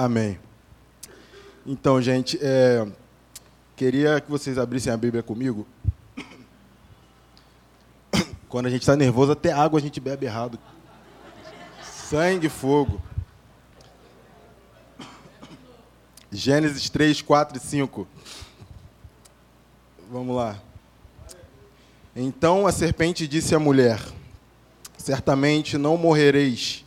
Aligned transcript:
Amém. 0.00 0.38
Então, 1.66 2.00
gente, 2.00 2.38
é, 2.40 2.86
queria 3.74 4.20
que 4.20 4.30
vocês 4.30 4.56
abrissem 4.56 4.92
a 4.92 4.96
Bíblia 4.96 5.24
comigo. 5.24 5.66
Quando 8.48 8.66
a 8.66 8.70
gente 8.70 8.82
está 8.82 8.94
nervoso, 8.94 9.32
até 9.32 9.50
água 9.50 9.80
a 9.80 9.82
gente 9.82 9.98
bebe 9.98 10.24
errado. 10.24 10.56
Sangue, 11.82 12.48
fogo. 12.48 13.02
Gênesis 16.30 16.88
3, 16.88 17.20
4 17.20 17.56
e 17.56 17.60
5. 17.60 18.06
Vamos 20.12 20.36
lá. 20.36 20.62
Então 22.14 22.68
a 22.68 22.70
serpente 22.70 23.26
disse 23.26 23.52
à 23.52 23.58
mulher: 23.58 24.00
Certamente 24.96 25.76
não 25.76 25.96
morrereis, 25.96 26.84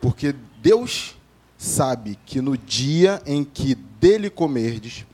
porque 0.00 0.34
Deus 0.62 1.14
sabe 1.62 2.18
que 2.26 2.40
no 2.40 2.58
dia 2.58 3.22
em 3.24 3.44
que 3.44 3.76
dele 3.76 4.28
comerdes, 4.28 5.06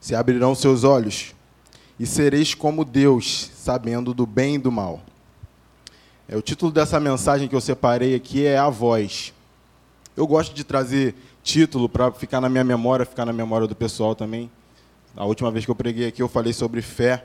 se 0.00 0.12
abrirão 0.12 0.56
seus 0.56 0.82
olhos 0.82 1.36
e 2.00 2.04
sereis 2.04 2.52
como 2.52 2.84
Deus, 2.84 3.48
sabendo 3.54 4.12
do 4.12 4.26
bem 4.26 4.56
e 4.56 4.58
do 4.58 4.72
mal. 4.72 5.00
É, 6.28 6.36
o 6.36 6.42
título 6.42 6.72
dessa 6.72 6.98
mensagem 6.98 7.46
que 7.46 7.54
eu 7.54 7.60
separei 7.60 8.12
aqui 8.12 8.44
é 8.44 8.58
A 8.58 8.68
Voz. 8.68 9.32
Eu 10.16 10.26
gosto 10.26 10.52
de 10.52 10.64
trazer 10.64 11.14
título 11.44 11.88
para 11.88 12.10
ficar 12.10 12.40
na 12.40 12.48
minha 12.48 12.64
memória, 12.64 13.06
ficar 13.06 13.24
na 13.24 13.32
memória 13.32 13.68
do 13.68 13.76
pessoal 13.76 14.16
também. 14.16 14.50
A 15.16 15.24
última 15.24 15.52
vez 15.52 15.64
que 15.64 15.70
eu 15.70 15.76
preguei 15.76 16.08
aqui 16.08 16.20
eu 16.20 16.28
falei 16.28 16.52
sobre 16.52 16.82
fé, 16.82 17.24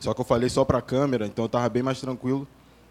só 0.00 0.12
que 0.12 0.20
eu 0.20 0.24
falei 0.24 0.48
só 0.48 0.64
para 0.64 0.78
a 0.78 0.82
câmera, 0.82 1.26
então 1.26 1.44
eu 1.44 1.46
estava 1.46 1.68
bem 1.68 1.82
mais 1.82 2.00
tranquilo. 2.00 2.48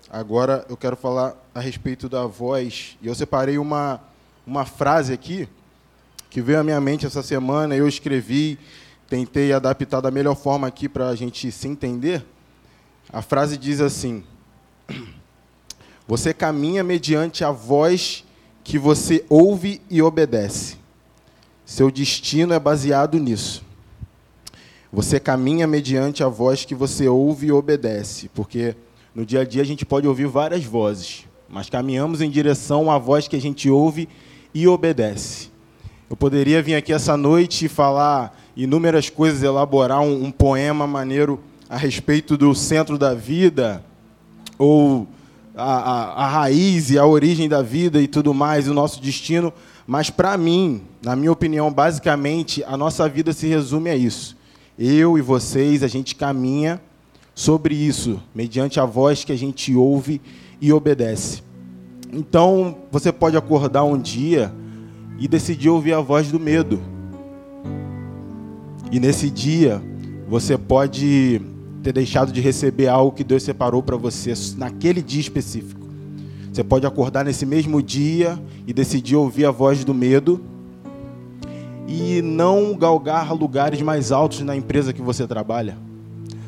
Agora 0.10 0.66
eu 0.70 0.78
quero 0.78 0.96
falar 0.96 1.36
a 1.54 1.60
respeito 1.60 2.08
da 2.08 2.26
voz. 2.26 2.98
E 3.02 3.08
eu 3.08 3.14
separei 3.14 3.58
uma, 3.58 4.00
uma 4.50 4.66
frase 4.66 5.14
aqui 5.14 5.48
que 6.28 6.42
veio 6.42 6.60
à 6.60 6.64
minha 6.64 6.82
mente 6.82 7.06
essa 7.06 7.22
semana, 7.22 7.76
eu 7.76 7.88
escrevi, 7.88 8.58
tentei 9.08 9.54
adaptar 9.54 10.02
da 10.02 10.10
melhor 10.10 10.36
forma 10.36 10.66
aqui 10.66 10.90
para 10.90 11.08
a 11.08 11.16
gente 11.16 11.52
se 11.52 11.68
entender. 11.68 12.26
A 13.14 13.22
frase 13.22 13.58
diz 13.58 13.80
assim: 13.80 14.24
Você 16.08 16.34
caminha 16.34 16.84
mediante 16.84 17.44
a 17.44 17.52
voz 17.52 18.26
que 18.64 18.80
você 18.80 19.24
ouve 19.30 19.82
e 19.88 20.02
obedece. 20.02 20.78
Seu 21.64 21.92
destino 21.92 22.52
é 22.52 22.60
baseado 22.60 23.20
nisso. 23.20 23.64
Você 24.92 25.20
caminha 25.20 25.68
mediante 25.68 26.24
a 26.24 26.28
voz 26.28 26.66
que 26.66 26.74
você 26.74 27.08
ouve 27.08 27.48
e 27.48 27.52
obedece, 27.52 28.28
porque 28.34 28.76
no 29.14 29.24
dia 29.24 29.42
a 29.42 29.46
dia 29.46 29.62
a 29.62 29.66
gente 29.66 29.86
pode 29.86 30.08
ouvir 30.08 30.26
várias 30.26 30.64
vozes, 30.64 31.28
mas 31.48 31.70
caminhamos 31.70 32.20
em 32.20 32.32
direção 32.32 32.90
à 32.90 32.98
voz 32.98 33.28
que 33.28 33.36
a 33.36 33.42
gente 33.42 33.70
ouve 33.70 34.02
e 34.02 34.10
obedece. 34.68 35.50
Eu 36.10 36.16
poderia 36.16 36.62
vir 36.62 36.76
aqui 36.76 36.92
essa 36.92 37.16
noite 37.16 37.66
e 37.66 37.70
falar 37.70 38.38
inúmeras 38.58 39.10
coisas, 39.10 39.44
elaborar 39.44 40.02
um, 40.02 40.26
um 40.26 40.32
poema 40.32 40.88
maneiro 40.88 41.40
a 41.70 41.78
respeito 41.78 42.36
do 42.36 42.56
centro 42.56 42.98
da 42.98 43.14
vida, 43.14 43.84
ou 44.58 45.08
a, 45.56 45.64
a, 45.64 46.26
a, 46.26 46.28
raiz 46.28 46.90
e 46.90 46.98
a 46.98 47.06
origem 47.06 47.48
da 47.48 47.62
vida 47.62 48.02
e 48.02 48.08
tudo 48.08 48.34
mais, 48.34 48.68
o 48.68 48.74
nosso 48.74 49.02
destino. 49.02 49.54
Mas, 49.86 50.10
para 50.10 50.38
mim, 50.38 50.82
na 51.02 51.16
minha 51.16 51.32
opinião, 51.32 51.72
basicamente, 51.72 52.64
a 52.64 52.76
nossa 52.76 53.08
vida 53.08 53.32
se 53.32 53.48
resume 53.48 53.90
a 53.90 53.96
isso. 53.96 54.36
Eu 54.78 55.18
e 55.18 55.22
vocês, 55.22 55.84
a 55.84 55.88
gente 55.88 56.16
caminha 56.16 56.82
sobre 57.36 57.76
isso, 57.76 58.22
mediante 58.34 58.80
a 58.80 58.86
voz 58.86 59.24
que 59.24 59.32
a 59.32 59.38
gente 59.38 59.76
ouve 59.76 60.20
e 60.60 60.74
obedece. 60.74 61.42
Então, 62.12 62.76
você 62.92 63.12
pode 63.12 63.38
acordar 63.38 63.84
um 63.84 63.98
dia 63.98 64.52
e 65.20 65.28
decidir 65.28 65.70
ouvir 65.70 65.94
a 65.94 66.02
voz 66.02 66.32
do 66.32 66.40
medo. 66.40 66.80
E 68.92 69.00
nesse 69.00 69.30
dia, 69.30 69.82
você 70.28 70.58
pode 70.58 71.42
ter 71.84 71.94
deixado 71.94 72.32
de 72.32 72.42
receber 72.42 72.88
algo 72.88 73.16
que 73.16 73.24
Deus 73.24 73.44
separou 73.44 73.84
para 73.84 73.96
você 73.96 74.34
naquele 74.58 75.02
dia 75.02 75.22
específico. 75.22 75.80
Você 76.52 76.64
pode 76.64 76.86
acordar 76.86 77.24
nesse 77.24 77.46
mesmo 77.46 77.82
dia 77.82 78.40
e 78.66 78.74
decidir 78.74 79.16
ouvir 79.16 79.46
a 79.46 79.52
voz 79.52 79.84
do 79.84 79.94
medo 79.94 80.42
e 81.88 82.22
não 82.22 82.76
galgar 82.76 83.34
lugares 83.34 83.82
mais 83.82 84.12
altos 84.12 84.42
na 84.42 84.56
empresa 84.56 84.92
que 84.92 85.02
você 85.02 85.28
trabalha. 85.28 85.78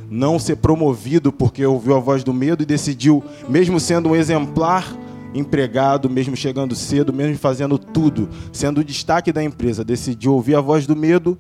Não 0.10 0.40
ser 0.40 0.58
promovido 0.58 1.32
porque 1.32 1.66
ouviu 1.66 1.96
a 1.96 2.00
voz 2.00 2.24
do 2.24 2.34
medo 2.34 2.64
e 2.64 2.66
decidiu, 2.66 3.24
mesmo 3.48 3.80
sendo 3.80 4.10
um 4.10 4.16
exemplar 4.16 4.98
empregado, 5.34 6.10
mesmo 6.10 6.36
chegando 6.36 6.76
cedo, 6.76 7.14
mesmo 7.14 7.38
fazendo 7.38 7.78
tudo, 7.78 8.30
sendo 8.52 8.82
o 8.82 8.84
destaque 8.84 9.32
da 9.32 9.44
empresa, 9.44 9.84
decidiu 9.84 10.34
ouvir 10.34 10.56
a 10.56 10.62
voz 10.62 10.86
do 10.86 10.96
medo 10.96 11.38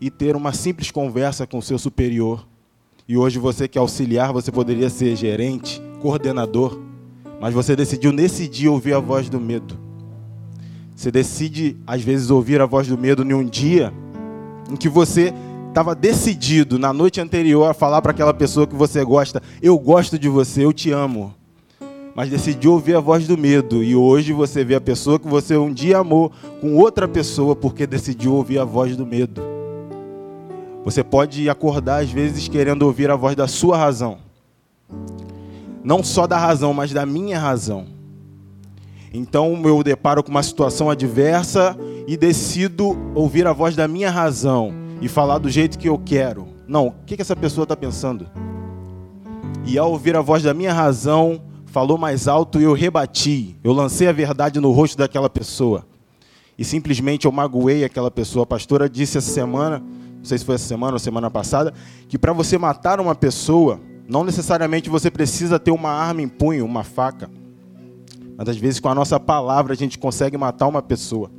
e 0.00 0.10
ter 0.10 0.36
uma 0.36 0.52
simples 0.52 0.90
conversa 0.90 1.46
com 1.46 1.58
o 1.58 1.62
seu 1.62 1.78
superior 1.78 2.46
e 3.10 3.16
hoje 3.16 3.40
você 3.40 3.66
que 3.66 3.76
é 3.76 3.80
auxiliar, 3.80 4.32
você 4.32 4.52
poderia 4.52 4.88
ser 4.88 5.16
gerente, 5.16 5.82
coordenador, 6.00 6.78
mas 7.40 7.52
você 7.52 7.74
decidiu 7.74 8.12
nesse 8.12 8.46
dia 8.46 8.70
ouvir 8.70 8.94
a 8.94 9.00
voz 9.00 9.28
do 9.28 9.40
medo. 9.40 9.76
Você 10.94 11.10
decide, 11.10 11.76
às 11.84 12.02
vezes, 12.02 12.30
ouvir 12.30 12.60
a 12.60 12.66
voz 12.66 12.86
do 12.86 12.96
medo 12.96 13.24
em 13.24 13.34
um 13.34 13.44
dia 13.44 13.92
em 14.70 14.76
que 14.76 14.88
você 14.88 15.34
estava 15.68 15.92
decidido 15.92 16.78
na 16.78 16.92
noite 16.92 17.20
anterior 17.20 17.68
a 17.68 17.74
falar 17.74 18.00
para 18.00 18.12
aquela 18.12 18.32
pessoa 18.32 18.64
que 18.64 18.76
você 18.76 19.04
gosta: 19.04 19.42
Eu 19.60 19.76
gosto 19.76 20.16
de 20.16 20.28
você, 20.28 20.64
eu 20.64 20.72
te 20.72 20.92
amo. 20.92 21.34
Mas 22.20 22.28
decidiu 22.28 22.72
ouvir 22.72 22.94
a 22.94 23.00
voz 23.00 23.26
do 23.26 23.38
medo. 23.38 23.82
E 23.82 23.96
hoje 23.96 24.34
você 24.34 24.62
vê 24.62 24.74
a 24.74 24.80
pessoa 24.80 25.18
que 25.18 25.26
você 25.26 25.56
um 25.56 25.72
dia 25.72 25.96
amou 25.96 26.30
com 26.60 26.76
outra 26.76 27.08
pessoa 27.08 27.56
porque 27.56 27.86
decidiu 27.86 28.34
ouvir 28.34 28.58
a 28.58 28.64
voz 28.66 28.94
do 28.94 29.06
medo. 29.06 29.40
Você 30.84 31.02
pode 31.02 31.48
acordar 31.48 32.02
às 32.02 32.10
vezes 32.10 32.46
querendo 32.46 32.82
ouvir 32.82 33.10
a 33.10 33.16
voz 33.16 33.34
da 33.34 33.48
sua 33.48 33.74
razão. 33.74 34.18
Não 35.82 36.04
só 36.04 36.26
da 36.26 36.36
razão, 36.36 36.74
mas 36.74 36.92
da 36.92 37.06
minha 37.06 37.38
razão. 37.38 37.86
Então 39.14 39.58
eu 39.64 39.82
deparo 39.82 40.22
com 40.22 40.30
uma 40.30 40.42
situação 40.42 40.90
adversa 40.90 41.74
e 42.06 42.18
decido 42.18 42.98
ouvir 43.14 43.46
a 43.46 43.54
voz 43.54 43.74
da 43.74 43.88
minha 43.88 44.10
razão 44.10 44.74
e 45.00 45.08
falar 45.08 45.38
do 45.38 45.48
jeito 45.48 45.78
que 45.78 45.88
eu 45.88 45.96
quero. 45.96 46.48
Não, 46.68 46.88
o 46.88 46.94
que 47.06 47.18
essa 47.18 47.34
pessoa 47.34 47.62
está 47.62 47.74
pensando? 47.74 48.26
E 49.64 49.78
ao 49.78 49.90
ouvir 49.90 50.14
a 50.16 50.20
voz 50.20 50.42
da 50.42 50.52
minha 50.52 50.74
razão, 50.74 51.48
falou 51.70 51.96
mais 51.96 52.28
alto 52.28 52.60
e 52.60 52.64
eu 52.64 52.72
rebati. 52.72 53.56
Eu 53.64 53.72
lancei 53.72 54.08
a 54.08 54.12
verdade 54.12 54.60
no 54.60 54.70
rosto 54.70 54.98
daquela 54.98 55.30
pessoa. 55.30 55.86
E 56.58 56.64
simplesmente 56.64 57.24
eu 57.26 57.32
magoei 57.32 57.84
aquela 57.84 58.10
pessoa. 58.10 58.42
A 58.42 58.46
pastora 58.46 58.88
disse 58.88 59.18
essa 59.18 59.30
semana 59.30 59.82
não 60.20 60.24
sei 60.24 60.36
se 60.36 60.44
foi 60.44 60.54
essa 60.54 60.66
semana 60.66 60.92
ou 60.92 60.98
semana 60.98 61.30
passada, 61.30 61.72
que 62.06 62.18
para 62.18 62.34
você 62.34 62.58
matar 62.58 63.00
uma 63.00 63.14
pessoa, 63.14 63.80
não 64.06 64.22
necessariamente 64.22 64.90
você 64.90 65.10
precisa 65.10 65.58
ter 65.58 65.70
uma 65.70 65.90
arma 65.90 66.20
em 66.20 66.28
punho, 66.28 66.66
uma 66.66 66.84
faca. 66.84 67.30
Mas 68.36 68.50
às 68.50 68.56
vezes 68.58 68.80
com 68.80 68.90
a 68.90 68.94
nossa 68.94 69.18
palavra 69.18 69.72
a 69.72 69.76
gente 69.76 69.98
consegue 69.98 70.36
matar 70.36 70.66
uma 70.66 70.82
pessoa. 70.82 71.30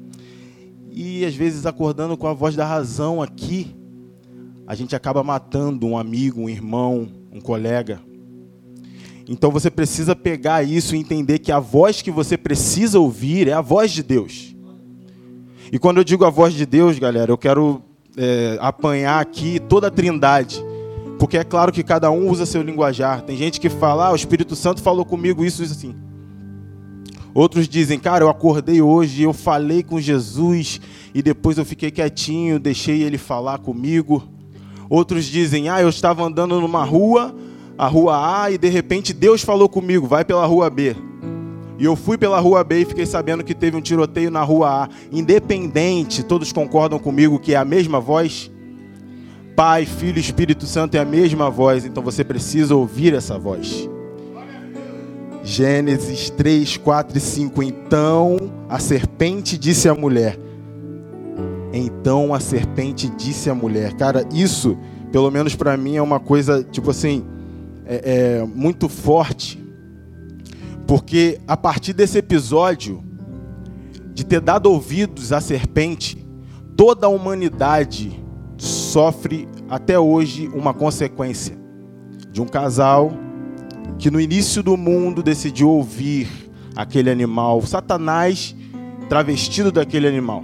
E 0.92 1.24
às 1.24 1.36
vezes 1.36 1.68
acordando 1.68 2.18
com 2.18 2.28
a 2.28 2.34
voz 2.34 2.56
da 2.56 2.66
razão 2.66 3.22
aqui, 3.22 3.76
a 4.66 4.74
gente 4.74 4.96
acaba 4.96 5.24
matando 5.24 5.86
um 5.86 5.96
amigo, 5.96 6.42
um 6.42 6.50
irmão, 6.50 7.08
um 7.32 7.40
colega. 7.40 8.02
Então 9.32 9.50
você 9.50 9.72
precisa 9.72 10.14
pegar 10.14 10.62
isso 10.62 10.94
e 10.94 11.00
entender 11.00 11.40
que 11.40 11.54
a 11.54 11.60
voz 11.60 12.02
que 12.02 12.12
você 12.12 12.38
precisa 12.38 13.00
ouvir 13.00 13.48
é 13.48 13.54
a 13.54 13.62
voz 13.62 13.90
de 13.90 14.04
Deus. 14.04 14.54
E 15.72 15.80
quando 15.80 16.00
eu 16.00 16.04
digo 16.04 16.26
a 16.26 16.30
voz 16.30 16.54
de 16.54 16.66
Deus, 16.66 17.00
galera, 17.00 17.32
eu 17.32 17.38
quero 17.38 17.82
é, 18.18 18.58
apanhar 18.60 19.22
aqui 19.22 19.58
toda 19.58 19.88
a 19.88 19.90
trindade. 19.90 20.62
Porque 21.18 21.38
é 21.38 21.46
claro 21.46 21.72
que 21.72 21.82
cada 21.82 22.12
um 22.12 22.30
usa 22.30 22.46
seu 22.46 22.62
linguajar. 22.62 23.22
Tem 23.22 23.38
gente 23.38 23.58
que 23.58 23.70
fala, 23.70 24.08
ah, 24.08 24.12
o 24.12 24.18
Espírito 24.18 24.54
Santo 24.54 24.82
falou 24.82 25.06
comigo 25.06 25.46
isso, 25.46 25.64
isso 25.64 25.76
assim. 25.76 25.96
Outros 27.34 27.70
dizem, 27.70 27.98
cara, 27.98 28.26
eu 28.26 28.30
acordei 28.30 28.82
hoje, 28.82 29.24
eu 29.24 29.32
falei 29.32 29.82
com 29.82 30.02
Jesus 30.02 30.82
e 31.16 31.22
depois 31.22 31.58
eu 31.58 31.64
fiquei 31.64 31.90
quietinho, 31.90 32.60
deixei 32.60 33.02
ele 33.02 33.18
falar 33.18 33.60
comigo. 33.60 34.28
Outros 34.90 35.24
dizem, 35.24 35.70
ah, 35.70 35.82
eu 35.82 35.88
estava 35.88 36.22
andando 36.22 36.60
numa 36.60 36.84
rua, 36.84 37.34
a 37.82 37.88
rua 37.88 38.44
A, 38.44 38.52
e 38.52 38.60
de 38.60 38.70
repente 38.70 39.12
Deus 39.12 39.42
falou 39.42 39.68
comigo, 39.68 40.06
vai 40.06 40.24
pela 40.24 40.46
rua 40.46 40.70
B. 40.70 40.96
E 41.80 41.84
eu 41.84 41.96
fui 41.96 42.16
pela 42.16 42.40
rua 42.40 42.64
B 42.64 42.82
e 42.82 42.86
fiquei 42.86 43.08
sabendo 43.08 43.44
que 43.44 43.56
teve 43.56 43.76
um 43.76 43.82
tiroteio 43.82 44.30
na 44.30 44.44
rua 44.44 44.84
A. 44.84 44.90
Independente, 45.12 46.22
todos 46.22 46.52
concordam 46.52 47.00
comigo 47.00 47.40
que 47.40 47.56
é 47.56 47.58
a 47.58 47.66
mesma 47.66 48.00
voz? 48.00 48.52
Pai, 49.56 49.88
Filho 49.88 50.20
e 50.20 50.22
Espírito 50.22 50.68
Santo 50.68 50.94
é 50.94 51.00
a 51.00 51.06
mesma 51.06 51.50
voz, 51.50 51.84
então 51.84 52.04
você 52.04 52.24
precisa 52.24 52.76
ouvir 52.76 53.16
essa 53.16 53.40
voz. 53.40 53.90
Gênesis 55.44 56.30
3, 56.30 56.78
4 56.78 57.18
e 57.18 57.20
5. 57.20 57.64
Então 57.64 58.38
a 58.70 58.78
serpente 58.78 59.58
disse 59.58 59.90
à 59.90 59.96
mulher. 59.96 60.38
Então 61.74 62.32
a 62.32 62.40
serpente 62.40 63.10
disse 63.10 63.50
à 63.50 63.56
mulher. 63.56 63.94
Cara, 63.94 64.24
isso, 64.32 64.78
pelo 65.12 65.32
menos 65.32 65.56
para 65.56 65.76
mim, 65.76 65.96
é 65.96 66.02
uma 66.02 66.20
coisa, 66.20 66.64
tipo 66.64 66.92
assim, 66.92 67.26
é, 67.86 68.40
é 68.40 68.46
muito 68.46 68.88
forte 68.88 69.62
porque 70.92 71.40
a 71.48 71.56
partir 71.56 71.94
desse 71.94 72.18
episódio, 72.18 73.02
de 74.14 74.26
ter 74.26 74.42
dado 74.42 74.66
ouvidos 74.66 75.32
à 75.32 75.40
serpente, 75.40 76.28
toda 76.76 77.08
a 77.08 77.10
humanidade 77.10 78.22
sofre 78.58 79.48
até 79.70 79.98
hoje 79.98 80.50
uma 80.54 80.74
consequência 80.74 81.58
de 82.30 82.42
um 82.42 82.46
casal 82.46 83.14
que 83.98 84.12
no 84.12 84.20
início 84.20 84.62
do 84.62 84.76
mundo 84.76 85.24
decidiu 85.24 85.70
ouvir 85.70 86.28
aquele 86.76 87.10
animal, 87.10 87.62
Satanás 87.62 88.54
travestido 89.08 89.72
daquele 89.72 90.10
animal. 90.10 90.44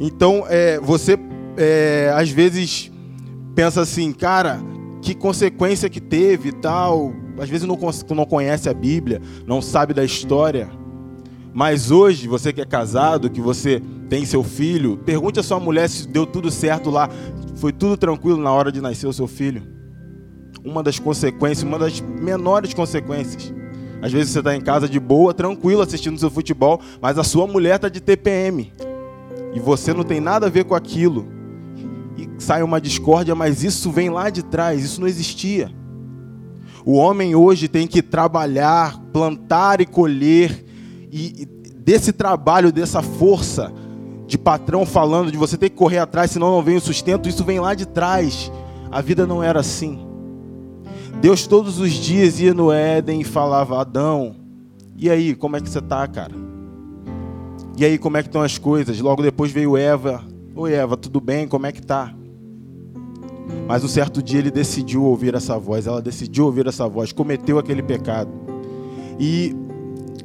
Então, 0.00 0.44
é, 0.48 0.80
você 0.80 1.18
é, 1.58 2.10
às 2.16 2.30
vezes 2.30 2.90
pensa 3.54 3.82
assim, 3.82 4.12
cara, 4.12 4.58
que 5.04 5.14
consequência 5.14 5.90
que 5.90 6.00
teve 6.00 6.48
e 6.48 6.52
tal. 6.52 7.12
Às 7.38 7.50
vezes 7.50 7.68
não, 7.68 7.78
não 8.16 8.24
conhece 8.24 8.70
a 8.70 8.74
Bíblia, 8.74 9.20
não 9.46 9.60
sabe 9.60 9.92
da 9.92 10.02
história. 10.02 10.70
Mas 11.52 11.90
hoje, 11.90 12.26
você 12.26 12.52
que 12.52 12.60
é 12.60 12.64
casado, 12.64 13.30
que 13.30 13.40
você 13.40 13.82
tem 14.08 14.24
seu 14.24 14.42
filho, 14.42 14.96
pergunte 15.04 15.38
à 15.38 15.42
sua 15.42 15.60
mulher 15.60 15.88
se 15.88 16.08
deu 16.08 16.26
tudo 16.26 16.50
certo 16.50 16.90
lá, 16.90 17.08
foi 17.56 17.70
tudo 17.70 17.98
tranquilo 17.98 18.38
na 18.38 18.50
hora 18.50 18.72
de 18.72 18.80
nascer 18.80 19.06
o 19.06 19.12
seu 19.12 19.26
filho. 19.26 19.62
Uma 20.64 20.82
das 20.82 20.98
consequências, 20.98 21.62
uma 21.62 21.78
das 21.78 22.00
menores 22.00 22.72
consequências. 22.72 23.52
Às 24.00 24.10
vezes 24.10 24.32
você 24.32 24.38
está 24.38 24.56
em 24.56 24.60
casa 24.60 24.88
de 24.88 24.98
boa, 24.98 25.34
tranquilo, 25.34 25.82
assistindo 25.82 26.18
seu 26.18 26.30
futebol, 26.30 26.80
mas 27.00 27.18
a 27.18 27.24
sua 27.24 27.46
mulher 27.46 27.76
está 27.76 27.90
de 27.90 28.00
TPM. 28.00 28.72
E 29.54 29.60
você 29.60 29.92
não 29.92 30.02
tem 30.02 30.18
nada 30.18 30.46
a 30.46 30.50
ver 30.50 30.64
com 30.64 30.74
aquilo. 30.74 31.33
Sai 32.44 32.62
uma 32.62 32.78
discórdia, 32.78 33.34
mas 33.34 33.64
isso 33.64 33.90
vem 33.90 34.10
lá 34.10 34.28
de 34.28 34.42
trás, 34.42 34.84
isso 34.84 35.00
não 35.00 35.08
existia. 35.08 35.72
O 36.84 36.92
homem 36.92 37.34
hoje 37.34 37.68
tem 37.68 37.86
que 37.86 38.02
trabalhar, 38.02 39.00
plantar 39.14 39.80
e 39.80 39.86
colher 39.86 40.62
e 41.10 41.48
desse 41.78 42.12
trabalho, 42.12 42.70
dessa 42.70 43.00
força 43.00 43.72
de 44.26 44.36
patrão 44.36 44.84
falando 44.84 45.32
de 45.32 45.38
você 45.38 45.56
ter 45.56 45.70
que 45.70 45.76
correr 45.76 45.98
atrás, 45.98 46.32
senão 46.32 46.50
não 46.50 46.62
vem 46.62 46.76
o 46.76 46.80
sustento, 46.82 47.30
isso 47.30 47.42
vem 47.44 47.60
lá 47.60 47.74
de 47.74 47.86
trás. 47.86 48.52
A 48.90 49.00
vida 49.00 49.26
não 49.26 49.42
era 49.42 49.60
assim. 49.60 50.06
Deus 51.22 51.46
todos 51.46 51.80
os 51.80 51.92
dias 51.92 52.40
ia 52.40 52.52
no 52.52 52.70
Éden 52.70 53.22
e 53.22 53.24
falava: 53.24 53.80
Adão, 53.80 54.36
e 54.98 55.08
aí, 55.08 55.34
como 55.34 55.56
é 55.56 55.62
que 55.62 55.70
você 55.70 55.78
está, 55.78 56.06
cara? 56.06 56.34
E 57.78 57.86
aí, 57.86 57.96
como 57.96 58.18
é 58.18 58.22
que 58.22 58.28
estão 58.28 58.42
as 58.42 58.58
coisas? 58.58 59.00
Logo 59.00 59.22
depois 59.22 59.50
veio 59.50 59.78
Eva. 59.78 60.22
Oi, 60.54 60.74
Eva, 60.74 60.94
tudo 60.94 61.22
bem? 61.22 61.48
Como 61.48 61.64
é 61.64 61.72
que 61.72 61.80
tá? 61.80 62.14
Mas 63.66 63.82
um 63.82 63.88
certo 63.88 64.22
dia 64.22 64.38
ele 64.38 64.50
decidiu 64.50 65.04
ouvir 65.04 65.34
essa 65.34 65.58
voz, 65.58 65.86
ela 65.86 66.02
decidiu 66.02 66.44
ouvir 66.46 66.66
essa 66.66 66.86
voz, 66.86 67.12
cometeu 67.12 67.58
aquele 67.58 67.82
pecado. 67.82 68.30
E 69.18 69.54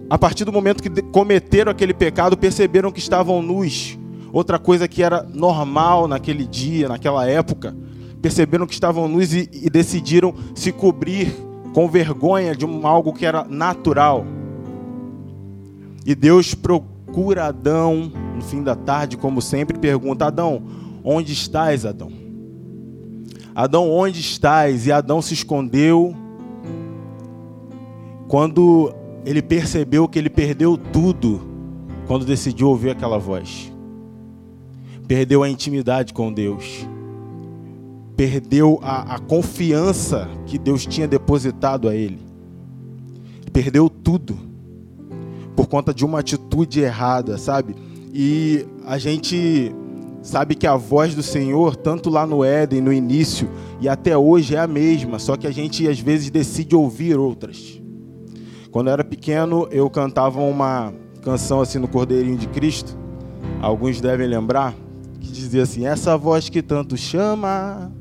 a 0.10 0.18
partir 0.18 0.44
do 0.44 0.52
momento 0.52 0.82
que 0.82 0.90
cometeram 1.04 1.72
aquele 1.72 1.94
pecado, 1.94 2.36
perceberam 2.36 2.92
que 2.92 3.00
estavam 3.00 3.42
nus. 3.42 3.98
Outra 4.34 4.60
coisa 4.60 4.88
que 4.88 5.02
era 5.04 5.24
normal 5.24 6.08
naquele 6.08 6.46
dia, 6.46 6.90
naquela 6.90 7.28
época, 7.28 7.76
perceberam 8.22 8.68
que 8.68 8.74
estavam 8.74 9.08
nus 9.08 9.34
e, 9.34 9.50
e 9.52 9.70
decidiram 9.70 10.34
se 10.54 10.72
cobrir 10.72 11.34
com 11.74 11.88
vergonha 11.88 12.56
de 12.56 12.66
um, 12.66 12.86
algo 12.86 13.14
que 13.14 13.26
era 13.26 13.46
natural. 13.46 14.26
E 16.06 16.16
Deus 16.16 16.54
procura 16.56 17.46
Adão 17.46 18.12
no 18.36 18.42
fim 18.42 18.64
da 18.64 18.76
tarde, 18.76 19.16
como 19.16 19.42
sempre, 19.42 19.78
pergunta: 19.78 20.26
Adão, 20.26 20.64
onde 21.04 21.34
estás, 21.34 21.86
Adão? 21.86 22.12
Adão, 23.60 23.92
onde 23.92 24.22
estás? 24.22 24.88
E 24.88 24.92
Adão 24.92 25.22
se 25.22 25.34
escondeu. 25.34 26.16
Quando 28.30 28.96
ele 29.26 29.42
percebeu 29.42 30.08
que 30.08 30.18
ele 30.18 30.30
perdeu 30.30 30.78
tudo 30.78 31.42
quando 32.08 32.24
decidiu 32.26 32.70
ouvir 32.70 32.92
aquela 32.92 33.20
voz. 33.20 33.70
Perdeu 35.10 35.44
a 35.44 35.50
intimidade 35.50 36.14
com 36.14 36.32
Deus. 36.32 36.88
Perdeu 38.16 38.80
a, 38.82 39.16
a 39.16 39.20
confiança 39.20 40.30
que 40.46 40.58
Deus 40.58 40.86
tinha 40.86 41.06
depositado 41.06 41.90
a 41.90 41.94
ele. 41.94 42.20
Perdeu 43.52 43.90
tudo 43.90 44.38
por 45.54 45.68
conta 45.68 45.94
de 45.94 46.06
uma 46.06 46.20
atitude 46.22 46.80
errada, 46.80 47.38
sabe? 47.38 47.76
E 48.14 48.66
a 48.86 48.98
gente 48.98 49.76
sabe 50.30 50.54
que 50.54 50.68
a 50.68 50.76
voz 50.76 51.16
do 51.16 51.24
Senhor, 51.24 51.76
tanto 51.76 52.08
lá 52.08 52.26
no 52.26 52.44
Éden, 52.44 52.82
no 52.82 52.94
início, 52.94 53.50
e 53.82 53.90
até 53.90 54.16
hoje 54.16 54.56
é 54.56 54.60
a 54.60 54.68
mesma, 54.68 55.18
só 55.18 55.36
que 55.36 55.48
a 55.48 55.52
gente 55.52 55.88
às 55.88 56.00
vezes 56.00 56.30
decide 56.30 56.76
ouvir 56.76 57.18
outras. 57.18 57.82
Quando 58.70 58.88
eu 58.88 58.94
era 58.94 59.04
pequeno, 59.04 59.68
eu 59.72 59.90
cantava 59.90 60.40
uma 60.40 60.94
canção 61.24 61.62
assim 61.62 61.80
no 61.80 61.88
Cordeirinho 61.88 62.38
de 62.38 62.48
Cristo. 62.48 62.96
Alguns 63.60 64.00
devem 64.00 64.28
lembrar 64.28 64.76
que 65.20 65.32
dizia 65.32 65.64
assim: 65.64 65.88
Essa 65.88 66.16
voz 66.16 66.48
que 66.48 66.62
tanto 66.62 66.96
chama 66.96 67.92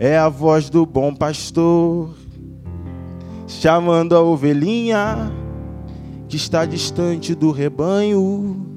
é 0.00 0.18
a 0.18 0.28
voz 0.28 0.68
do 0.68 0.84
bom 0.84 1.14
pastor, 1.14 2.10
chamando 3.46 4.16
a 4.16 4.20
ovelhinha 4.20 5.32
que 6.28 6.36
está 6.36 6.64
distante 6.64 7.36
do 7.36 7.52
rebanho. 7.52 8.75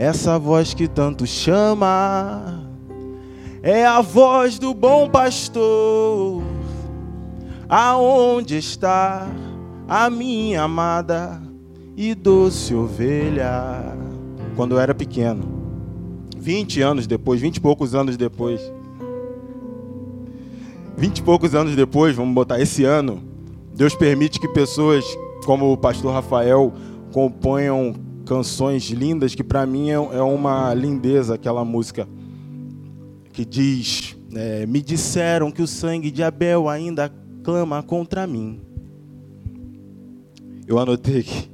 Essa 0.00 0.38
voz 0.38 0.72
que 0.72 0.88
tanto 0.88 1.26
chama 1.26 2.64
é 3.62 3.84
a 3.84 4.00
voz 4.00 4.58
do 4.58 4.72
bom 4.72 5.10
pastor. 5.10 6.42
Aonde 7.68 8.56
está? 8.56 9.28
a 9.90 10.08
minha 10.08 10.62
amada 10.62 11.42
e 11.96 12.14
doce 12.14 12.72
ovelha. 12.72 13.82
Quando 14.54 14.76
eu 14.76 14.78
era 14.78 14.94
pequeno, 14.94 15.42
20 16.38 16.80
anos 16.80 17.06
depois, 17.08 17.40
20 17.40 17.56
e 17.56 17.60
poucos 17.60 17.92
anos 17.92 18.16
depois, 18.16 18.60
20 20.96 21.18
e 21.18 21.22
poucos 21.22 21.56
anos 21.56 21.74
depois, 21.74 22.14
vamos 22.14 22.32
botar 22.32 22.60
esse 22.60 22.84
ano, 22.84 23.20
Deus 23.74 23.96
permite 23.96 24.38
que 24.38 24.46
pessoas 24.46 25.04
como 25.44 25.72
o 25.72 25.76
pastor 25.76 26.14
Rafael 26.14 26.72
componham 27.12 27.92
canções 28.30 28.84
lindas 28.90 29.34
que 29.34 29.42
para 29.42 29.66
mim 29.66 29.90
é, 29.90 29.94
é 29.94 30.22
uma 30.22 30.72
lindeza 30.72 31.34
aquela 31.34 31.64
música 31.64 32.08
que 33.32 33.44
diz: 33.44 34.16
é, 34.32 34.64
Me 34.66 34.80
disseram 34.80 35.50
que 35.50 35.60
o 35.60 35.66
sangue 35.66 36.12
de 36.12 36.22
Abel 36.22 36.68
ainda 36.68 37.12
clama 37.42 37.82
contra 37.82 38.28
mim. 38.28 38.60
Eu 40.64 40.78
anotei 40.78 41.18
aqui. 41.18 41.50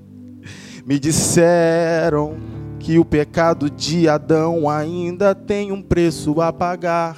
Me 0.85 0.99
disseram 0.99 2.37
que 2.79 2.99
o 2.99 3.07
pecado 3.07 3.71
de 3.71 4.07
Adão 4.07 4.69
ainda 4.69 5.35
tem 5.35 5.73
um 5.73 5.81
preço 5.81 6.43
a 6.43 6.53
pagar. 6.53 7.17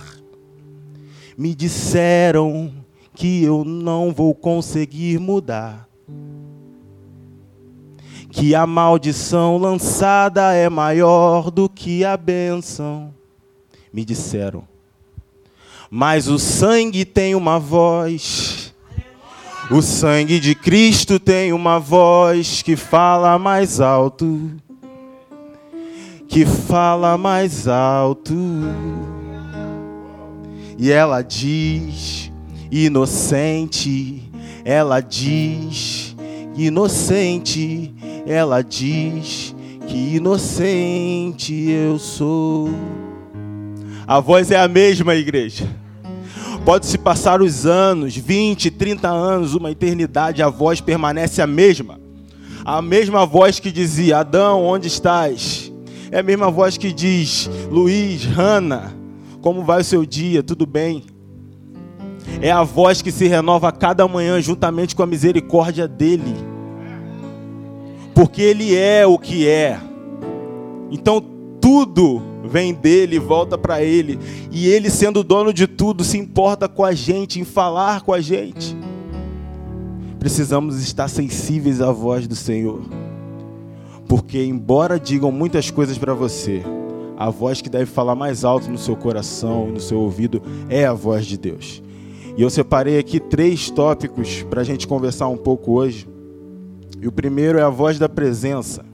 Me 1.37 1.53
disseram 1.53 2.73
que 3.13 3.43
eu 3.43 3.65
não 3.65 4.13
vou 4.13 4.37
conseguir 4.37 5.19
mudar. 5.19 5.89
Que 8.39 8.55
a 8.55 8.67
maldição 8.67 9.59
lançada 9.59 10.53
é 10.53 10.69
maior 10.69 11.51
do 11.51 11.69
que 11.69 12.05
a 12.05 12.17
bênção. 12.17 13.13
Me 13.93 14.05
disseram. 14.05 14.63
Mas 15.91 16.29
o 16.29 16.39
sangue 16.39 17.05
tem 17.05 17.35
uma 17.35 17.59
voz 17.59 18.69
o 19.71 19.83
sangue 19.83 20.41
de 20.41 20.55
Cristo 20.55 21.21
tem 21.21 21.53
uma 21.53 21.79
voz 21.79 22.63
que 22.63 22.75
fala 22.75 23.39
mais 23.39 23.83
alto, 23.83 24.51
que 26.27 26.47
fala 26.47 27.19
mais 27.19 27.69
alto. 27.69 28.35
E 30.79 30.91
ela 30.91 31.21
diz, 31.21 32.33
inocente, 32.71 34.23
ela 34.65 35.01
diz, 35.01 36.17
inocente, 36.57 37.95
ela 38.29 38.63
diz 38.63 39.57
que 39.87 40.17
inocente 40.17 41.55
eu 41.71 41.99
sou. 41.99 42.69
A 44.07 44.21
voz 44.21 44.51
é 44.51 44.61
a 44.61 44.69
mesma, 44.69 45.15
igreja. 45.15 45.67
Pode-se 46.63 46.99
passar 46.99 47.41
os 47.41 47.65
anos, 47.65 48.15
20, 48.15 48.71
30 48.71 49.09
anos, 49.09 49.55
uma 49.55 49.71
eternidade, 49.71 50.43
a 50.43 50.51
voz 50.51 50.79
permanece 50.83 51.41
a 51.41 51.47
mesma. 51.47 51.99
A 52.63 52.83
mesma 52.83 53.25
voz 53.25 53.59
que 53.59 53.73
dizia: 53.73 54.19
Adão, 54.19 54.63
onde 54.63 54.89
estás? 54.89 55.73
É 56.11 56.19
a 56.19 56.23
mesma 56.23 56.51
voz 56.51 56.77
que 56.77 56.93
diz: 56.93 57.49
Luiz, 57.71 58.27
Hanna, 58.27 58.95
como 59.41 59.65
vai 59.65 59.81
o 59.81 59.85
seu 59.85 60.05
dia? 60.05 60.43
Tudo 60.43 60.67
bem? 60.67 61.03
É 62.43 62.51
a 62.51 62.63
voz 62.63 63.01
que 63.01 63.11
se 63.11 63.27
renova 63.27 63.73
cada 63.73 64.07
manhã 64.07 64.39
juntamente 64.39 64.95
com 64.95 65.03
a 65.03 65.07
misericórdia 65.07 65.89
dele. 65.89 66.48
Porque 68.19 68.43
ele 68.43 68.75
é 68.75 69.07
o 69.07 69.17
que 69.17 69.47
é. 69.47 69.79
Então 70.91 71.25
tudo 71.61 72.21
vem 72.45 72.75
dele 72.75 73.17
volta 73.17 73.57
para 73.57 73.81
ele. 73.81 74.19
E 74.51 74.67
ele, 74.67 74.91
sendo 74.91 75.23
dono 75.23 75.53
de 75.53 75.69
tudo, 75.69 76.03
se 76.03 76.19
importa 76.19 76.69
com 76.69 76.85
a 76.85 76.93
gente, 76.93 77.39
em 77.39 77.45
falar 77.45 78.01
com 78.01 78.13
a 78.13 78.21
gente. 78.21 78.77
Precisamos 80.19 80.83
estar 80.83 81.07
sensíveis 81.07 81.81
à 81.81 81.93
voz 81.93 82.27
do 82.27 82.35
Senhor. 82.35 82.81
Porque, 84.09 84.43
embora 84.43 84.99
digam 84.99 85.31
muitas 85.31 85.71
coisas 85.71 85.97
para 85.97 86.13
você, 86.13 86.65
a 87.17 87.31
voz 87.31 87.63
que 87.63 87.71
deve 87.71 87.87
falar 87.87 88.17
mais 88.17 88.45
alto 88.45 88.69
no 88.69 88.79
seu 88.79 88.97
coração 88.97 89.69
e 89.69 89.73
no 89.75 89.81
seu 89.81 90.01
ouvido 90.01 90.43
é 90.69 90.85
a 90.85 90.93
voz 90.93 91.25
de 91.25 91.39
Deus. 91.39 91.81
E 92.37 92.43
eu 92.43 92.51
separei 92.51 92.99
aqui 92.99 93.21
três 93.21 93.71
tópicos 93.71 94.43
para 94.51 94.63
a 94.63 94.65
gente 94.65 94.89
conversar 94.89 95.29
um 95.29 95.37
pouco 95.37 95.75
hoje. 95.75 96.18
E 97.01 97.07
o 97.07 97.13
primeiro 97.13 97.59
é 97.59 97.63
a 97.63 97.69
voz 97.69 97.99
da 97.99 98.09
presença. 98.09 98.85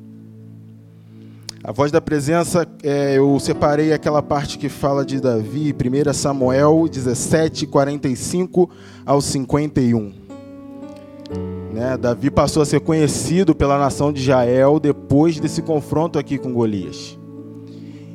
A 1.62 1.72
voz 1.72 1.90
da 1.90 2.00
presença, 2.00 2.68
é, 2.82 3.16
eu 3.16 3.40
separei 3.40 3.94
aquela 3.94 4.22
parte 4.22 4.58
que 4.58 4.68
fala 4.68 5.02
de 5.02 5.18
Davi, 5.18 5.74
1 5.74 6.12
Samuel 6.12 6.86
17, 6.86 7.66
45 7.66 8.68
ao 9.06 9.22
51. 9.22 10.12
Né? 11.72 11.96
Davi 11.96 12.30
passou 12.30 12.62
a 12.62 12.66
ser 12.66 12.80
conhecido 12.80 13.54
pela 13.54 13.78
nação 13.78 14.12
de 14.12 14.20
Israel 14.20 14.78
depois 14.78 15.40
desse 15.40 15.62
confronto 15.62 16.18
aqui 16.18 16.36
com 16.36 16.52
Golias. 16.52 17.18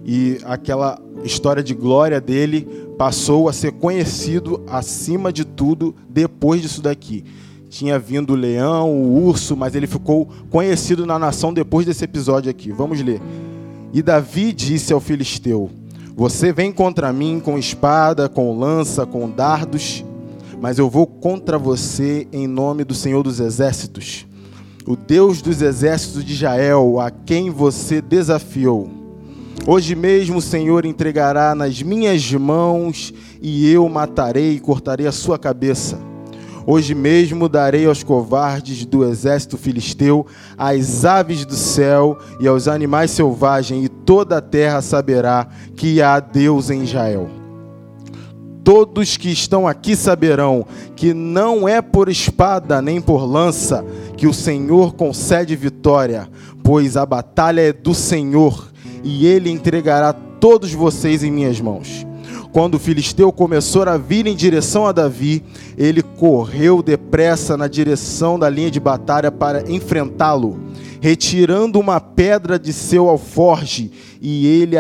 E 0.05 0.37
aquela 0.45 1.01
história 1.23 1.63
de 1.63 1.73
glória 1.73 2.21
dele 2.21 2.67
passou 2.99 3.49
a 3.49 3.53
ser 3.53 3.71
conhecido 3.71 4.63
acima 4.67 5.33
de 5.33 5.43
tudo 5.43 5.95
depois 6.07 6.61
disso 6.61 6.83
daqui. 6.83 7.25
Tinha 7.69 7.99
vindo 7.99 8.33
o 8.33 8.35
leão, 8.35 8.91
o 8.91 9.23
urso, 9.25 9.55
mas 9.55 9.75
ele 9.75 9.85
ficou 9.85 10.27
conhecido 10.49 11.05
na 11.05 11.19
nação 11.19 11.53
depois 11.53 11.85
desse 11.85 12.03
episódio 12.03 12.49
aqui. 12.49 12.71
Vamos 12.71 12.99
ler. 12.99 13.21
E 13.93 14.01
Davi 14.01 14.51
disse 14.51 14.91
ao 14.91 14.99
filisteu: 14.99 15.69
Você 16.15 16.51
vem 16.51 16.71
contra 16.71 17.13
mim 17.13 17.39
com 17.39 17.59
espada, 17.59 18.27
com 18.27 18.57
lança, 18.57 19.05
com 19.05 19.29
dardos, 19.29 20.03
mas 20.59 20.79
eu 20.79 20.89
vou 20.89 21.05
contra 21.05 21.59
você 21.59 22.27
em 22.33 22.47
nome 22.47 22.83
do 22.83 22.95
Senhor 22.95 23.21
dos 23.21 23.39
Exércitos, 23.39 24.25
o 24.87 24.95
Deus 24.95 25.39
dos 25.39 25.61
exércitos 25.61 26.25
de 26.25 26.33
Israel, 26.33 26.99
a 26.99 27.11
quem 27.11 27.51
você 27.51 28.01
desafiou. 28.01 28.89
Hoje 29.67 29.93
mesmo 29.93 30.37
o 30.37 30.41
Senhor 30.41 30.85
entregará 30.85 31.53
nas 31.53 31.83
minhas 31.83 32.31
mãos 32.33 33.13
e 33.39 33.69
eu 33.69 33.87
matarei 33.87 34.53
e 34.53 34.59
cortarei 34.59 35.05
a 35.05 35.11
sua 35.11 35.37
cabeça. 35.37 35.99
Hoje 36.65 36.93
mesmo 36.93 37.49
darei 37.49 37.85
aos 37.85 38.03
covardes 38.03 38.85
do 38.85 39.03
exército 39.03 39.57
filisteu, 39.57 40.25
às 40.57 41.05
aves 41.05 41.45
do 41.45 41.55
céu 41.55 42.17
e 42.39 42.47
aos 42.47 42.67
animais 42.67 43.11
selvagens, 43.11 43.85
e 43.85 43.89
toda 43.89 44.37
a 44.37 44.41
terra 44.41 44.81
saberá 44.81 45.47
que 45.75 46.01
há 46.01 46.19
Deus 46.19 46.69
em 46.69 46.83
Israel. 46.83 47.29
Todos 48.63 49.17
que 49.17 49.29
estão 49.29 49.67
aqui 49.67 49.95
saberão 49.95 50.65
que 50.95 51.13
não 51.13 51.67
é 51.67 51.81
por 51.81 52.07
espada 52.07 52.81
nem 52.81 53.01
por 53.01 53.25
lança 53.25 53.83
que 54.15 54.27
o 54.27 54.33
Senhor 54.33 54.93
concede 54.93 55.55
vitória, 55.55 56.29
pois 56.63 56.95
a 56.95 57.05
batalha 57.05 57.61
é 57.61 57.73
do 57.73 57.95
Senhor 57.95 58.69
e 59.03 59.25
ele 59.25 59.49
entregará 59.49 60.13
todos 60.13 60.71
vocês 60.71 61.23
em 61.23 61.31
minhas 61.31 61.59
mãos. 61.59 62.05
Quando 62.51 62.75
o 62.75 62.79
filisteu 62.79 63.31
começou 63.31 63.83
a 63.83 63.95
vir 63.95 64.25
em 64.25 64.35
direção 64.35 64.87
a 64.87 64.91
Davi, 64.91 65.43
ele 65.77 66.01
correu 66.01 66.81
depressa 66.81 67.55
na 67.55 67.67
direção 67.67 68.39
da 68.39 68.49
linha 68.49 68.71
de 68.71 68.79
batalha 68.79 69.31
para 69.31 69.71
enfrentá-lo, 69.71 70.59
retirando 70.99 71.79
uma 71.79 72.01
pedra 72.01 72.57
de 72.57 72.73
seu 72.73 73.07
alforge, 73.07 73.91
e 74.19 74.47
ele 74.47 74.75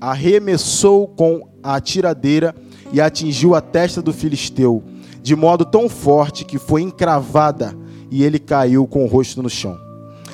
arremessou 0.00 1.06
com 1.06 1.48
a 1.62 1.80
tiradeira 1.80 2.52
e 2.92 3.00
atingiu 3.00 3.54
a 3.54 3.60
testa 3.60 4.02
do 4.02 4.12
filisteu, 4.12 4.82
de 5.22 5.36
modo 5.36 5.64
tão 5.64 5.88
forte 5.88 6.44
que 6.44 6.58
foi 6.58 6.82
encravada, 6.82 7.76
e 8.10 8.24
ele 8.24 8.40
caiu 8.40 8.88
com 8.88 9.04
o 9.04 9.08
rosto 9.08 9.40
no 9.40 9.48
chão. 9.48 9.78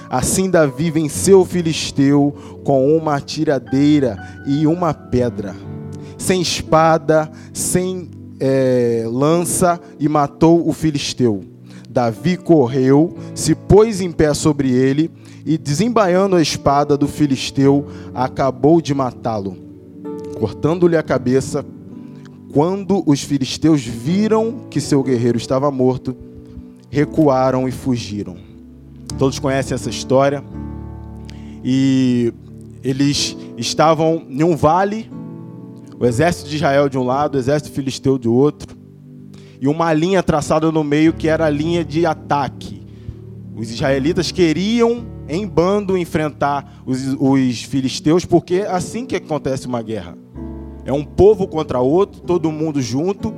Assim 0.08 0.48
Davi 0.48 0.90
venceu 0.90 1.42
o 1.42 1.44
filisteu 1.44 2.34
com 2.64 2.96
uma 2.96 3.20
tiradeira 3.20 4.16
e 4.46 4.66
uma 4.66 4.94
pedra, 4.94 5.54
sem 6.18 6.42
espada, 6.42 7.30
sem 7.54 8.10
é, 8.38 9.04
lança, 9.10 9.80
e 9.98 10.08
matou 10.08 10.68
o 10.68 10.72
filisteu. 10.74 11.42
Davi 11.88 12.36
correu, 12.36 13.16
se 13.34 13.54
pôs 13.54 14.02
em 14.02 14.12
pé 14.12 14.34
sobre 14.34 14.70
ele, 14.70 15.10
e 15.46 15.56
desembaiando 15.56 16.36
a 16.36 16.42
espada 16.42 16.98
do 16.98 17.08
filisteu, 17.08 17.86
acabou 18.14 18.82
de 18.82 18.92
matá-lo, 18.92 19.56
cortando-lhe 20.38 20.96
a 20.96 21.02
cabeça. 21.02 21.64
Quando 22.52 23.02
os 23.06 23.22
filisteus 23.22 23.82
viram 23.82 24.66
que 24.68 24.80
seu 24.80 25.02
guerreiro 25.02 25.38
estava 25.38 25.70
morto, 25.70 26.14
recuaram 26.90 27.66
e 27.66 27.72
fugiram. 27.72 28.36
Todos 29.18 29.38
conhecem 29.38 29.74
essa 29.74 29.90
história. 29.90 30.44
E 31.64 32.32
eles 32.82 33.36
estavam 33.56 34.24
em 34.28 34.42
um 34.42 34.56
vale, 34.56 35.10
o 35.98 36.06
exército 36.06 36.48
de 36.48 36.56
Israel 36.56 36.88
de 36.88 36.96
um 36.96 37.02
lado, 37.02 37.34
o 37.34 37.38
exército 37.38 37.72
filisteu 37.72 38.18
do 38.18 38.32
outro, 38.32 38.76
e 39.60 39.66
uma 39.66 39.92
linha 39.92 40.22
traçada 40.22 40.70
no 40.70 40.84
meio 40.84 41.12
que 41.12 41.28
era 41.28 41.46
a 41.46 41.50
linha 41.50 41.84
de 41.84 42.06
ataque. 42.06 42.86
Os 43.56 43.72
israelitas 43.72 44.30
queriam, 44.30 45.04
em 45.28 45.46
bando, 45.46 45.98
enfrentar 45.98 46.80
os, 46.86 47.16
os 47.18 47.64
filisteus, 47.64 48.24
porque 48.24 48.56
é 48.56 48.70
assim 48.70 49.04
que 49.04 49.16
acontece 49.16 49.66
uma 49.66 49.82
guerra. 49.82 50.16
É 50.84 50.92
um 50.92 51.04
povo 51.04 51.48
contra 51.48 51.80
outro, 51.80 52.20
todo 52.20 52.52
mundo 52.52 52.80
junto. 52.80 53.34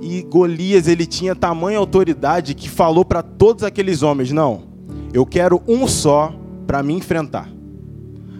E 0.00 0.22
Golias 0.22 0.88
ele 0.88 1.04
tinha 1.04 1.36
tamanha 1.36 1.78
autoridade 1.78 2.54
que 2.54 2.70
falou 2.70 3.04
para 3.04 3.22
todos 3.22 3.62
aqueles 3.62 4.02
homens: 4.02 4.32
não, 4.32 4.62
eu 5.12 5.26
quero 5.26 5.62
um 5.68 5.86
só 5.86 6.34
para 6.66 6.82
me 6.82 6.94
enfrentar. 6.94 7.50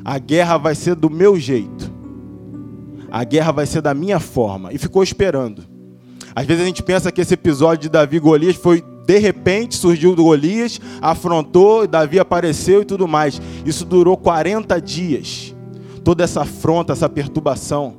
A 0.05 0.19
guerra 0.19 0.57
vai 0.57 0.75
ser 0.75 0.95
do 0.95 1.11
meu 1.11 1.39
jeito. 1.39 1.78
A 3.11 3.25
guerra 3.25 3.53
vai 3.53 3.67
ser 3.67 3.81
da 3.81 3.95
minha 3.95 4.21
forma. 4.21 4.73
E 4.73 4.79
ficou 4.79 5.03
esperando. 5.03 5.65
Às 6.35 6.47
vezes 6.47 6.63
a 6.63 6.67
gente 6.67 6.83
pensa 6.83 7.11
que 7.11 7.21
esse 7.21 7.35
episódio 7.35 7.83
de 7.83 7.89
Davi 7.89 8.17
e 8.17 8.21
Golias 8.21 8.57
foi 8.57 8.85
de 9.09 9.19
repente 9.19 9.75
surgiu 9.75 10.15
do 10.15 10.23
Golias, 10.23 10.79
afrontou, 11.01 11.87
Davi 11.87 12.19
apareceu 12.19 12.83
e 12.83 12.85
tudo 12.85 13.09
mais. 13.09 13.41
Isso 13.65 13.87
durou 13.87 14.19
40 14.19 14.79
dias. 14.83 15.57
Toda 16.05 16.23
essa 16.23 16.43
afronta, 16.43 16.93
essa 16.93 17.09
perturbação. 17.09 17.97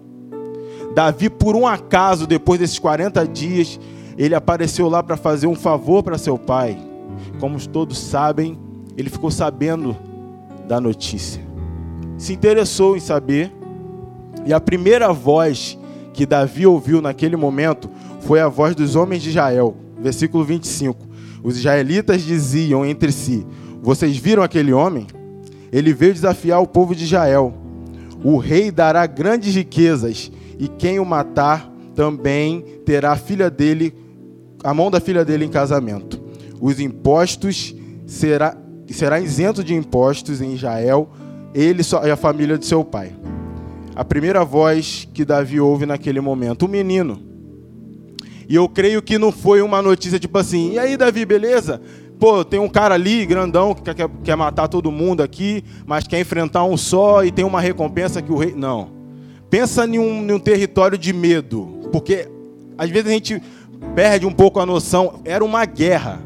Davi, 0.94 1.28
por 1.28 1.56
um 1.56 1.66
acaso, 1.66 2.28
depois 2.28 2.60
desses 2.60 2.78
40 2.78 3.28
dias, 3.28 3.80
ele 4.20 4.36
apareceu 4.36 4.88
lá 4.88 5.02
para 5.02 5.18
fazer 5.18 5.48
um 5.48 5.56
favor 5.56 6.04
para 6.04 6.18
seu 6.18 6.38
pai. 6.38 6.78
Como 7.40 7.60
todos 7.68 7.98
sabem, 7.98 8.60
ele 8.96 9.10
ficou 9.10 9.32
sabendo 9.32 9.98
da 10.68 10.80
notícia. 10.80 11.42
Se 12.20 12.34
interessou 12.34 12.96
em 12.96 13.00
saber. 13.00 13.59
E 14.50 14.54
a 14.54 14.60
primeira 14.60 15.14
voz 15.14 15.78
que 16.12 16.26
Davi 16.26 16.66
ouviu 16.66 17.04
naquele 17.04 17.36
momento 17.36 17.88
foi 18.22 18.40
a 18.42 18.48
voz 18.48 18.74
dos 18.74 18.96
homens 18.96 19.22
de 19.22 19.30
Israel. 19.30 19.78
Versículo 20.02 20.44
25. 20.44 20.98
Os 21.44 21.56
israelitas 21.56 22.24
diziam 22.24 22.84
entre 22.84 23.12
si: 23.12 23.46
Vocês 23.80 24.18
viram 24.18 24.42
aquele 24.42 24.74
homem? 24.74 25.06
Ele 25.72 25.94
veio 25.94 26.16
desafiar 26.16 26.60
o 26.60 26.68
povo 26.68 26.96
de 26.96 27.04
Israel. 27.04 27.54
O 28.24 28.38
rei 28.38 28.72
dará 28.72 29.06
grandes 29.06 29.54
riquezas, 29.54 30.32
e 30.58 30.68
quem 30.68 31.00
o 31.00 31.06
matar 31.06 31.72
também 31.94 32.66
terá 32.84 33.12
a 33.12 33.18
filha 33.18 33.52
dele, 33.52 33.94
a 34.64 34.74
mão 34.74 34.90
da 34.90 35.00
filha 35.00 35.24
dele 35.24 35.46
em 35.46 35.50
casamento 35.50 36.20
os 36.60 36.80
impostos 36.80 37.76
será 38.06 38.58
será 38.90 39.20
isento 39.20 39.64
de 39.64 39.76
impostos 39.76 40.42
em 40.42 40.56
Israel, 40.56 41.12
ele 41.54 41.84
e 42.04 42.10
a 42.10 42.16
família 42.16 42.58
de 42.58 42.66
seu 42.66 42.84
pai. 42.84 43.14
A 44.00 44.06
primeira 44.06 44.46
voz 44.46 45.06
que 45.14 45.26
Davi 45.26 45.60
ouve 45.60 45.86
naquele 45.86 46.22
momento, 46.22 46.64
o 46.64 46.70
menino. 46.70 47.22
E 48.48 48.56
eu 48.56 48.70
creio 48.70 49.02
que 49.02 49.18
não 49.18 49.30
foi 49.30 49.62
uma 49.62 49.82
notícia 49.82 50.18
tipo 50.18 50.38
assim, 50.38 50.72
e 50.72 50.80
aí 50.80 50.96
Davi, 50.96 51.26
beleza? 51.26 51.82
Pô, 52.18 52.46
tem 52.46 52.62
um 52.62 52.70
cara 52.70 52.96
ali, 52.96 53.26
grandão, 53.26 53.76
que 53.76 53.82
quer, 53.94 54.10
quer 54.24 54.38
matar 54.38 54.70
todo 54.70 54.90
mundo 54.90 55.22
aqui, 55.22 55.66
mas 55.86 56.08
quer 56.08 56.18
enfrentar 56.18 56.64
um 56.64 56.78
só 56.78 57.26
e 57.26 57.30
tem 57.30 57.44
uma 57.44 57.60
recompensa 57.60 58.22
que 58.22 58.32
o 58.32 58.38
rei. 58.38 58.54
Não. 58.56 58.90
Pensa 59.50 59.86
em 59.86 60.00
um, 60.00 60.30
em 60.30 60.32
um 60.32 60.40
território 60.40 60.98
de 60.98 61.12
medo. 61.12 61.90
Porque 61.92 62.26
às 62.78 62.90
vezes 62.90 63.06
a 63.06 63.14
gente 63.14 63.44
perde 63.96 64.26
um 64.26 64.32
pouco 64.32 64.62
a 64.62 64.66
noção. 64.66 65.20
Era 65.26 65.44
uma 65.44 65.66
guerra. 65.66 66.22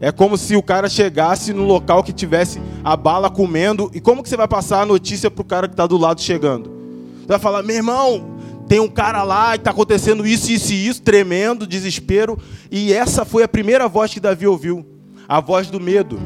É 0.00 0.10
como 0.10 0.38
se 0.38 0.56
o 0.56 0.62
cara 0.62 0.88
chegasse 0.88 1.52
no 1.52 1.66
local 1.66 2.02
que 2.02 2.14
tivesse 2.14 2.62
a 2.82 2.96
bala 2.96 3.28
comendo. 3.28 3.90
E 3.92 4.00
como 4.00 4.22
que 4.22 4.28
você 4.30 4.38
vai 4.38 4.48
passar 4.48 4.80
a 4.80 4.86
notícia 4.86 5.30
pro 5.30 5.44
cara 5.44 5.68
que 5.68 5.74
está 5.74 5.86
do 5.86 5.98
lado 5.98 6.22
chegando? 6.22 6.83
Vai 7.26 7.38
falar, 7.38 7.62
meu 7.62 7.76
irmão, 7.76 8.36
tem 8.68 8.80
um 8.80 8.88
cara 8.88 9.22
lá 9.22 9.54
e 9.54 9.56
está 9.56 9.70
acontecendo 9.70 10.26
isso, 10.26 10.50
isso 10.50 10.72
e 10.72 10.86
isso, 10.86 11.02
tremendo, 11.02 11.66
desespero. 11.66 12.38
E 12.70 12.92
essa 12.92 13.24
foi 13.24 13.42
a 13.42 13.48
primeira 13.48 13.88
voz 13.88 14.12
que 14.12 14.20
Davi 14.20 14.46
ouviu 14.46 14.84
a 15.28 15.40
voz 15.40 15.68
do 15.68 15.80
medo. 15.80 16.18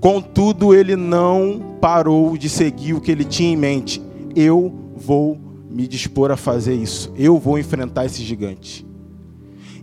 Contudo, 0.00 0.74
ele 0.74 0.96
não 0.96 1.76
parou 1.80 2.36
de 2.36 2.48
seguir 2.48 2.94
o 2.94 3.00
que 3.00 3.10
ele 3.10 3.24
tinha 3.24 3.52
em 3.52 3.56
mente. 3.56 4.02
Eu 4.36 4.92
vou 4.94 5.38
me 5.70 5.88
dispor 5.88 6.30
a 6.30 6.36
fazer 6.36 6.74
isso. 6.74 7.12
Eu 7.16 7.38
vou 7.38 7.58
enfrentar 7.58 8.04
esse 8.04 8.22
gigante 8.22 8.86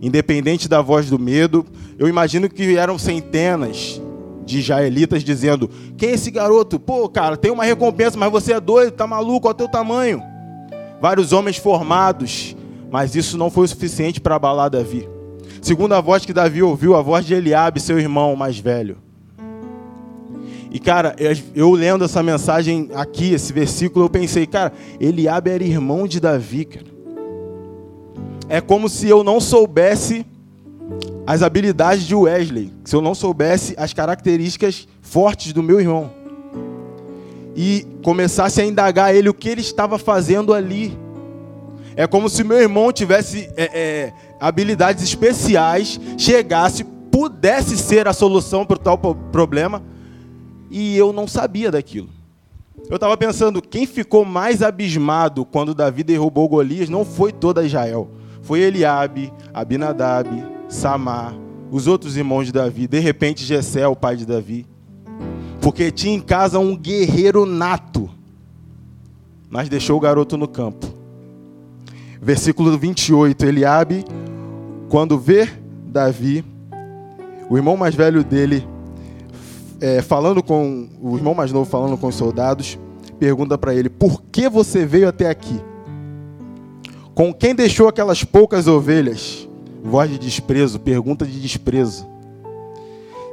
independente 0.02 0.68
da 0.68 0.82
voz 0.82 1.08
do 1.08 1.18
medo. 1.18 1.64
Eu 1.96 2.08
imagino 2.08 2.50
que 2.50 2.76
eram 2.76 2.98
centenas, 2.98 4.02
de 4.44 4.58
israelitas 4.58 5.24
dizendo: 5.24 5.70
Quem 5.96 6.10
é 6.10 6.12
esse 6.12 6.30
garoto? 6.30 6.78
Pô, 6.78 7.08
cara, 7.08 7.36
tem 7.36 7.50
uma 7.50 7.64
recompensa, 7.64 8.16
mas 8.18 8.30
você 8.30 8.52
é 8.52 8.60
doido, 8.60 8.92
tá 8.92 9.06
maluco, 9.06 9.46
olha 9.46 9.54
o 9.54 9.56
teu 9.56 9.68
tamanho. 9.68 10.22
Vários 11.00 11.32
homens 11.32 11.56
formados, 11.56 12.56
mas 12.90 13.16
isso 13.16 13.36
não 13.36 13.50
foi 13.50 13.64
o 13.64 13.68
suficiente 13.68 14.20
para 14.20 14.36
abalar 14.36 14.70
Davi. 14.70 15.08
Segundo 15.60 15.94
a 15.94 16.00
voz 16.00 16.24
que 16.24 16.32
Davi 16.32 16.62
ouviu, 16.62 16.96
a 16.96 17.02
voz 17.02 17.24
de 17.24 17.34
Eliabe, 17.34 17.80
seu 17.80 17.98
irmão 17.98 18.34
mais 18.36 18.58
velho. 18.58 18.98
E 20.70 20.78
cara, 20.78 21.14
eu 21.54 21.70
lendo 21.72 22.04
essa 22.04 22.22
mensagem 22.22 22.88
aqui, 22.94 23.34
esse 23.34 23.52
versículo, 23.52 24.06
eu 24.06 24.10
pensei, 24.10 24.46
cara, 24.46 24.72
Eliabe 24.98 25.50
era 25.50 25.62
irmão 25.62 26.08
de 26.08 26.18
Davi, 26.18 26.64
cara. 26.64 26.86
É 28.48 28.60
como 28.60 28.88
se 28.88 29.08
eu 29.08 29.22
não 29.22 29.38
soubesse 29.38 30.26
as 31.26 31.42
habilidades 31.42 32.04
de 32.04 32.14
Wesley, 32.14 32.72
se 32.84 32.96
eu 32.96 33.00
não 33.00 33.14
soubesse 33.14 33.74
as 33.76 33.92
características 33.92 34.88
fortes 35.00 35.52
do 35.52 35.62
meu 35.62 35.80
irmão. 35.80 36.10
E 37.54 37.86
começasse 38.02 38.60
a 38.60 38.64
indagar 38.64 39.14
ele 39.14 39.28
o 39.28 39.34
que 39.34 39.48
ele 39.48 39.60
estava 39.60 39.98
fazendo 39.98 40.52
ali. 40.52 40.96
É 41.94 42.06
como 42.06 42.28
se 42.28 42.42
meu 42.42 42.58
irmão 42.58 42.92
tivesse 42.92 43.50
é, 43.56 43.70
é, 43.72 44.12
habilidades 44.40 45.04
especiais, 45.04 46.00
chegasse, 46.16 46.84
pudesse 46.84 47.76
ser 47.76 48.08
a 48.08 48.12
solução 48.12 48.64
para 48.64 48.76
o 48.76 48.78
tal 48.78 48.98
problema, 48.98 49.82
e 50.70 50.96
eu 50.96 51.12
não 51.12 51.28
sabia 51.28 51.70
daquilo. 51.70 52.08
Eu 52.88 52.96
estava 52.96 53.16
pensando, 53.16 53.62
quem 53.62 53.86
ficou 53.86 54.24
mais 54.24 54.62
abismado 54.62 55.44
quando 55.44 55.74
Davi 55.74 56.02
derrubou 56.02 56.48
Golias 56.48 56.88
não 56.88 57.04
foi 57.04 57.30
toda 57.30 57.64
Israel. 57.64 58.10
Foi 58.40 58.60
Eliabe, 58.60 59.32
Abinadab, 59.54 60.28
Samar, 60.72 61.34
os 61.70 61.86
outros 61.86 62.16
irmãos 62.16 62.46
de 62.46 62.52
Davi, 62.52 62.88
de 62.88 62.98
repente 62.98 63.44
Jessé, 63.44 63.86
o 63.86 63.94
pai 63.94 64.16
de 64.16 64.24
Davi. 64.24 64.66
Porque 65.60 65.90
tinha 65.90 66.14
em 66.14 66.20
casa 66.20 66.58
um 66.58 66.74
guerreiro 66.74 67.44
nato, 67.44 68.08
mas 69.50 69.68
deixou 69.68 69.98
o 69.98 70.00
garoto 70.00 70.36
no 70.36 70.48
campo. 70.48 70.86
Versículo 72.20 72.76
28, 72.78 73.44
Eliabe, 73.44 74.04
quando 74.88 75.18
vê 75.18 75.48
Davi, 75.86 76.42
o 77.50 77.56
irmão 77.56 77.76
mais 77.76 77.94
velho 77.94 78.24
dele, 78.24 78.66
é, 79.78 80.00
falando 80.00 80.42
com 80.42 80.88
o 81.00 81.16
irmão 81.16 81.34
mais 81.34 81.52
novo 81.52 81.68
falando 81.68 81.98
com 81.98 82.06
os 82.06 82.14
soldados, 82.14 82.78
pergunta 83.18 83.58
para 83.58 83.74
ele: 83.74 83.90
Por 83.90 84.22
que 84.22 84.48
você 84.48 84.86
veio 84.86 85.06
até 85.06 85.28
aqui? 85.28 85.60
Com 87.14 87.32
quem 87.32 87.54
deixou 87.54 87.88
aquelas 87.88 88.24
poucas 88.24 88.66
ovelhas? 88.66 89.48
Voz 89.82 90.08
de 90.10 90.18
desprezo, 90.18 90.78
pergunta 90.78 91.26
de 91.26 91.40
desprezo. 91.40 92.06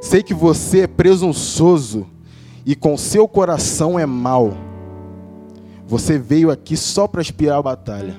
Sei 0.00 0.22
que 0.22 0.34
você 0.34 0.80
é 0.80 0.86
presunçoso 0.86 2.06
e 2.66 2.74
com 2.74 2.96
seu 2.96 3.28
coração 3.28 3.98
é 3.98 4.04
mau. 4.04 4.54
Você 5.86 6.18
veio 6.18 6.50
aqui 6.50 6.76
só 6.76 7.06
para 7.06 7.22
espiar 7.22 7.58
a 7.58 7.62
batalha. 7.62 8.16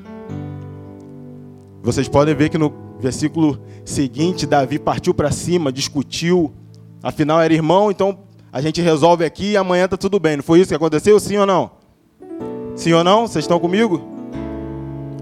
Vocês 1.84 2.08
podem 2.08 2.36
ver 2.36 2.50
que 2.50 2.58
no 2.58 2.72
versículo 3.00 3.60
seguinte, 3.84 4.46
Davi 4.46 4.78
partiu 4.78 5.14
para 5.14 5.32
cima, 5.32 5.72
discutiu. 5.72 6.54
Afinal, 7.02 7.42
era 7.42 7.54
irmão, 7.54 7.90
então 7.90 8.20
a 8.54 8.62
gente 8.62 8.82
resolve 8.82 9.26
aqui 9.26 9.52
e 9.52 9.58
amanhã 9.58 9.86
está 9.86 9.98
tudo 9.98 10.20
bem. 10.20 10.38
Não 10.38 10.44
foi 10.44 10.60
isso 10.60 10.70
que 10.70 10.76
aconteceu? 10.76 11.20
Sim 11.20 11.38
ou 11.38 11.46
não? 11.46 11.72
Sim 12.76 12.94
ou 12.94 13.04
não? 13.04 13.28
Vocês 13.28 13.44
estão 13.44 13.60
comigo? 13.60 14.02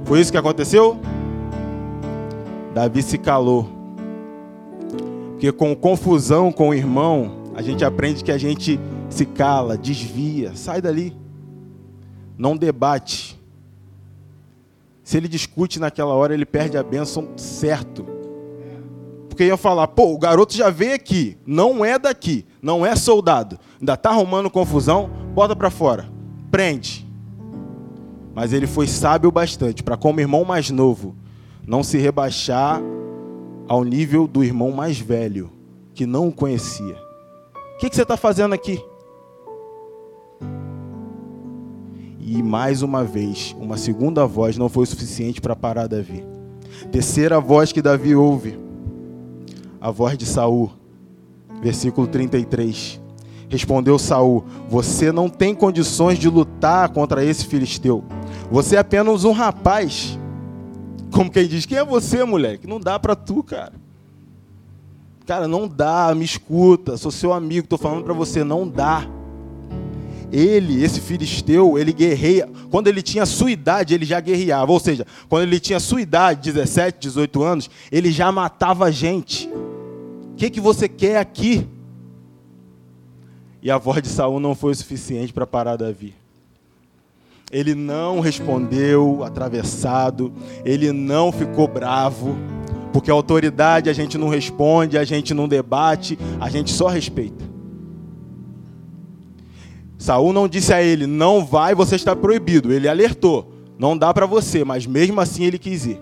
Foi 0.05 0.19
isso 0.19 0.31
que 0.31 0.37
aconteceu? 0.37 0.99
Davi 2.73 3.01
se 3.01 3.17
calou. 3.17 3.69
Porque 5.31 5.51
com 5.51 5.75
confusão 5.75 6.51
com 6.51 6.69
o 6.69 6.73
irmão, 6.73 7.51
a 7.55 7.61
gente 7.61 7.83
aprende 7.83 8.23
que 8.23 8.31
a 8.31 8.37
gente 8.37 8.79
se 9.09 9.25
cala, 9.25 9.77
desvia, 9.77 10.55
sai 10.55 10.81
dali. 10.81 11.15
Não 12.37 12.55
debate. 12.55 13.39
Se 15.03 15.17
ele 15.17 15.27
discute 15.27 15.79
naquela 15.79 16.13
hora, 16.13 16.33
ele 16.33 16.45
perde 16.45 16.77
a 16.77 16.83
bênção 16.83 17.29
certo. 17.35 18.05
Porque 19.27 19.45
ia 19.45 19.57
falar, 19.57 19.87
pô, 19.87 20.13
o 20.13 20.19
garoto 20.19 20.53
já 20.53 20.69
veio 20.69 20.93
aqui, 20.93 21.37
não 21.47 21.83
é 21.83 21.97
daqui, 21.97 22.45
não 22.61 22.85
é 22.85 22.95
soldado, 22.95 23.57
ainda 23.79 23.93
está 23.93 24.09
arrumando 24.09 24.49
confusão, 24.49 25.09
bota 25.33 25.55
para 25.55 25.69
fora, 25.69 26.09
prende. 26.51 27.07
Mas 28.35 28.51
ele 28.51 28.67
foi 28.67 28.85
sábio 28.85 29.31
bastante 29.31 29.81
para, 29.81 29.95
como 29.95 30.19
irmão 30.19 30.43
mais 30.43 30.69
novo, 30.69 31.15
não 31.69 31.83
se 31.83 31.99
rebaixar 31.99 32.81
ao 33.67 33.83
nível 33.83 34.27
do 34.27 34.43
irmão 34.43 34.71
mais 34.71 34.97
velho, 34.99 35.51
que 35.93 36.03
não 36.03 36.29
o 36.29 36.31
conhecia. 36.31 36.97
O 37.75 37.77
que, 37.77 37.87
que 37.87 37.95
você 37.95 38.01
está 38.01 38.17
fazendo 38.17 38.55
aqui? 38.55 38.83
E 42.19 42.41
mais 42.41 42.81
uma 42.81 43.03
vez, 43.03 43.55
uma 43.59 43.77
segunda 43.77 44.25
voz 44.25 44.57
não 44.57 44.67
foi 44.67 44.87
suficiente 44.87 45.39
para 45.39 45.55
parar 45.55 45.85
Davi. 45.85 46.25
Terceira 46.91 47.39
voz 47.39 47.71
que 47.71 47.83
Davi 47.83 48.15
ouve, 48.15 48.59
a 49.79 49.91
voz 49.91 50.17
de 50.17 50.25
Saul, 50.25 50.71
versículo 51.61 52.07
33. 52.07 52.99
Respondeu 53.47 53.99
Saul: 53.99 54.43
Você 54.67 55.11
não 55.11 55.29
tem 55.29 55.53
condições 55.53 56.17
de 56.17 56.29
lutar 56.29 56.89
contra 56.89 57.23
esse 57.23 57.45
filisteu. 57.45 58.03
Você 58.49 58.75
é 58.75 58.79
apenas 58.79 59.23
um 59.23 59.31
rapaz 59.31 60.18
como 61.11 61.31
quem 61.31 61.47
diz, 61.47 61.65
quem 61.65 61.77
é 61.77 61.85
você, 61.85 62.23
moleque? 62.23 62.67
Não 62.67 62.79
dá 62.79 62.99
para 62.99 63.15
tu, 63.15 63.43
cara. 63.43 63.73
Cara, 65.25 65.47
não 65.47 65.67
dá, 65.67 66.13
me 66.15 66.25
escuta, 66.25 66.97
sou 66.97 67.11
seu 67.11 67.31
amigo, 67.31 67.65
estou 67.65 67.77
falando 67.77 68.03
para 68.03 68.13
você, 68.13 68.43
não 68.43 68.67
dá. 68.67 69.07
Ele, 70.31 70.83
esse 70.83 70.99
filisteu, 71.01 71.77
ele 71.77 71.91
guerreia. 71.91 72.49
Quando 72.69 72.87
ele 72.87 73.01
tinha 73.01 73.25
sua 73.25 73.51
idade, 73.51 73.93
ele 73.93 74.05
já 74.05 74.19
guerreava. 74.19 74.71
Ou 74.71 74.79
seja, 74.79 75.05
quando 75.27 75.43
ele 75.43 75.59
tinha 75.59 75.79
sua 75.79 76.01
idade, 76.01 76.51
17, 76.51 76.99
18 76.99 77.43
anos, 77.43 77.69
ele 77.91 78.11
já 78.11 78.31
matava 78.31 78.91
gente. 78.91 79.47
O 79.47 80.35
que, 80.35 80.49
que 80.49 80.61
você 80.61 80.87
quer 80.87 81.17
aqui? 81.17 81.67
E 83.61 83.69
a 83.69 83.77
voz 83.77 84.01
de 84.01 84.07
Saul 84.07 84.39
não 84.39 84.55
foi 84.55 84.71
o 84.71 84.75
suficiente 84.75 85.33
para 85.33 85.45
parar 85.45 85.75
Davi. 85.75 86.13
Ele 87.51 87.73
não 87.73 88.19
respondeu 88.19 89.23
atravessado, 89.23 90.31
ele 90.63 90.91
não 90.91 91.31
ficou 91.31 91.67
bravo, 91.67 92.37
porque 92.93 93.09
a 93.09 93.13
autoridade 93.13 93.89
a 93.89 93.93
gente 93.93 94.17
não 94.17 94.29
responde, 94.29 94.97
a 94.97 95.03
gente 95.03 95.33
não 95.33 95.47
debate, 95.47 96.17
a 96.39 96.49
gente 96.49 96.71
só 96.71 96.87
respeita. 96.87 97.43
Saul 99.97 100.31
não 100.31 100.47
disse 100.47 100.71
a 100.71 100.81
ele: 100.81 101.07
"Não 101.07 101.43
vai, 101.43 101.73
você 101.73 101.95
está 101.95 102.15
proibido". 102.15 102.71
Ele 102.71 102.87
alertou: 102.87 103.51
"Não 103.79 103.97
dá 103.97 104.13
para 104.13 104.27
você", 104.27 104.63
mas 104.63 104.85
mesmo 104.85 105.19
assim 105.19 105.43
ele 105.43 105.57
quis 105.57 105.85
ir. 105.85 105.99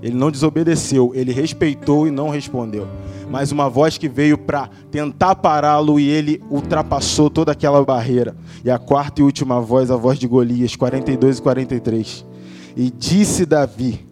Ele 0.00 0.14
não 0.14 0.30
desobedeceu, 0.30 1.12
ele 1.14 1.32
respeitou 1.32 2.06
e 2.06 2.10
não 2.10 2.28
respondeu 2.28 2.86
mas 3.28 3.52
uma 3.52 3.68
voz 3.68 3.98
que 3.98 4.08
veio 4.08 4.36
para 4.36 4.68
tentar 4.90 5.34
pará-lo 5.36 5.98
e 5.98 6.08
ele 6.08 6.42
ultrapassou 6.50 7.28
toda 7.30 7.52
aquela 7.52 7.84
barreira. 7.84 8.36
E 8.64 8.70
a 8.70 8.78
quarta 8.78 9.20
e 9.20 9.24
última 9.24 9.60
voz, 9.60 9.90
a 9.90 9.96
voz 9.96 10.18
de 10.18 10.26
Golias, 10.26 10.76
42 10.76 11.38
e 11.38 11.42
43. 11.42 12.26
E 12.76 12.90
disse 12.90 13.46
Davi: 13.46 14.06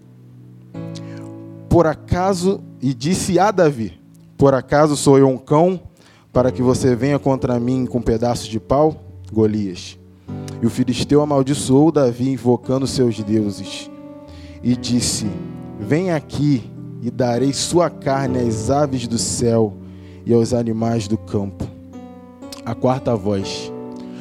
Por 1.69 1.87
acaso, 1.87 2.61
e 2.81 2.95
disse 2.95 3.39
a 3.39 3.51
Davi: 3.51 4.01
Por 4.37 4.55
acaso 4.55 4.97
sou 4.97 5.19
eu 5.19 5.29
um 5.29 5.39
cão 5.39 5.81
para 6.33 6.51
que 6.51 6.63
você 6.63 6.97
venha 6.97 7.19
contra 7.19 7.61
mim 7.61 7.87
com 7.87 7.99
um 7.99 8.03
pedaço 8.03 8.49
de 8.49 8.59
pau? 8.59 9.05
Golias. 9.33 9.99
E 10.61 10.67
o 10.67 10.71
filisteu 10.71 11.21
amaldiçoou 11.21 11.91
Davi, 11.91 12.31
invocando 12.31 12.87
seus 12.87 13.19
deuses, 13.21 13.91
e 14.63 14.77
disse: 14.77 15.27
Vem 15.81 16.13
aqui 16.13 16.71
e 17.03 17.11
darei 17.11 17.53
sua 17.53 17.91
carne 17.91 18.39
às 18.39 18.71
aves 18.71 19.09
do 19.09 19.19
céu 19.19 19.75
e 20.25 20.33
aos 20.33 20.55
animais 20.55 21.09
do 21.09 21.19
campo. 21.19 21.69
A 22.65 22.77
quarta 22.77 23.17
voz. 23.17 23.73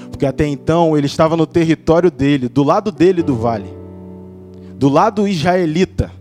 Porque 0.10 0.26
até 0.26 0.48
então 0.48 0.98
ele 0.98 1.06
estava 1.06 1.38
no 1.38 1.46
território 1.46 2.10
dele, 2.10 2.50
do 2.50 2.64
lado 2.64 2.92
dele 2.92 3.22
do 3.22 3.36
vale, 3.36 3.70
do 4.76 4.90
lado 4.90 5.28
israelita. 5.28 6.12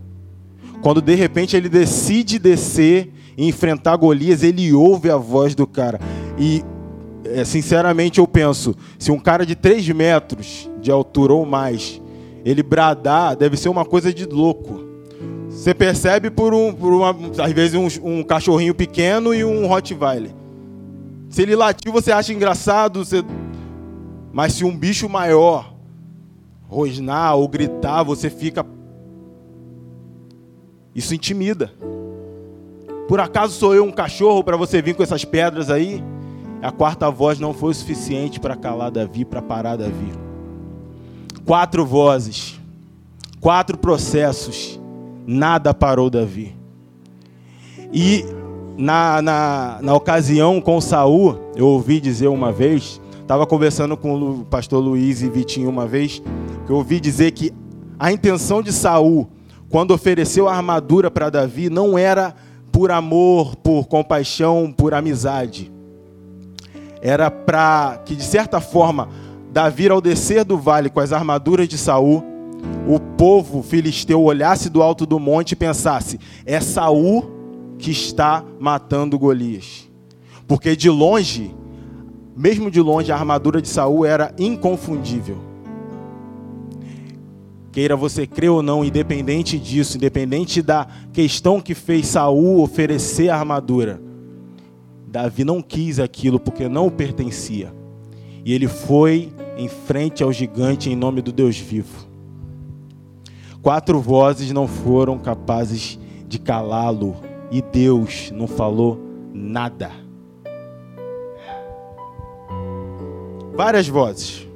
Quando 0.83 1.01
de 1.01 1.15
repente 1.15 1.57
ele 1.57 1.67
decide 1.67 2.37
descer 2.37 3.11
e 3.35 3.47
enfrentar 3.47 3.95
Golias, 3.95 4.43
ele 4.43 4.71
ouve 4.71 5.09
a 5.09 5.17
voz 5.17 5.55
do 5.55 5.65
cara. 5.65 5.99
E 6.37 6.63
é, 7.25 7.43
sinceramente 7.43 8.19
eu 8.19 8.27
penso, 8.27 8.75
se 8.99 9.11
um 9.11 9.19
cara 9.19 9.45
de 9.45 9.55
3 9.55 9.89
metros 9.89 10.69
de 10.79 10.91
altura 10.91 11.33
ou 11.33 11.45
mais, 11.45 11.99
ele 12.45 12.61
bradar, 12.61 13.35
deve 13.35 13.57
ser 13.57 13.69
uma 13.69 13.85
coisa 13.85 14.13
de 14.13 14.25
louco. 14.25 14.90
Você 15.51 15.73
percebe 15.73 16.31
por, 16.31 16.53
um, 16.53 16.73
por 16.73 16.93
uma, 16.93 17.15
às 17.43 17.51
vezes 17.51 17.75
um, 17.75 18.19
um 18.19 18.23
cachorrinho 18.23 18.73
pequeno 18.73 19.33
e 19.33 19.43
um 19.43 19.67
Rottweiler. 19.67 20.31
Se 21.29 21.41
ele 21.41 21.55
latir, 21.55 21.91
você 21.91 22.11
acha 22.11 22.33
engraçado, 22.33 23.05
você... 23.05 23.23
mas 24.33 24.53
se 24.53 24.65
um 24.65 24.75
bicho 24.75 25.07
maior 25.07 25.73
rosnar 26.67 27.35
ou 27.35 27.47
gritar, 27.47 28.01
você 28.01 28.29
fica. 28.29 28.65
Isso 30.95 31.13
intimida. 31.13 31.71
Por 33.07 33.19
acaso 33.19 33.53
sou 33.53 33.75
eu 33.75 33.83
um 33.83 33.91
cachorro 33.91 34.43
para 34.43 34.57
você 34.57 34.81
vir 34.81 34.95
com 34.95 35.03
essas 35.03 35.25
pedras 35.25 35.69
aí? 35.69 36.01
A 36.61 36.71
quarta 36.71 37.11
voz 37.11 37.39
não 37.39 37.53
foi 37.53 37.71
o 37.71 37.73
suficiente 37.73 38.39
para 38.39 38.55
calar 38.55 38.89
Davi, 38.89 39.25
para 39.25 39.41
parar 39.41 39.75
Davi. 39.75 40.11
Quatro 41.45 41.85
vozes, 41.85 42.59
quatro 43.39 43.77
processos, 43.77 44.80
nada 45.25 45.73
parou 45.73 46.09
Davi. 46.09 46.55
E 47.93 48.25
na, 48.77 49.21
na, 49.21 49.79
na 49.81 49.93
ocasião 49.93 50.61
com 50.61 50.79
Saul, 50.79 51.37
eu 51.55 51.67
ouvi 51.67 51.99
dizer 51.99 52.27
uma 52.27 52.51
vez, 52.51 53.01
estava 53.21 53.45
conversando 53.45 53.95
com 53.97 54.15
o 54.15 54.45
pastor 54.45 54.81
Luiz 54.83 55.21
e 55.21 55.29
Vitinho 55.29 55.69
uma 55.69 55.85
vez, 55.85 56.21
que 56.65 56.71
eu 56.71 56.77
ouvi 56.77 56.99
dizer 56.99 57.31
que 57.31 57.51
a 57.99 58.11
intenção 58.11 58.61
de 58.61 58.73
Saul, 58.73 59.29
quando 59.69 59.91
ofereceu 59.91 60.47
a 60.47 60.55
armadura 60.55 61.11
para 61.11 61.29
Davi, 61.29 61.69
não 61.69 61.97
era 61.97 62.33
por 62.71 62.91
amor, 62.91 63.55
por 63.57 63.87
compaixão, 63.87 64.73
por 64.75 64.93
amizade. 64.93 65.71
Era 67.01 67.29
para 67.29 68.01
que, 68.05 68.15
de 68.15 68.23
certa 68.23 68.61
forma, 68.61 69.09
Davi, 69.51 69.89
ao 69.89 69.99
descer 69.99 70.45
do 70.45 70.57
vale 70.57 70.89
com 70.89 70.99
as 70.99 71.11
armaduras 71.11 71.67
de 71.67 71.77
Saul, 71.77 72.23
o 72.87 72.99
povo 72.99 73.61
filisteu 73.61 74.21
olhasse 74.23 74.69
do 74.69 74.81
alto 74.81 75.05
do 75.05 75.19
monte 75.19 75.53
e 75.53 75.55
pensasse: 75.55 76.19
é 76.45 76.59
Saul 76.59 77.31
que 77.77 77.91
está 77.91 78.43
matando 78.59 79.17
Golias. 79.17 79.89
Porque 80.47 80.75
de 80.75 80.89
longe, 80.89 81.55
mesmo 82.35 82.69
de 82.69 82.81
longe, 82.81 83.11
a 83.11 83.15
armadura 83.15 83.61
de 83.61 83.67
Saul 83.67 84.05
era 84.05 84.33
inconfundível. 84.37 85.37
Queira 87.71 87.95
você 87.95 88.27
crer 88.27 88.49
ou 88.49 88.61
não, 88.61 88.83
independente 88.83 89.57
disso, 89.57 89.95
independente 89.95 90.61
da 90.61 90.85
questão 91.13 91.61
que 91.61 91.73
fez 91.73 92.07
Saul 92.07 92.61
oferecer 92.61 93.29
a 93.29 93.37
armadura, 93.37 94.01
Davi 95.07 95.45
não 95.45 95.61
quis 95.61 95.99
aquilo 95.99 96.39
porque 96.39 96.67
não 96.67 96.87
o 96.87 96.91
pertencia. 96.91 97.73
E 98.43 98.53
ele 98.53 98.67
foi 98.67 99.31
em 99.57 99.67
frente 99.67 100.21
ao 100.21 100.33
gigante 100.33 100.89
em 100.89 100.95
nome 100.95 101.21
do 101.21 101.31
Deus 101.31 101.57
vivo. 101.57 102.10
Quatro 103.61 104.01
vozes 104.01 104.51
não 104.51 104.67
foram 104.67 105.19
capazes 105.19 105.99
de 106.27 106.39
calá-lo 106.39 107.15
e 107.51 107.61
Deus 107.61 108.31
não 108.31 108.47
falou 108.47 108.99
nada. 109.31 109.91
Várias 113.53 113.87
vozes. 113.87 114.47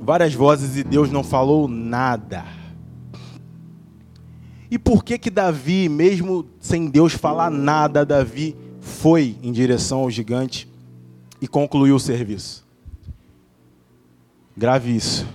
Várias 0.00 0.32
vozes 0.32 0.76
e 0.78 0.82
Deus 0.82 1.10
não 1.10 1.22
falou 1.22 1.68
nada. 1.68 2.44
E 4.70 4.78
por 4.78 5.04
que 5.04 5.18
que 5.18 5.28
Davi, 5.28 5.90
mesmo 5.90 6.46
sem 6.58 6.88
Deus 6.88 7.12
falar 7.12 7.50
nada, 7.50 8.06
Davi 8.06 8.56
foi 8.80 9.36
em 9.42 9.52
direção 9.52 10.00
ao 10.00 10.10
gigante 10.10 10.66
e 11.42 11.46
concluiu 11.46 11.96
o 11.96 12.00
serviço? 12.00 12.61
Grave 14.56 14.94
isso. 14.94 15.26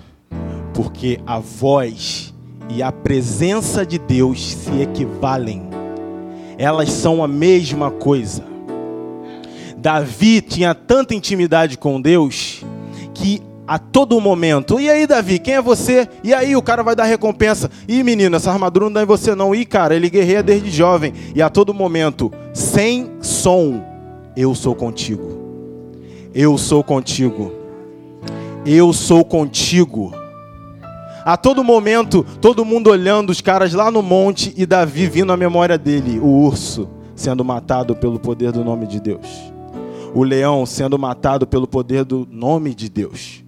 Porque 0.73 1.19
a 1.25 1.39
voz 1.39 2.33
e 2.69 2.83
a 2.83 2.91
presença 2.91 3.85
de 3.85 3.97
Deus 3.97 4.53
se 4.53 4.81
equivalem. 4.81 5.67
Elas 6.57 6.91
são 6.91 7.23
a 7.23 7.27
mesma 7.27 7.89
coisa. 7.89 8.43
Davi 9.77 10.41
tinha 10.41 10.75
tanta 10.75 11.15
intimidade 11.15 11.77
com 11.77 12.01
Deus 12.01 12.63
que 13.13 13.41
a 13.67 13.77
todo 13.77 14.19
momento. 14.21 14.79
E 14.79 14.89
aí, 14.89 15.05
Davi, 15.05 15.39
quem 15.39 15.55
é 15.55 15.61
você? 15.61 16.07
E 16.23 16.33
aí, 16.33 16.55
o 16.55 16.61
cara 16.61 16.83
vai 16.83 16.95
dar 16.95 17.03
recompensa. 17.03 17.69
E 17.87 18.01
menino, 18.01 18.35
essa 18.35 18.51
armadura 18.51 18.85
não 18.85 18.93
dá 18.93 19.03
em 19.03 19.05
você 19.05 19.35
não. 19.35 19.53
E 19.53 19.65
cara, 19.65 19.95
ele 19.95 20.09
guerreia 20.09 20.41
desde 20.41 20.71
jovem. 20.71 21.13
E 21.35 21.41
a 21.41 21.49
todo 21.49 21.73
momento, 21.73 22.31
sem 22.53 23.11
som, 23.19 23.83
eu 24.35 24.55
sou 24.55 24.73
contigo. 24.73 25.37
Eu 26.33 26.57
sou 26.57 26.83
contigo. 26.83 27.66
Eu 28.69 28.91
sou 28.91 29.23
contigo. 29.23 30.11
A 31.23 31.37
todo 31.37 31.63
momento, 31.63 32.25
todo 32.41 32.65
mundo 32.65 32.89
olhando 32.89 33.29
os 33.29 33.39
caras 33.39 33.73
lá 33.73 33.89
no 33.89 34.01
monte 34.01 34.53
e 34.57 34.65
Davi 34.65 35.07
vindo 35.07 35.31
à 35.31 35.37
memória 35.37 35.77
dele, 35.77 36.19
o 36.19 36.27
urso 36.27 36.89
sendo 37.15 37.45
matado 37.45 37.95
pelo 37.95 38.19
poder 38.19 38.51
do 38.51 38.65
nome 38.65 38.85
de 38.85 38.99
Deus. 38.99 39.25
O 40.13 40.21
leão 40.21 40.65
sendo 40.65 40.99
matado 40.99 41.47
pelo 41.47 41.65
poder 41.65 42.03
do 42.03 42.27
nome 42.29 42.75
de 42.75 42.89
Deus. 42.89 43.41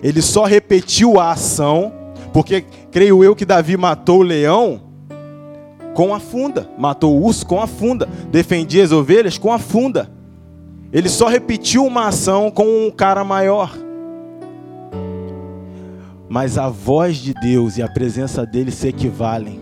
Ele 0.00 0.22
só 0.22 0.44
repetiu 0.44 1.18
a 1.18 1.32
ação, 1.32 1.92
porque 2.32 2.64
creio 2.92 3.24
eu 3.24 3.34
que 3.34 3.44
Davi 3.44 3.76
matou 3.76 4.20
o 4.20 4.22
leão 4.22 4.82
com 5.94 6.14
a 6.14 6.20
funda, 6.20 6.70
matou 6.78 7.16
o 7.16 7.24
urso 7.24 7.44
com 7.44 7.60
a 7.60 7.66
funda, 7.66 8.08
defendia 8.30 8.84
as 8.84 8.92
ovelhas 8.92 9.36
com 9.36 9.52
a 9.52 9.58
funda. 9.58 10.12
Ele 10.92 11.08
só 11.08 11.26
repetiu 11.26 11.84
uma 11.84 12.06
ação 12.06 12.52
com 12.52 12.86
um 12.86 12.88
cara 12.88 13.24
maior. 13.24 13.76
Mas 16.32 16.56
a 16.56 16.70
voz 16.70 17.18
de 17.18 17.34
Deus 17.34 17.76
e 17.76 17.82
a 17.82 17.88
presença 17.88 18.46
dele 18.46 18.70
se 18.70 18.88
equivalem. 18.88 19.60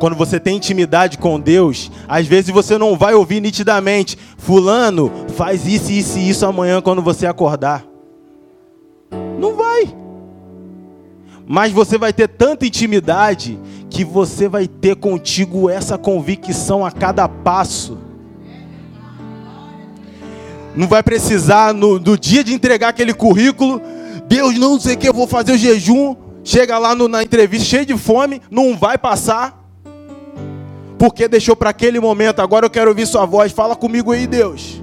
Quando 0.00 0.16
você 0.16 0.40
tem 0.40 0.56
intimidade 0.56 1.16
com 1.16 1.38
Deus, 1.38 1.92
às 2.08 2.26
vezes 2.26 2.50
você 2.50 2.76
não 2.76 2.98
vai 2.98 3.14
ouvir 3.14 3.40
nitidamente, 3.40 4.18
fulano, 4.36 5.12
faz 5.28 5.64
isso, 5.64 5.92
isso 5.92 6.18
e 6.18 6.28
isso 6.28 6.44
amanhã 6.44 6.80
quando 6.82 7.00
você 7.00 7.24
acordar. 7.24 7.86
Não 9.38 9.54
vai. 9.54 9.94
Mas 11.46 11.70
você 11.70 11.96
vai 11.96 12.12
ter 12.12 12.26
tanta 12.26 12.66
intimidade 12.66 13.56
que 13.88 14.02
você 14.02 14.48
vai 14.48 14.66
ter 14.66 14.96
contigo 14.96 15.70
essa 15.70 15.96
convicção 15.96 16.84
a 16.84 16.90
cada 16.90 17.28
passo. 17.28 17.96
Não 20.74 20.88
vai 20.88 21.04
precisar 21.04 21.72
no, 21.72 22.00
no 22.00 22.18
dia 22.18 22.42
de 22.42 22.52
entregar 22.52 22.88
aquele 22.88 23.14
currículo, 23.14 23.80
Deus 24.28 24.58
não 24.58 24.78
sei 24.78 24.94
o 24.94 24.98
que, 24.98 25.08
eu 25.08 25.14
vou 25.14 25.26
fazer 25.26 25.52
o 25.52 25.58
jejum. 25.58 26.14
Chega 26.44 26.78
lá 26.78 26.94
no, 26.94 27.08
na 27.08 27.22
entrevista 27.22 27.66
cheio 27.66 27.86
de 27.86 27.96
fome, 27.96 28.40
não 28.50 28.76
vai 28.76 28.96
passar. 28.98 29.58
Porque 30.98 31.26
deixou 31.26 31.56
para 31.56 31.70
aquele 31.70 31.98
momento, 31.98 32.40
agora 32.40 32.66
eu 32.66 32.70
quero 32.70 32.90
ouvir 32.90 33.06
sua 33.06 33.24
voz, 33.24 33.52
fala 33.52 33.74
comigo 33.74 34.12
aí, 34.12 34.26
Deus. 34.26 34.82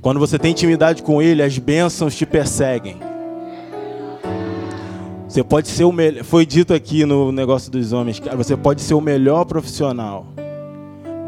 Quando 0.00 0.20
você 0.20 0.38
tem 0.38 0.52
intimidade 0.52 1.02
com 1.02 1.20
Ele, 1.20 1.42
as 1.42 1.58
bênçãos 1.58 2.14
te 2.14 2.24
perseguem. 2.24 2.96
Você 5.28 5.44
pode 5.44 5.68
ser 5.68 5.84
o 5.84 5.92
melhor. 5.92 6.24
Foi 6.24 6.44
dito 6.44 6.74
aqui 6.74 7.04
no 7.04 7.30
negócio 7.30 7.70
dos 7.70 7.92
homens, 7.92 8.18
cara, 8.18 8.36
você 8.36 8.56
pode 8.56 8.82
ser 8.82 8.94
o 8.94 9.00
melhor 9.00 9.44
profissional. 9.44 10.26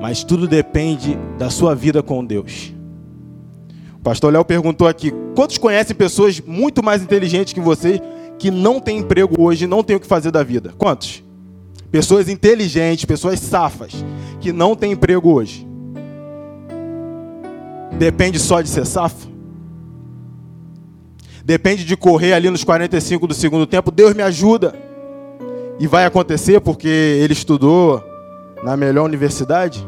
Mas 0.01 0.25
tudo 0.25 0.49
depende 0.49 1.17
da 1.39 1.51
sua 1.51 1.75
vida 1.75 2.03
com 2.03 2.25
Deus. 2.25 2.73
Pastor 4.03 4.33
Léo 4.33 4.45
perguntou 4.45 4.89
aqui: 4.89 5.13
quantos 5.35 5.59
conhecem 5.59 5.95
pessoas 5.95 6.41
muito 6.41 6.83
mais 6.83 7.03
inteligentes 7.03 7.53
que 7.53 7.61
você 7.61 8.01
que 8.39 8.51
não 8.51 8.81
têm 8.81 8.99
emprego 8.99 9.41
hoje, 9.41 9.67
não 9.67 9.85
têm 9.85 9.97
o 9.97 10.01
que 10.01 10.07
fazer 10.07 10.31
da 10.31 10.43
vida? 10.43 10.75
Quantos? 10.77 11.23
Pessoas 11.91 12.29
inteligentes, 12.29 13.05
pessoas 13.05 13.39
safas, 13.39 13.93
que 14.41 14.53
não 14.53 14.75
têm 14.75 14.93
emprego 14.93 15.31
hoje 15.31 15.67
depende 18.03 18.39
só 18.41 18.61
de 18.61 18.69
ser 18.69 18.85
safo? 18.85 19.29
Depende 21.45 21.85
de 21.85 21.97
correr 21.97 22.33
ali 22.33 22.51
nos 22.51 22.65
45 22.65 23.27
do 23.29 23.35
segundo 23.35 23.67
tempo, 23.67 23.91
Deus 23.91 24.15
me 24.15 24.23
ajuda. 24.23 24.75
E 25.79 25.87
vai 25.87 26.05
acontecer 26.05 26.61
porque 26.61 26.89
ele 26.89 27.33
estudou 27.33 28.03
na 28.63 28.77
melhor 28.77 29.05
universidade? 29.05 29.87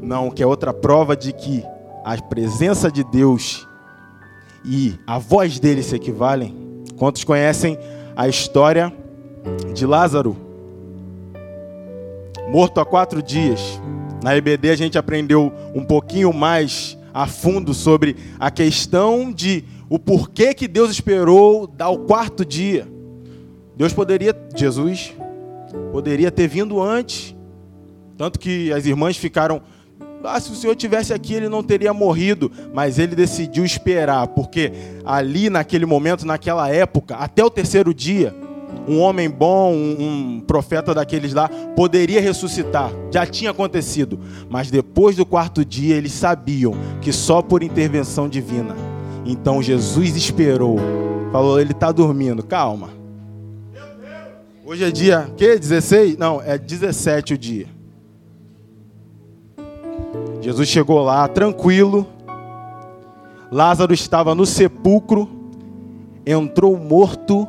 Não, 0.00 0.30
que 0.30 0.42
é 0.42 0.46
outra 0.46 0.72
prova 0.72 1.16
de 1.16 1.32
que 1.32 1.64
a 2.10 2.20
presença 2.20 2.90
de 2.90 3.04
Deus 3.04 3.68
e 4.64 4.98
a 5.06 5.16
voz 5.16 5.60
dele 5.60 5.80
se 5.80 5.94
equivalem. 5.94 6.84
Quantos 6.96 7.22
conhecem 7.22 7.78
a 8.16 8.26
história 8.26 8.92
de 9.72 9.86
Lázaro? 9.86 10.36
Morto 12.50 12.80
há 12.80 12.84
quatro 12.84 13.22
dias. 13.22 13.80
Na 14.24 14.36
EBD 14.36 14.70
a 14.70 14.74
gente 14.74 14.98
aprendeu 14.98 15.52
um 15.72 15.84
pouquinho 15.84 16.32
mais 16.32 16.98
a 17.14 17.28
fundo 17.28 17.72
sobre 17.72 18.16
a 18.40 18.50
questão 18.50 19.32
de 19.32 19.64
o 19.88 19.96
porquê 19.96 20.52
que 20.52 20.66
Deus 20.66 20.90
esperou 20.90 21.68
dar 21.68 21.90
o 21.90 22.06
quarto 22.06 22.44
dia. 22.44 22.88
Deus 23.76 23.92
poderia, 23.92 24.34
Jesus, 24.56 25.14
poderia 25.92 26.32
ter 26.32 26.48
vindo 26.48 26.82
antes. 26.82 27.36
Tanto 28.18 28.36
que 28.36 28.72
as 28.72 28.84
irmãs 28.84 29.16
ficaram, 29.16 29.62
ah, 30.22 30.38
se 30.38 30.52
o 30.52 30.54
Senhor 30.54 30.74
tivesse 30.74 31.12
aqui, 31.12 31.34
ele 31.34 31.48
não 31.48 31.62
teria 31.62 31.92
morrido. 31.92 32.50
Mas 32.72 32.98
ele 32.98 33.14
decidiu 33.14 33.64
esperar, 33.64 34.26
porque 34.28 34.72
ali 35.04 35.48
naquele 35.48 35.86
momento, 35.86 36.26
naquela 36.26 36.68
época, 36.68 37.16
até 37.16 37.44
o 37.44 37.50
terceiro 37.50 37.94
dia, 37.94 38.34
um 38.86 39.00
homem 39.00 39.28
bom, 39.28 39.72
um, 39.72 39.96
um, 40.00 40.40
profeta 40.40 40.94
daqueles 40.94 41.32
lá, 41.32 41.48
poderia 41.76 42.20
ressuscitar. 42.20 42.90
Já 43.10 43.26
tinha 43.26 43.50
acontecido. 43.50 44.18
Mas 44.48 44.70
depois 44.70 45.16
do 45.16 45.26
quarto 45.26 45.64
dia, 45.64 45.96
eles 45.96 46.12
sabiam 46.12 46.74
que 47.00 47.12
só 47.12 47.42
por 47.42 47.62
intervenção 47.62 48.28
divina. 48.28 48.76
Então 49.24 49.62
Jesus 49.62 50.16
esperou. 50.16 50.78
Falou, 51.32 51.60
ele 51.60 51.72
está 51.72 51.92
dormindo. 51.92 52.42
Calma. 52.42 52.90
Hoje 54.64 54.84
é 54.84 54.90
dia, 54.90 55.28
que? 55.36 55.58
16? 55.58 56.16
Não, 56.16 56.40
é 56.40 56.56
17 56.56 57.34
o 57.34 57.38
dia. 57.38 57.79
Jesus 60.40 60.68
chegou 60.68 61.02
lá 61.02 61.28
tranquilo. 61.28 62.06
Lázaro 63.50 63.92
estava 63.92 64.34
no 64.34 64.46
sepulcro, 64.46 65.28
entrou 66.24 66.76
morto 66.78 67.46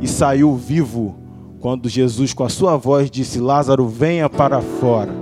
e 0.00 0.06
saiu 0.06 0.54
vivo 0.54 1.16
quando 1.60 1.88
Jesus, 1.88 2.32
com 2.32 2.44
a 2.44 2.48
sua 2.48 2.76
voz, 2.76 3.10
disse: 3.10 3.40
Lázaro, 3.40 3.88
venha 3.88 4.28
para 4.28 4.60
fora. 4.60 5.12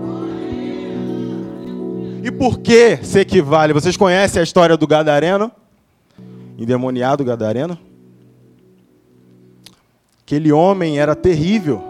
E 2.22 2.30
por 2.30 2.58
que 2.58 2.98
se 2.98 3.20
equivale? 3.20 3.72
Vocês 3.72 3.96
conhecem 3.96 4.40
a 4.40 4.42
história 4.42 4.76
do 4.76 4.86
Gadareno? 4.86 5.50
Endemoniado 6.58 7.24
Gadareno? 7.24 7.78
Aquele 10.22 10.52
homem 10.52 10.98
era 10.98 11.14
terrível. 11.14 11.82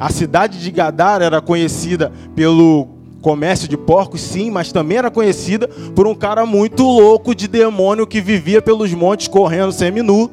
A 0.00 0.10
cidade 0.10 0.60
de 0.60 0.70
Gadara 0.70 1.24
era 1.24 1.40
conhecida 1.40 2.12
pelo 2.34 2.97
comércio 3.20 3.68
de 3.68 3.76
porcos, 3.76 4.20
sim, 4.20 4.50
mas 4.50 4.72
também 4.72 4.98
era 4.98 5.10
conhecida 5.10 5.68
por 5.94 6.06
um 6.06 6.14
cara 6.14 6.46
muito 6.46 6.82
louco 6.82 7.34
de 7.34 7.48
demônio 7.48 8.06
que 8.06 8.20
vivia 8.20 8.62
pelos 8.62 8.92
montes 8.94 9.28
correndo 9.28 9.72
seminu, 9.72 10.30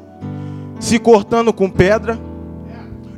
se 0.78 0.98
cortando 0.98 1.52
com 1.52 1.68
pedra, 1.68 2.18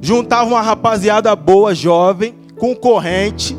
juntava 0.01 0.49
uma 0.49 0.63
rapaziada 0.63 1.35
boa, 1.37 1.75
jovem, 1.75 2.35
com 2.57 2.75
corrente, 2.75 3.57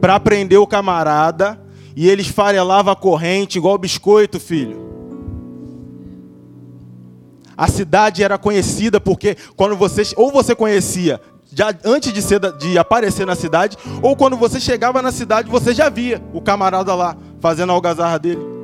para 0.00 0.18
prender 0.20 0.58
o 0.58 0.66
camarada, 0.66 1.60
e 1.96 2.08
eles 2.08 2.26
farelavam 2.26 2.92
a 2.92 2.96
corrente 2.96 3.56
igual 3.56 3.78
biscoito, 3.78 4.40
filho. 4.40 4.84
A 7.56 7.68
cidade 7.68 8.22
era 8.22 8.36
conhecida 8.36 9.00
porque 9.00 9.36
quando 9.54 9.76
você 9.76 10.02
ou 10.16 10.32
você 10.32 10.56
conhecia 10.56 11.20
já 11.54 11.72
antes 11.84 12.12
de, 12.12 12.20
ser, 12.20 12.40
de 12.58 12.76
aparecer 12.76 13.26
na 13.26 13.34
cidade, 13.34 13.76
ou 14.02 14.16
quando 14.16 14.36
você 14.36 14.58
chegava 14.58 15.00
na 15.00 15.12
cidade, 15.12 15.48
você 15.48 15.72
já 15.72 15.88
via 15.88 16.22
o 16.32 16.40
camarada 16.40 16.94
lá 16.94 17.16
fazendo 17.40 17.70
a 17.70 17.74
algazarra 17.74 18.18
dele. 18.18 18.54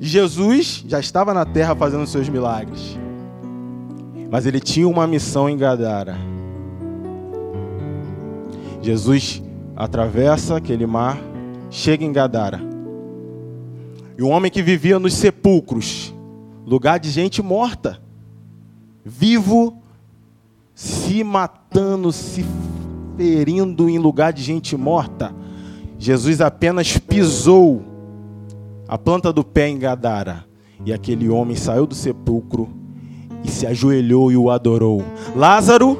Jesus 0.00 0.84
já 0.86 0.98
estava 0.98 1.32
na 1.32 1.44
terra 1.44 1.74
fazendo 1.74 2.06
seus 2.06 2.28
milagres. 2.28 2.98
Mas 4.30 4.46
ele 4.46 4.60
tinha 4.60 4.88
uma 4.88 5.06
missão 5.06 5.48
em 5.48 5.56
Gadara. 5.56 6.16
Jesus 8.80 9.42
atravessa 9.76 10.56
aquele 10.56 10.86
mar, 10.86 11.18
chega 11.70 12.04
em 12.04 12.12
Gadara. 12.12 12.60
E 14.18 14.22
um 14.22 14.30
homem 14.30 14.50
que 14.50 14.62
vivia 14.62 14.98
nos 14.98 15.14
sepulcros, 15.14 16.14
lugar 16.66 16.98
de 16.98 17.10
gente 17.10 17.40
morta, 17.40 18.00
vivo, 19.04 19.76
se 20.74 21.22
matando, 21.22 22.12
se 22.12 22.44
ferindo 23.16 23.88
em 23.88 23.98
lugar 23.98 24.32
de 24.32 24.42
gente 24.42 24.76
morta. 24.76 25.34
Jesus 25.98 26.40
apenas 26.40 26.96
pisou 26.98 27.82
a 28.88 28.98
planta 28.98 29.32
do 29.32 29.44
pé 29.44 29.68
em 29.68 29.78
Gadara. 29.78 30.44
E 30.84 30.92
aquele 30.92 31.28
homem 31.28 31.54
saiu 31.54 31.86
do 31.86 31.94
sepulcro 31.94 32.68
e 33.44 33.50
se 33.50 33.66
ajoelhou 33.66 34.32
e 34.32 34.36
o 34.36 34.50
adorou. 34.50 35.02
Lázaro 35.36 35.98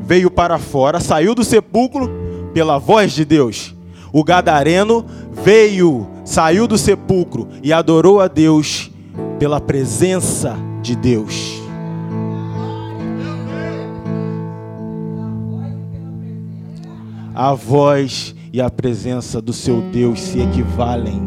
veio 0.00 0.30
para 0.30 0.58
fora, 0.58 1.00
saiu 1.00 1.34
do 1.34 1.44
sepulcro 1.44 2.08
pela 2.54 2.78
voz 2.78 3.12
de 3.12 3.24
Deus. 3.24 3.74
O 4.12 4.24
gadareno 4.24 5.04
veio, 5.44 6.06
saiu 6.24 6.66
do 6.66 6.78
sepulcro 6.78 7.48
e 7.62 7.72
adorou 7.72 8.20
a 8.20 8.28
Deus 8.28 8.90
pela 9.38 9.60
presença 9.60 10.56
de 10.82 10.96
Deus. 10.96 11.59
A 17.40 17.54
voz 17.54 18.34
e 18.52 18.60
a 18.60 18.68
presença 18.68 19.40
do 19.40 19.50
seu 19.50 19.80
Deus 19.80 20.20
se 20.20 20.42
equivalem. 20.42 21.26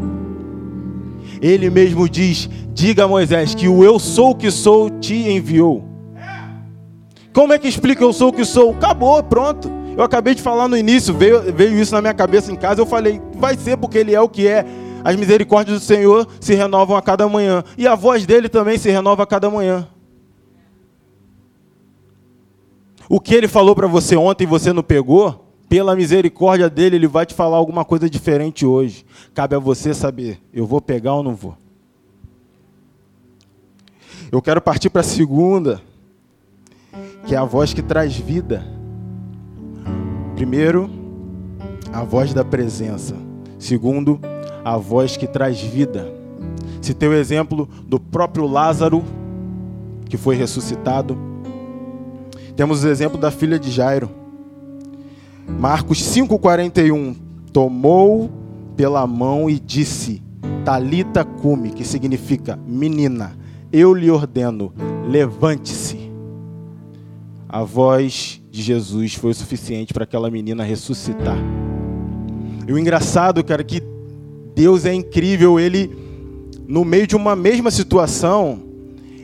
Ele 1.42 1.68
mesmo 1.68 2.08
diz: 2.08 2.48
Diga 2.72 3.02
a 3.02 3.08
Moisés 3.08 3.52
que 3.52 3.66
o 3.66 3.82
eu 3.82 3.98
sou 3.98 4.30
o 4.30 4.34
que 4.36 4.48
sou 4.48 4.88
te 4.88 5.28
enviou. 5.28 5.84
Como 7.32 7.52
é 7.52 7.58
que 7.58 7.66
explica 7.66 8.04
eu 8.04 8.12
sou 8.12 8.28
o 8.28 8.32
que 8.32 8.44
sou? 8.44 8.70
Acabou, 8.70 9.20
pronto. 9.24 9.68
Eu 9.96 10.04
acabei 10.04 10.36
de 10.36 10.42
falar 10.42 10.68
no 10.68 10.76
início, 10.76 11.12
veio, 11.12 11.52
veio 11.52 11.76
isso 11.76 11.92
na 11.92 12.00
minha 12.00 12.14
cabeça 12.14 12.52
em 12.52 12.56
casa. 12.56 12.80
Eu 12.80 12.86
falei: 12.86 13.20
Vai 13.34 13.56
ser 13.56 13.76
porque 13.76 13.98
ele 13.98 14.14
é 14.14 14.20
o 14.20 14.28
que 14.28 14.46
é. 14.46 14.64
As 15.02 15.16
misericórdias 15.16 15.80
do 15.80 15.84
Senhor 15.84 16.28
se 16.38 16.54
renovam 16.54 16.96
a 16.96 17.02
cada 17.02 17.28
manhã. 17.28 17.64
E 17.76 17.88
a 17.88 17.96
voz 17.96 18.24
dele 18.24 18.48
também 18.48 18.78
se 18.78 18.88
renova 18.88 19.24
a 19.24 19.26
cada 19.26 19.50
manhã. 19.50 19.88
O 23.08 23.18
que 23.18 23.34
ele 23.34 23.48
falou 23.48 23.74
para 23.74 23.88
você 23.88 24.14
ontem 24.14 24.44
e 24.44 24.46
você 24.46 24.72
não 24.72 24.82
pegou, 24.82 25.43
pela 25.68 25.96
misericórdia 25.96 26.68
dele, 26.68 26.96
ele 26.96 27.06
vai 27.06 27.26
te 27.26 27.34
falar 27.34 27.56
alguma 27.56 27.84
coisa 27.84 28.08
diferente 28.08 28.66
hoje. 28.66 29.04
Cabe 29.32 29.56
a 29.56 29.58
você 29.58 29.94
saber, 29.94 30.40
eu 30.52 30.66
vou 30.66 30.80
pegar 30.80 31.14
ou 31.14 31.22
não 31.22 31.34
vou. 31.34 31.56
Eu 34.30 34.42
quero 34.42 34.60
partir 34.60 34.90
para 34.90 35.00
a 35.00 35.04
segunda, 35.04 35.80
que 37.26 37.34
é 37.34 37.38
a 37.38 37.44
voz 37.44 37.72
que 37.72 37.82
traz 37.82 38.16
vida. 38.16 38.64
Primeiro, 40.34 40.90
a 41.92 42.02
voz 42.02 42.34
da 42.34 42.44
presença. 42.44 43.16
Segundo, 43.58 44.20
a 44.64 44.76
voz 44.76 45.16
que 45.16 45.26
traz 45.26 45.60
vida. 45.60 46.12
Citei 46.82 47.08
o 47.08 47.14
exemplo 47.14 47.68
do 47.86 47.98
próprio 47.98 48.46
Lázaro, 48.46 49.02
que 50.08 50.16
foi 50.16 50.36
ressuscitado. 50.36 51.16
Temos 52.56 52.84
o 52.84 52.88
exemplo 52.88 53.18
da 53.18 53.30
filha 53.30 53.58
de 53.58 53.70
Jairo 53.70 54.23
Marcos 55.48 55.98
5:41 56.02 57.14
tomou 57.52 58.30
pela 58.76 59.06
mão 59.06 59.48
e 59.48 59.58
disse: 59.58 60.22
Talita 60.64 61.24
cume, 61.24 61.70
que 61.70 61.84
significa 61.84 62.58
menina, 62.66 63.36
eu 63.72 63.92
lhe 63.94 64.10
ordeno, 64.10 64.72
levante-se. 65.08 66.10
A 67.48 67.62
voz 67.62 68.42
de 68.50 68.62
Jesus 68.62 69.14
foi 69.14 69.30
o 69.30 69.34
suficiente 69.34 69.94
para 69.94 70.04
aquela 70.04 70.30
menina 70.30 70.64
ressuscitar. 70.64 71.38
E 72.66 72.72
o 72.72 72.78
engraçado, 72.78 73.44
cara, 73.44 73.60
é 73.60 73.64
que 73.64 73.82
Deus 74.54 74.84
é 74.84 74.94
incrível, 74.94 75.60
ele 75.60 75.90
no 76.66 76.84
meio 76.84 77.06
de 77.06 77.14
uma 77.14 77.36
mesma 77.36 77.70
situação, 77.70 78.62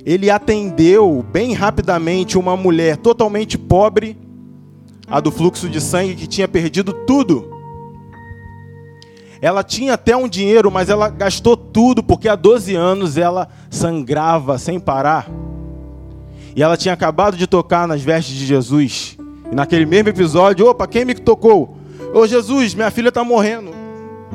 ele 0.04 0.30
atendeu 0.30 1.24
bem 1.33 1.52
rapidamente 1.52 2.38
uma 2.38 2.56
mulher 2.56 2.96
totalmente 2.96 3.56
pobre 3.56 4.16
a 5.11 5.18
do 5.18 5.31
fluxo 5.33 5.68
de 5.68 5.81
sangue 5.81 6.14
que 6.14 6.27
tinha 6.27 6.46
perdido 6.46 6.92
tudo. 6.92 7.51
Ela 9.42 9.64
tinha 9.64 9.94
até 9.94 10.14
um 10.16 10.29
dinheiro, 10.29 10.70
mas 10.70 10.88
ela 10.88 11.09
gastou 11.09 11.57
tudo 11.57 12.03
porque 12.03 12.29
há 12.29 12.37
12 12.37 12.75
anos 12.75 13.16
ela 13.16 13.49
sangrava 13.70 14.59
sem 14.59 14.79
parar. 14.79 15.29
E 16.55 16.62
ela 16.62 16.77
tinha 16.77 16.94
acabado 16.94 17.37
de 17.37 17.46
tocar 17.46 17.88
nas 17.88 18.03
vestes 18.03 18.35
de 18.35 18.44
Jesus. 18.44 19.16
E 19.51 19.55
naquele 19.55 19.87
mesmo 19.87 20.11
episódio, 20.11 20.68
opa, 20.68 20.87
quem 20.87 21.05
me 21.05 21.14
tocou? 21.14 21.77
Ô 22.14 22.27
Jesus, 22.27 22.75
minha 22.75 22.90
filha 22.90 23.09
está 23.09 23.25
morrendo. 23.25 23.70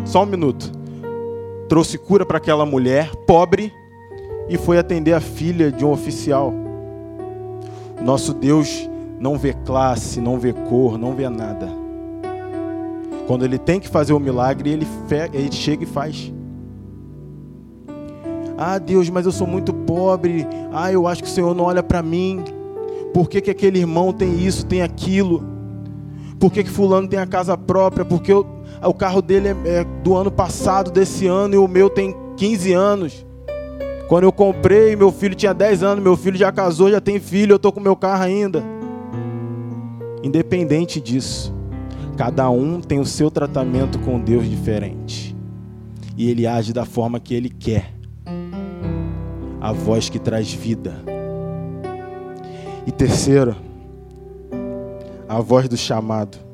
Só 0.05 0.23
um 0.23 0.25
minuto. 0.25 0.71
Trouxe 1.69 1.97
cura 1.97 2.25
para 2.25 2.37
aquela 2.37 2.65
mulher 2.65 3.11
pobre 3.27 3.71
e 4.49 4.57
foi 4.57 4.77
atender 4.77 5.13
a 5.13 5.21
filha 5.21 5.71
de 5.71 5.85
um 5.85 5.91
oficial. 5.91 6.53
Nosso 8.01 8.33
Deus 8.33 8.89
não 9.19 9.37
vê 9.37 9.53
classe, 9.53 10.19
não 10.19 10.39
vê 10.39 10.53
cor, 10.53 10.97
não 10.97 11.13
vê 11.13 11.29
nada. 11.29 11.69
Quando 13.27 13.43
ele 13.43 13.57
tem 13.57 13.79
que 13.79 13.87
fazer 13.87 14.13
o 14.13 14.19
milagre, 14.19 14.69
ele, 14.69 14.87
ele 15.33 15.51
chega 15.51 15.83
e 15.83 15.87
faz. 15.87 16.31
Ah, 18.57 18.77
Deus, 18.77 19.09
mas 19.09 19.25
eu 19.25 19.31
sou 19.31 19.47
muito 19.47 19.73
pobre. 19.73 20.47
Ah, 20.71 20.91
eu 20.91 21.07
acho 21.07 21.23
que 21.23 21.29
o 21.29 21.31
Senhor 21.31 21.53
não 21.55 21.65
olha 21.65 21.83
para 21.83 22.01
mim. 22.01 22.43
Por 23.13 23.29
que, 23.29 23.41
que 23.41 23.49
aquele 23.49 23.79
irmão 23.79 24.13
tem 24.13 24.39
isso, 24.39 24.65
tem 24.65 24.81
aquilo? 24.81 25.43
Por 26.39 26.51
que, 26.51 26.63
que 26.63 26.69
fulano 26.69 27.07
tem 27.07 27.19
a 27.19 27.25
casa 27.25 27.57
própria? 27.57 28.05
Porque 28.05 28.31
eu, 28.31 28.45
o 28.83 28.93
carro 28.93 29.21
dele 29.21 29.49
é, 29.49 29.79
é 29.79 29.83
do 30.03 30.15
ano 30.15 30.31
passado, 30.31 30.91
desse 30.91 31.25
ano, 31.25 31.55
e 31.55 31.57
o 31.57 31.67
meu 31.67 31.89
tem 31.89 32.15
15 32.37 32.73
anos. 32.73 33.25
Quando 34.07 34.25
eu 34.25 34.31
comprei, 34.31 34.95
meu 34.95 35.11
filho 35.11 35.33
tinha 35.33 35.53
10 35.53 35.81
anos, 35.81 36.03
meu 36.03 36.15
filho 36.15 36.37
já 36.37 36.51
casou, 36.51 36.91
já 36.91 37.01
tem 37.01 37.19
filho, 37.19 37.53
eu 37.53 37.55
estou 37.55 37.71
com 37.71 37.79
meu 37.79 37.95
carro 37.95 38.23
ainda. 38.23 38.74
Independente 40.25 40.99
disso, 40.99 41.53
cada 42.17 42.49
um 42.49 42.81
tem 42.81 42.99
o 42.99 43.05
seu 43.05 43.31
tratamento 43.31 43.99
com 43.99 44.19
Deus 44.19 44.49
diferente. 44.49 45.35
E 46.17 46.29
ele 46.29 46.45
age 46.45 46.73
da 46.73 46.83
forma 46.83 47.19
que 47.19 47.33
ele 47.33 47.49
quer. 47.49 47.93
A 49.61 49.71
voz 49.71 50.09
que 50.09 50.19
traz 50.19 50.51
vida. 50.51 51.01
E 52.85 52.91
terceiro, 52.91 53.55
a 55.29 55.39
voz 55.39 55.69
do 55.69 55.77
chamado. 55.77 56.45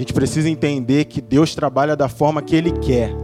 gente 0.00 0.14
precisa 0.14 0.48
entender 0.48 1.04
que 1.04 1.20
Deus 1.20 1.54
trabalha 1.54 1.94
da 1.94 2.08
forma 2.08 2.40
que 2.40 2.56
Ele 2.56 2.72
quer. 2.72 3.14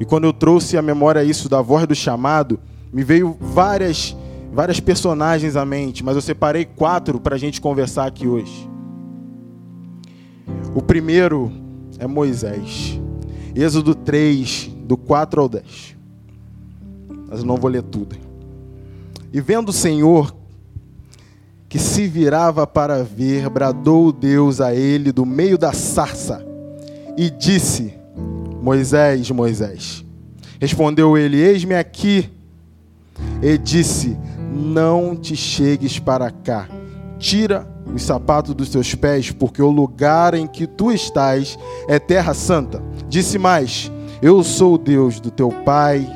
E 0.00 0.04
quando 0.04 0.24
eu 0.24 0.32
trouxe 0.32 0.76
à 0.76 0.82
memória 0.82 1.22
isso 1.22 1.48
da 1.48 1.62
voz 1.62 1.86
do 1.86 1.94
chamado, 1.94 2.58
me 2.92 3.04
veio 3.04 3.36
várias, 3.40 4.16
várias 4.52 4.78
personagens 4.78 5.56
à 5.56 5.64
mente, 5.64 6.04
mas 6.04 6.14
eu 6.14 6.22
separei 6.22 6.64
quatro 6.64 7.18
para 7.18 7.34
a 7.34 7.38
gente 7.38 7.60
conversar 7.60 8.06
aqui 8.06 8.28
hoje. 8.28 8.68
O 10.74 10.82
primeiro 10.82 11.50
é 11.98 12.06
Moisés. 12.06 13.00
Êxodo 13.54 13.94
3, 13.94 14.70
do 14.84 14.96
4 14.96 15.40
ao 15.40 15.48
10. 15.48 15.96
Mas 17.28 17.40
eu 17.40 17.46
não 17.46 17.56
vou 17.56 17.70
ler 17.70 17.82
tudo. 17.82 18.16
E 19.32 19.40
vendo 19.40 19.70
o 19.70 19.72
Senhor 19.72 20.34
que 21.68 21.78
se 21.78 22.06
virava 22.06 22.66
para 22.66 23.02
ver, 23.02 23.48
bradou 23.48 24.12
Deus 24.12 24.60
a 24.60 24.74
ele 24.74 25.10
do 25.10 25.24
meio 25.24 25.56
da 25.56 25.72
sarça 25.72 26.46
e 27.16 27.30
disse: 27.30 27.94
Moisés, 28.62 29.30
Moisés. 29.30 30.04
Respondeu 30.60 31.16
ele: 31.16 31.38
Eis-me 31.38 31.74
aqui. 31.74 32.30
E 33.42 33.56
disse: 33.56 34.16
Não 34.52 35.16
te 35.16 35.34
chegues 35.34 35.98
para 35.98 36.30
cá. 36.30 36.68
Tira 37.18 37.66
os 37.94 38.02
sapatos 38.02 38.54
dos 38.54 38.68
teus 38.68 38.94
pés, 38.94 39.30
porque 39.30 39.62
o 39.62 39.70
lugar 39.70 40.34
em 40.34 40.46
que 40.46 40.66
tu 40.66 40.92
estás 40.92 41.58
é 41.88 41.98
terra 41.98 42.34
santa. 42.34 42.82
Disse 43.08 43.38
mais: 43.38 43.90
Eu 44.20 44.42
sou 44.42 44.74
o 44.74 44.78
Deus 44.78 45.20
do 45.20 45.30
teu 45.30 45.48
pai, 45.48 46.06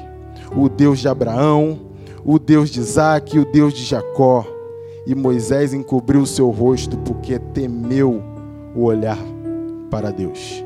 o 0.54 0.68
Deus 0.68 0.98
de 0.98 1.08
Abraão, 1.08 1.80
o 2.24 2.38
Deus 2.38 2.70
de 2.70 2.80
Isaac 2.80 3.36
e 3.36 3.40
o 3.40 3.50
Deus 3.50 3.72
de 3.72 3.84
Jacó. 3.84 4.44
E 5.06 5.14
Moisés 5.14 5.72
encobriu 5.72 6.22
o 6.22 6.26
seu 6.26 6.50
rosto 6.50 6.96
porque 6.98 7.38
temeu 7.38 8.22
o 8.74 8.82
olhar 8.82 9.18
para 9.90 10.10
Deus. 10.10 10.64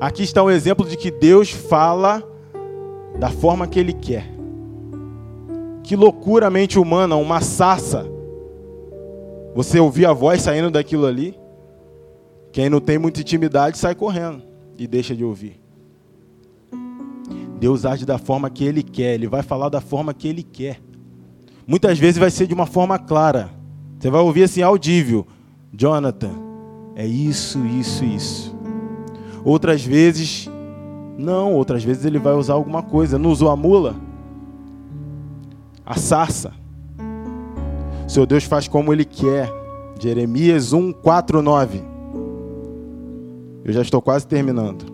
Aqui 0.00 0.22
está 0.22 0.42
um 0.42 0.50
exemplo 0.50 0.86
de 0.86 0.96
que 0.96 1.10
Deus 1.10 1.50
fala 1.50 2.22
da 3.18 3.30
forma 3.30 3.66
que 3.66 3.80
Ele 3.80 3.92
quer. 3.92 4.33
Que 5.84 5.94
loucuramente 5.94 6.78
humana, 6.78 7.14
uma 7.14 7.42
sarça. 7.42 8.06
Você 9.54 9.78
ouvir 9.78 10.06
a 10.06 10.14
voz 10.14 10.40
saindo 10.40 10.70
daquilo 10.70 11.06
ali. 11.06 11.38
Quem 12.50 12.70
não 12.70 12.80
tem 12.80 12.98
muita 12.98 13.20
intimidade 13.20 13.76
sai 13.76 13.94
correndo 13.94 14.42
e 14.78 14.86
deixa 14.86 15.14
de 15.14 15.22
ouvir. 15.22 15.60
Deus 17.60 17.84
age 17.84 18.06
da 18.06 18.16
forma 18.16 18.48
que 18.48 18.64
Ele 18.64 18.82
quer, 18.82 19.14
Ele 19.14 19.28
vai 19.28 19.42
falar 19.42 19.68
da 19.68 19.80
forma 19.80 20.14
que 20.14 20.26
Ele 20.26 20.42
quer. 20.42 20.80
Muitas 21.66 21.98
vezes 21.98 22.18
vai 22.18 22.30
ser 22.30 22.46
de 22.46 22.54
uma 22.54 22.66
forma 22.66 22.98
clara. 22.98 23.50
Você 23.98 24.10
vai 24.10 24.20
ouvir 24.22 24.44
assim 24.44 24.62
audível: 24.62 25.26
Jonathan, 25.72 26.32
é 26.96 27.06
isso, 27.06 27.64
isso, 27.66 28.04
isso. 28.04 28.56
Outras 29.44 29.84
vezes, 29.84 30.48
não, 31.18 31.52
outras 31.52 31.84
vezes 31.84 32.04
ele 32.04 32.18
vai 32.18 32.32
usar 32.34 32.54
alguma 32.54 32.82
coisa. 32.82 33.18
Não 33.18 33.30
usou 33.30 33.50
a 33.50 33.56
mula? 33.56 33.94
A 35.84 35.96
sarça. 35.96 36.52
Seu 38.08 38.26
Deus 38.26 38.44
faz 38.44 38.68
como 38.68 38.92
ele 38.92 39.04
quer. 39.04 39.50
Jeremias 40.00 40.72
1, 40.72 40.92
4, 40.92 41.42
9. 41.42 41.82
Eu 43.64 43.72
já 43.72 43.82
estou 43.82 44.02
quase 44.02 44.26
terminando. 44.26 44.92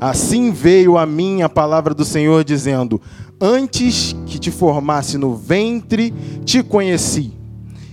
Assim 0.00 0.50
veio 0.50 0.98
a 0.98 1.06
mim 1.06 1.42
a 1.42 1.48
palavra 1.48 1.94
do 1.94 2.04
Senhor, 2.04 2.42
dizendo: 2.42 3.00
Antes 3.40 4.16
que 4.26 4.38
te 4.38 4.50
formasse 4.50 5.16
no 5.16 5.36
ventre, 5.36 6.12
te 6.44 6.62
conheci, 6.62 7.32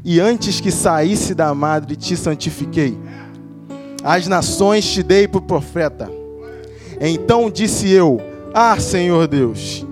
e 0.03 0.19
antes 0.19 0.59
que 0.59 0.71
saísse 0.71 1.35
da 1.35 1.53
madre, 1.53 1.95
te 1.95 2.17
santifiquei. 2.17 2.97
As 4.03 4.25
nações 4.27 4.91
te 4.91 5.03
dei 5.03 5.27
por 5.27 5.41
profeta. 5.41 6.09
Então 6.99 7.51
disse 7.51 7.89
eu: 7.91 8.19
Ah, 8.53 8.79
Senhor 8.79 9.27
Deus, 9.27 9.85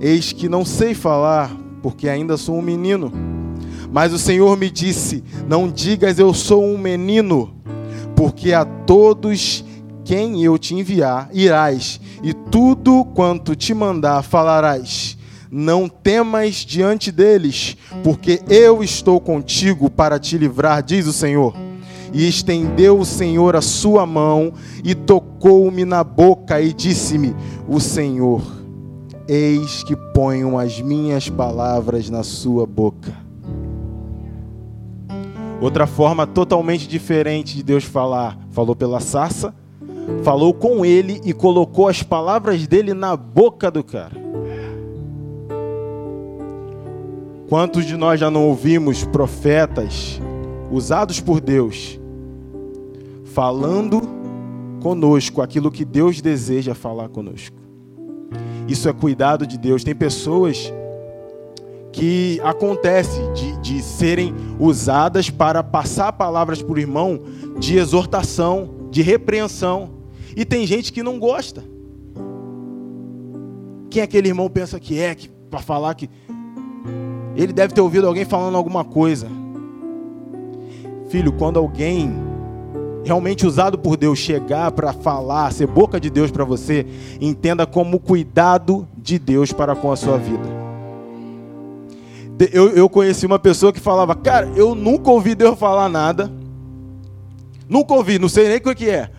eis 0.00 0.32
que 0.32 0.48
não 0.48 0.64
sei 0.64 0.94
falar, 0.94 1.54
porque 1.82 2.08
ainda 2.08 2.36
sou 2.36 2.56
um 2.56 2.62
menino. 2.62 3.12
Mas 3.92 4.12
o 4.12 4.18
Senhor 4.18 4.56
me 4.56 4.70
disse: 4.70 5.24
Não 5.48 5.70
digas 5.70 6.18
eu 6.18 6.32
sou 6.34 6.64
um 6.64 6.78
menino, 6.78 7.54
porque 8.14 8.52
a 8.52 8.64
todos 8.64 9.64
quem 10.04 10.42
eu 10.42 10.58
te 10.58 10.74
enviar 10.74 11.28
irás, 11.32 12.00
e 12.22 12.32
tudo 12.32 13.04
quanto 13.14 13.54
te 13.54 13.74
mandar 13.74 14.22
falarás. 14.22 15.16
Não 15.50 15.88
temas 15.88 16.56
diante 16.56 17.10
deles, 17.10 17.76
porque 18.04 18.42
eu 18.50 18.82
estou 18.82 19.18
contigo 19.18 19.88
para 19.88 20.18
te 20.18 20.36
livrar, 20.36 20.82
diz 20.82 21.06
o 21.06 21.12
Senhor. 21.12 21.54
E 22.12 22.28
estendeu 22.28 22.98
o 22.98 23.04
Senhor 23.04 23.56
a 23.56 23.62
sua 23.62 24.06
mão 24.06 24.52
e 24.84 24.94
tocou-me 24.94 25.84
na 25.84 26.04
boca 26.04 26.60
e 26.60 26.72
disse-me: 26.72 27.34
O 27.66 27.80
Senhor, 27.80 28.42
eis 29.28 29.82
que 29.82 29.94
ponho 29.94 30.58
as 30.58 30.80
minhas 30.80 31.28
palavras 31.28 32.08
na 32.08 32.22
sua 32.22 32.66
boca. 32.66 33.14
Outra 35.60 35.86
forma 35.86 36.26
totalmente 36.26 36.88
diferente 36.88 37.54
de 37.54 37.62
Deus 37.62 37.84
falar, 37.84 38.38
falou 38.50 38.74
pela 38.74 39.00
sarça, 39.00 39.54
falou 40.22 40.54
com 40.54 40.84
ele 40.84 41.20
e 41.24 41.34
colocou 41.34 41.88
as 41.88 42.02
palavras 42.02 42.66
dele 42.66 42.94
na 42.94 43.16
boca 43.16 43.70
do 43.70 43.84
cara. 43.84 44.16
Quantos 47.48 47.84
de 47.84 47.96
nós 47.96 48.20
já 48.20 48.30
não 48.30 48.46
ouvimos 48.46 49.04
profetas 49.04 50.20
usados 50.70 51.20
por 51.20 51.40
Deus 51.40 51.98
falando 53.24 54.02
conosco 54.80 55.42
aquilo 55.42 55.70
que 55.70 55.84
Deus 55.84 56.20
deseja 56.20 56.74
falar 56.74 57.08
conosco? 57.08 57.67
Isso 58.66 58.88
é 58.88 58.92
cuidado 58.92 59.46
de 59.46 59.56
Deus. 59.56 59.82
Tem 59.82 59.94
pessoas 59.94 60.72
que 61.92 62.40
acontece 62.44 63.20
de, 63.32 63.56
de 63.58 63.82
serem 63.82 64.34
usadas 64.58 65.30
para 65.30 65.62
passar 65.62 66.12
palavras 66.12 66.62
para 66.62 66.74
o 66.74 66.78
irmão 66.78 67.18
de 67.58 67.76
exortação, 67.76 68.88
de 68.90 69.02
repreensão. 69.02 69.90
E 70.36 70.44
tem 70.44 70.66
gente 70.66 70.92
que 70.92 71.02
não 71.02 71.18
gosta. 71.18 71.64
Quem 73.90 74.02
aquele 74.02 74.28
irmão 74.28 74.48
pensa 74.48 74.78
que 74.78 74.98
é, 74.98 75.14
que 75.14 75.28
para 75.28 75.60
falar 75.60 75.94
que 75.94 76.10
ele 77.34 77.52
deve 77.52 77.72
ter 77.72 77.80
ouvido 77.80 78.06
alguém 78.06 78.24
falando 78.24 78.56
alguma 78.56 78.84
coisa. 78.84 79.28
Filho, 81.08 81.32
quando 81.32 81.58
alguém 81.58 82.12
realmente 83.04 83.46
usado 83.46 83.78
por 83.78 83.96
Deus 83.96 84.18
chegar 84.18 84.70
para 84.72 84.92
falar, 84.92 85.52
ser 85.52 85.66
boca 85.66 86.00
de 86.00 86.10
Deus 86.10 86.30
para 86.30 86.44
você, 86.44 86.86
entenda 87.20 87.66
como 87.66 87.98
cuidado 87.98 88.86
de 88.96 89.18
Deus 89.18 89.52
para 89.52 89.74
com 89.74 89.90
a 89.90 89.96
sua 89.96 90.18
vida. 90.18 90.58
Eu, 92.52 92.70
eu 92.70 92.88
conheci 92.88 93.26
uma 93.26 93.38
pessoa 93.38 93.72
que 93.72 93.80
falava, 93.80 94.14
cara, 94.14 94.48
eu 94.54 94.74
nunca 94.74 95.10
ouvi 95.10 95.34
Deus 95.34 95.58
falar 95.58 95.88
nada. 95.88 96.30
Nunca 97.68 97.94
ouvi, 97.94 98.18
não 98.18 98.28
sei 98.28 98.48
nem 98.48 98.58
o 98.58 98.74
que 98.74 98.88
é. 98.88 99.10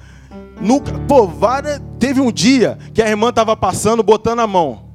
Nunca, 0.62 0.92
pô, 1.08 1.28
várias, 1.28 1.82
teve 2.00 2.22
um 2.22 2.32
dia 2.32 2.78
que 2.94 3.02
a 3.02 3.10
irmã 3.10 3.30
estava 3.30 3.56
passando, 3.56 4.02
botando 4.02 4.40
a 4.40 4.48
mão. 4.48 4.90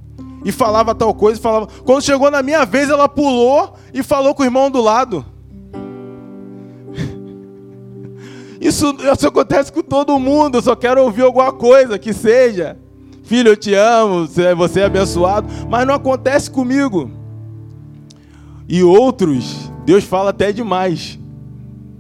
E 0.45 0.53
falava 0.53 0.95
tal 0.95 1.15
coisa, 1.15 1.41
falava. 1.41 1.69
Quando 1.85 2.03
chegou 2.03 2.31
na 2.31 2.43
minha 2.43 2.65
vez, 2.65 2.91
ela 2.91 3.09
pulou 3.09 3.75
e 3.93 4.03
falou 4.03 4.35
com 4.35 4.43
o 4.43 4.47
irmão 4.47 4.71
do 4.71 4.81
lado. 4.81 5.25
Isso, 8.65 8.97
isso 9.13 9.29
acontece 9.29 9.73
com 9.73 9.83
todo 9.83 10.19
mundo. 10.19 10.59
Eu 10.59 10.63
só 10.63 10.75
quero 10.75 11.03
ouvir 11.03 11.23
alguma 11.23 11.53
coisa 11.53 11.99
que 11.99 12.13
seja. 12.13 12.77
Filho, 13.23 13.51
eu 13.51 13.57
te 13.57 13.75
amo, 13.75 14.27
você 14.57 14.81
é 14.81 14.85
abençoado. 14.85 15.47
Mas 15.69 15.87
não 15.87 15.95
acontece 15.95 16.51
comigo. 16.51 17.11
E 18.69 18.83
outros, 18.83 19.71
Deus 19.85 20.03
fala 20.03 20.31
até 20.31 20.51
demais. 20.51 21.19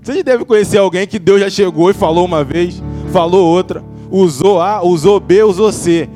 Vocês 0.02 0.24
devem 0.24 0.44
conhecer 0.44 0.78
alguém 0.78 1.06
que 1.06 1.18
Deus 1.18 1.40
já 1.40 1.50
chegou 1.50 1.90
e 1.90 1.94
falou 1.94 2.24
uma 2.24 2.42
vez 2.42 2.82
falou 3.14 3.46
outra, 3.46 3.84
usou 4.10 4.60
A, 4.60 4.82
usou 4.82 5.20
B, 5.20 5.44
usou 5.44 5.70
C. 5.70 6.08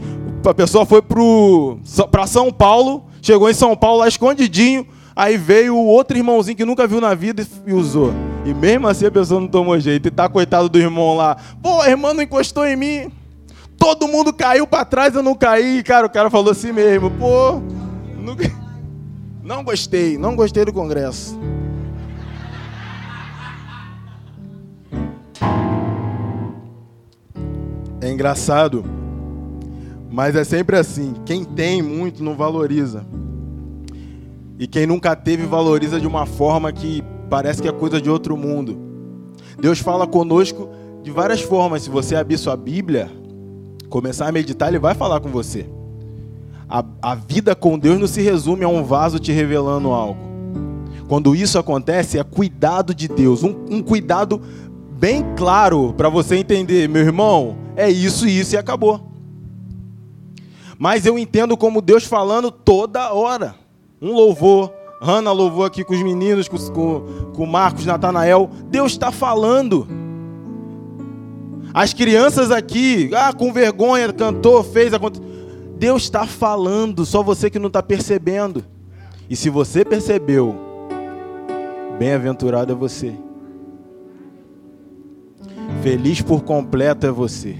A 0.44 0.52
pessoa 0.52 0.84
foi 0.84 1.00
para 1.00 2.26
São 2.26 2.52
Paulo, 2.52 3.04
chegou 3.22 3.48
em 3.48 3.54
São 3.54 3.76
Paulo 3.76 4.00
lá 4.00 4.08
escondidinho, 4.08 4.84
aí 5.14 5.36
veio 5.36 5.76
outro 5.76 6.16
irmãozinho 6.16 6.56
que 6.56 6.64
nunca 6.64 6.88
viu 6.88 7.00
na 7.00 7.14
vida 7.14 7.46
e 7.64 7.72
usou. 7.72 8.12
E 8.48 8.54
mesmo 8.54 8.88
assim 8.88 9.04
a 9.04 9.10
pessoa 9.10 9.38
não 9.38 9.46
tomou 9.46 9.78
jeito. 9.78 10.08
E 10.08 10.10
tá 10.10 10.26
coitado 10.26 10.70
do 10.70 10.78
irmão 10.78 11.14
lá. 11.14 11.36
Pô, 11.62 11.82
a 11.82 11.90
irmã 11.90 12.14
não 12.14 12.22
encostou 12.22 12.66
em 12.66 12.76
mim. 12.76 13.12
Todo 13.76 14.08
mundo 14.08 14.32
caiu 14.32 14.66
para 14.66 14.86
trás, 14.86 15.14
eu 15.14 15.22
não 15.22 15.34
caí. 15.34 15.82
Cara, 15.82 16.06
o 16.06 16.10
cara 16.10 16.30
falou 16.30 16.50
assim 16.50 16.72
mesmo. 16.72 17.10
Pô, 17.10 17.60
não, 18.16 18.34
não 19.44 19.62
gostei, 19.62 20.16
não 20.16 20.34
gostei 20.34 20.64
do 20.64 20.72
congresso. 20.72 21.38
É 28.00 28.10
engraçado, 28.10 28.82
mas 30.10 30.34
é 30.34 30.42
sempre 30.42 30.78
assim: 30.78 31.12
quem 31.26 31.44
tem 31.44 31.82
muito 31.82 32.24
não 32.24 32.34
valoriza. 32.34 33.04
E 34.58 34.66
quem 34.66 34.86
nunca 34.86 35.14
teve 35.14 35.44
valoriza 35.44 36.00
de 36.00 36.06
uma 36.06 36.24
forma 36.24 36.72
que 36.72 37.04
parece 37.28 37.62
que 37.62 37.68
é 37.68 37.72
coisa 37.72 38.00
de 38.00 38.10
outro 38.10 38.36
mundo. 38.36 38.78
Deus 39.60 39.78
fala 39.78 40.06
conosco 40.06 40.68
de 41.02 41.10
várias 41.10 41.40
formas. 41.40 41.82
Se 41.82 41.90
você 41.90 42.14
abrir 42.16 42.38
sua 42.38 42.56
Bíblia, 42.56 43.10
começar 43.88 44.28
a 44.28 44.32
meditar, 44.32 44.68
Ele 44.68 44.78
vai 44.78 44.94
falar 44.94 45.20
com 45.20 45.28
você. 45.28 45.66
A, 46.68 46.84
a 47.00 47.14
vida 47.14 47.54
com 47.54 47.78
Deus 47.78 47.98
não 47.98 48.06
se 48.06 48.20
resume 48.20 48.64
a 48.64 48.68
um 48.68 48.84
vaso 48.84 49.18
te 49.18 49.32
revelando 49.32 49.88
algo. 49.88 50.20
Quando 51.08 51.34
isso 51.34 51.58
acontece, 51.58 52.18
é 52.18 52.24
cuidado 52.24 52.94
de 52.94 53.08
Deus, 53.08 53.42
um, 53.42 53.56
um 53.70 53.82
cuidado 53.82 54.42
bem 54.98 55.24
claro 55.36 55.94
para 55.96 56.10
você 56.10 56.36
entender, 56.36 56.88
meu 56.88 57.02
irmão, 57.02 57.56
é 57.74 57.88
isso, 57.88 58.26
isso 58.26 58.54
e 58.54 58.58
acabou. 58.58 59.08
Mas 60.78 61.06
eu 61.06 61.18
entendo 61.18 61.56
como 61.56 61.80
Deus 61.80 62.04
falando 62.04 62.50
toda 62.50 63.12
hora. 63.12 63.54
Um 64.00 64.12
louvor, 64.12 64.72
Hanna 65.00 65.30
louvou 65.30 65.64
aqui 65.64 65.84
com 65.84 65.94
os 65.94 66.02
meninos, 66.02 66.48
com, 66.48 66.56
com, 66.56 67.32
com 67.34 67.46
Marcos, 67.46 67.86
Natanael. 67.86 68.50
Deus 68.68 68.92
está 68.92 69.12
falando. 69.12 69.86
As 71.72 71.94
crianças 71.94 72.50
aqui, 72.50 73.10
ah, 73.14 73.32
com 73.32 73.52
vergonha, 73.52 74.12
cantou, 74.12 74.62
fez, 74.64 74.92
aconteceu. 74.92 75.28
Deus 75.78 76.02
está 76.02 76.26
falando, 76.26 77.06
só 77.06 77.22
você 77.22 77.48
que 77.48 77.58
não 77.58 77.68
está 77.68 77.82
percebendo. 77.82 78.64
E 79.30 79.36
se 79.36 79.48
você 79.48 79.84
percebeu, 79.84 80.56
bem-aventurado 81.98 82.72
é 82.72 82.74
você. 82.74 83.14
Feliz 85.82 86.20
por 86.20 86.42
completo 86.42 87.06
é 87.06 87.10
você. 87.10 87.56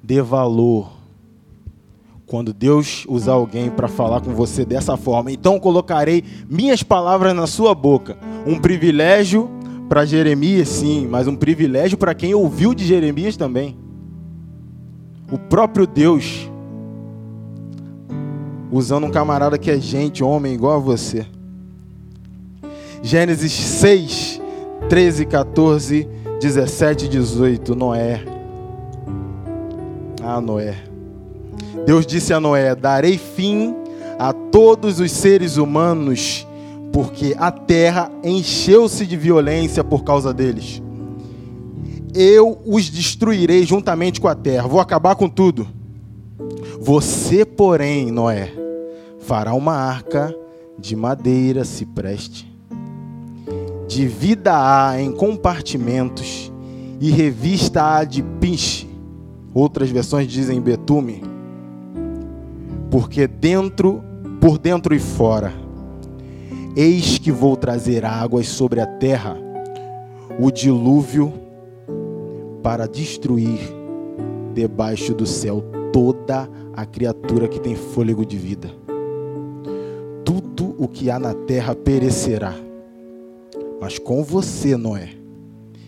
Dê 0.00 0.22
valor 0.22 0.95
quando 2.26 2.52
Deus 2.52 3.04
usar 3.08 3.32
alguém 3.32 3.70
para 3.70 3.88
falar 3.88 4.20
com 4.20 4.34
você 4.34 4.64
dessa 4.64 4.96
forma. 4.96 5.30
Então 5.30 5.60
colocarei 5.60 6.24
minhas 6.48 6.82
palavras 6.82 7.34
na 7.34 7.46
sua 7.46 7.74
boca. 7.74 8.18
Um 8.46 8.58
privilégio 8.58 9.48
para 9.88 10.04
Jeremias, 10.04 10.68
sim, 10.68 11.06
mas 11.06 11.28
um 11.28 11.36
privilégio 11.36 11.96
para 11.96 12.14
quem 12.14 12.34
ouviu 12.34 12.74
de 12.74 12.84
Jeremias 12.84 13.36
também 13.36 13.86
o 15.30 15.38
próprio 15.38 15.86
Deus 15.86 16.50
usando 18.70 19.06
um 19.06 19.10
camarada 19.10 19.58
que 19.58 19.70
é 19.70 19.78
gente, 19.78 20.22
homem 20.22 20.54
igual 20.54 20.76
a 20.76 20.78
você. 20.78 21.26
Gênesis 23.02 23.52
6, 23.52 24.40
13, 24.88 25.26
14, 25.26 26.08
17 26.40 27.04
e 27.06 27.08
18. 27.08 27.74
Noé. 27.74 28.22
Ah, 30.22 30.40
Noé. 30.40 30.85
Deus 31.84 32.06
disse 32.06 32.32
a 32.32 32.40
Noé: 32.40 32.74
Darei 32.74 33.18
fim 33.18 33.74
a 34.18 34.32
todos 34.32 35.00
os 35.00 35.12
seres 35.12 35.56
humanos, 35.56 36.46
porque 36.92 37.34
a 37.38 37.50
terra 37.50 38.10
encheu-se 38.24 39.06
de 39.06 39.16
violência 39.16 39.84
por 39.84 40.04
causa 40.04 40.32
deles 40.32 40.82
eu 42.16 42.58
os 42.64 42.88
destruirei 42.88 43.64
juntamente 43.66 44.20
com 44.20 44.26
a 44.26 44.34
terra, 44.34 44.66
vou 44.66 44.80
acabar 44.80 45.14
com 45.14 45.28
tudo. 45.28 45.68
Você, 46.80 47.44
porém, 47.44 48.10
Noé, 48.10 48.50
fará 49.20 49.52
uma 49.52 49.74
arca 49.74 50.34
de 50.78 50.96
madeira 50.96 51.62
cipreste. 51.62 52.50
Divida-a 53.86 55.00
em 55.00 55.12
compartimentos 55.12 56.50
e 57.00 57.10
revista-a 57.10 58.02
de 58.04 58.22
pinche. 58.22 58.88
Outras 59.52 59.90
versões 59.90 60.26
dizem 60.26 60.60
betume. 60.60 61.22
Porque 62.90 63.26
dentro, 63.26 64.02
por 64.40 64.58
dentro 64.58 64.94
e 64.94 64.98
fora, 64.98 65.52
eis 66.76 67.18
que 67.18 67.32
vou 67.32 67.56
trazer 67.56 68.04
águas 68.04 68.48
sobre 68.48 68.80
a 68.80 68.86
terra, 68.86 69.36
o 70.38 70.50
dilúvio 70.50 71.32
para 72.62 72.86
destruir 72.86 73.58
debaixo 74.52 75.14
do 75.14 75.26
céu 75.26 75.62
toda 75.92 76.48
a 76.74 76.84
criatura 76.84 77.48
que 77.48 77.60
tem 77.60 77.74
fôlego 77.74 78.24
de 78.24 78.36
vida. 78.36 78.70
Tudo 80.24 80.74
o 80.78 80.86
que 80.86 81.10
há 81.10 81.18
na 81.18 81.32
terra 81.32 81.74
perecerá. 81.74 82.54
Mas 83.80 83.98
com 83.98 84.22
você, 84.22 84.76
Noé, 84.76 85.10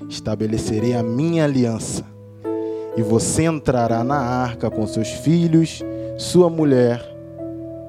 estabelecerei 0.08 0.94
a 0.94 1.02
minha 1.02 1.44
aliança. 1.44 2.04
E 2.96 3.02
você 3.02 3.44
entrará 3.44 4.02
na 4.02 4.18
arca 4.18 4.70
com 4.70 4.86
seus 4.86 5.08
filhos, 5.08 5.82
sua 6.18 6.50
mulher 6.50 7.00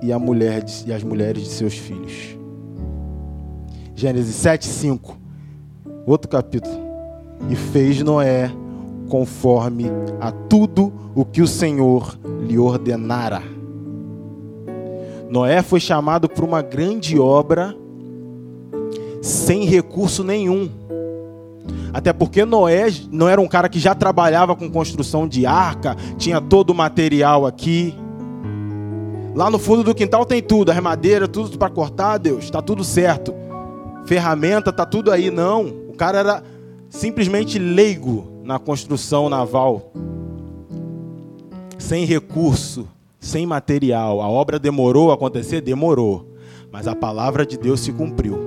e, 0.02 0.14
a 0.14 0.20
mulher 0.20 0.64
de, 0.64 0.88
e 0.88 0.94
as 0.94 1.04
mulheres 1.04 1.44
de 1.44 1.50
seus 1.50 1.74
filhos. 1.74 2.38
Gênesis 3.96 4.36
7, 4.36 4.66
5. 4.66 5.18
Outro 6.06 6.30
capítulo. 6.30 6.74
E 7.50 7.56
fez 7.56 8.02
Noé 8.02 8.52
conforme 9.10 9.88
a 10.22 10.32
tudo 10.32 10.94
o 11.16 11.26
que 11.26 11.42
o 11.42 11.48
Senhor 11.48 12.18
lhe 12.48 12.58
ordenara. 12.58 13.42
Noé 15.30 15.62
foi 15.62 15.80
chamado 15.80 16.30
para 16.30 16.46
uma 16.46 16.62
grande 16.62 17.20
obra 17.20 17.76
sem 19.22 19.66
recurso 19.66 20.24
nenhum. 20.24 20.70
Até 21.92 22.14
porque 22.14 22.46
Noé 22.46 22.88
não 23.12 23.28
era 23.28 23.42
um 23.42 23.48
cara 23.48 23.68
que 23.68 23.80
já 23.80 23.96
trabalhava 23.96 24.56
com 24.56 24.70
construção 24.70 25.28
de 25.28 25.46
arca, 25.46 25.96
tinha 26.18 26.40
todo 26.40 26.70
o 26.70 26.76
material 26.76 27.46
aqui. 27.46 27.96
Lá 29.36 29.50
no 29.50 29.60
fundo 29.60 29.84
do 29.84 29.96
quintal 29.96 30.26
tem 30.26 30.42
tudo, 30.42 30.72
a 30.72 30.82
madeira, 30.82 31.28
tudo 31.28 31.58
para 31.58 31.70
cortar, 31.70 32.18
Deus, 32.18 32.46
está 32.46 32.62
tudo 32.62 32.84
certo. 32.84 33.34
Ferramenta, 34.06 34.74
tá 34.74 34.86
tudo 34.86 35.12
aí, 35.12 35.30
não. 35.30 35.68
O 35.68 35.96
cara 35.96 36.18
era 36.18 36.44
simplesmente 36.90 37.60
leigo 37.60 38.42
na 38.44 38.58
construção 38.58 39.30
naval, 39.30 39.94
sem 41.78 42.06
recurso, 42.06 42.88
sem 43.20 43.46
material. 43.46 44.22
A 44.22 44.28
obra 44.28 44.58
demorou 44.58 45.12
a 45.12 45.14
acontecer? 45.14 45.62
Demorou. 45.62 46.34
Mas 46.72 46.88
a 46.88 46.96
palavra 46.96 47.46
de 47.46 47.58
Deus 47.58 47.80
se 47.80 47.92
cumpriu. 47.92 48.38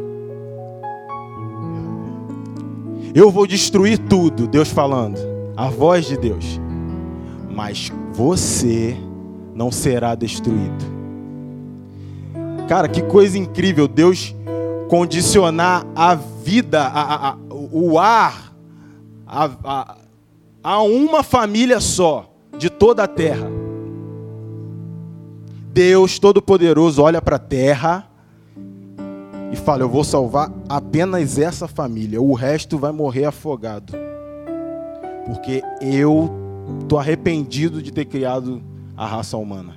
Eu 3.14 3.30
vou 3.30 3.46
destruir 3.46 3.98
tudo, 3.98 4.46
Deus 4.46 4.70
falando. 4.70 5.18
A 5.56 5.68
voz 5.68 6.06
de 6.06 6.16
Deus. 6.16 6.60
Mas 7.50 7.92
você 8.12 8.96
não 9.54 9.70
será 9.70 10.14
destruído. 10.14 10.92
Cara, 12.68 12.88
que 12.88 13.02
coisa 13.02 13.36
incrível 13.36 13.86
Deus 13.86 14.34
condicionar 14.88 15.86
a 15.94 16.14
vida, 16.14 16.82
a, 16.82 17.30
a, 17.30 17.36
o 17.50 17.98
ar 17.98 18.52
a, 19.26 19.96
a 20.62 20.82
uma 20.82 21.22
família 21.22 21.80
só 21.80 22.30
de 22.58 22.68
toda 22.68 23.04
a 23.04 23.08
terra. 23.08 23.48
Deus 25.72 26.18
Todo-Poderoso 26.18 27.02
olha 27.02 27.22
para 27.22 27.36
a 27.36 27.38
terra 27.38 28.06
e 29.50 29.56
fala: 29.56 29.82
Eu 29.82 29.88
vou 29.88 30.04
salvar 30.04 30.52
apenas 30.68 31.38
essa 31.38 31.66
família, 31.66 32.20
o 32.20 32.34
resto 32.34 32.78
vai 32.78 32.92
morrer 32.92 33.24
afogado. 33.24 33.94
Porque 35.24 35.62
eu 35.80 36.30
estou 36.82 36.98
arrependido 36.98 37.80
de 37.80 37.90
ter 37.90 38.04
criado 38.04 38.62
a 38.96 39.06
raça 39.06 39.36
humana. 39.36 39.76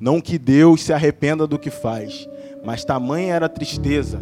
Não 0.00 0.20
que 0.20 0.38
Deus 0.38 0.82
se 0.82 0.92
arrependa 0.92 1.46
do 1.46 1.58
que 1.58 1.70
faz, 1.70 2.28
mas 2.64 2.84
tamanha 2.84 3.34
era 3.34 3.46
a 3.46 3.48
tristeza, 3.48 4.20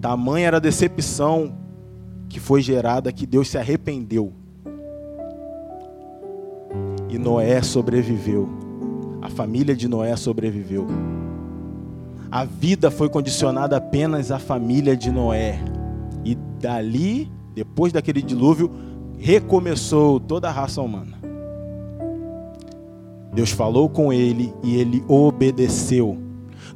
tamanha 0.00 0.46
era 0.46 0.56
a 0.58 0.60
decepção 0.60 1.56
que 2.28 2.40
foi 2.40 2.62
gerada 2.62 3.12
que 3.12 3.26
Deus 3.26 3.48
se 3.48 3.58
arrependeu. 3.58 4.32
E 7.08 7.18
Noé 7.18 7.60
sobreviveu. 7.60 8.48
A 9.20 9.28
família 9.28 9.76
de 9.76 9.86
Noé 9.86 10.16
sobreviveu. 10.16 10.86
A 12.30 12.44
vida 12.44 12.90
foi 12.90 13.10
condicionada 13.10 13.76
apenas 13.76 14.30
à 14.30 14.38
família 14.38 14.96
de 14.96 15.10
Noé. 15.10 15.60
E 16.24 16.34
dali, 16.58 17.30
depois 17.54 17.92
daquele 17.92 18.22
dilúvio, 18.22 18.70
recomeçou 19.18 20.18
toda 20.18 20.48
a 20.48 20.50
raça 20.50 20.80
humana. 20.80 21.18
Deus 23.32 23.50
falou 23.50 23.88
com 23.88 24.12
ele 24.12 24.52
e 24.62 24.76
ele 24.76 25.02
obedeceu. 25.08 26.18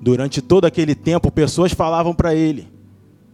Durante 0.01 0.41
todo 0.41 0.65
aquele 0.65 0.95
tempo, 0.95 1.31
pessoas 1.31 1.73
falavam 1.73 2.15
para 2.15 2.35
ele. 2.35 2.69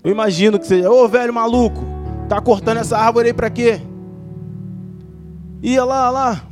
Eu 0.03 0.11
imagino 0.11 0.59
que 0.59 0.67
seja, 0.67 0.91
ô 0.91 1.07
velho 1.07 1.33
maluco, 1.33 1.85
Tá 2.33 2.41
cortando 2.41 2.79
essa 2.79 2.97
árvore 2.97 3.29
aí 3.29 3.35
para 3.35 3.51
quê? 3.51 3.79
Ia 5.63 5.85
lá, 5.85 6.09
lá, 6.09 6.43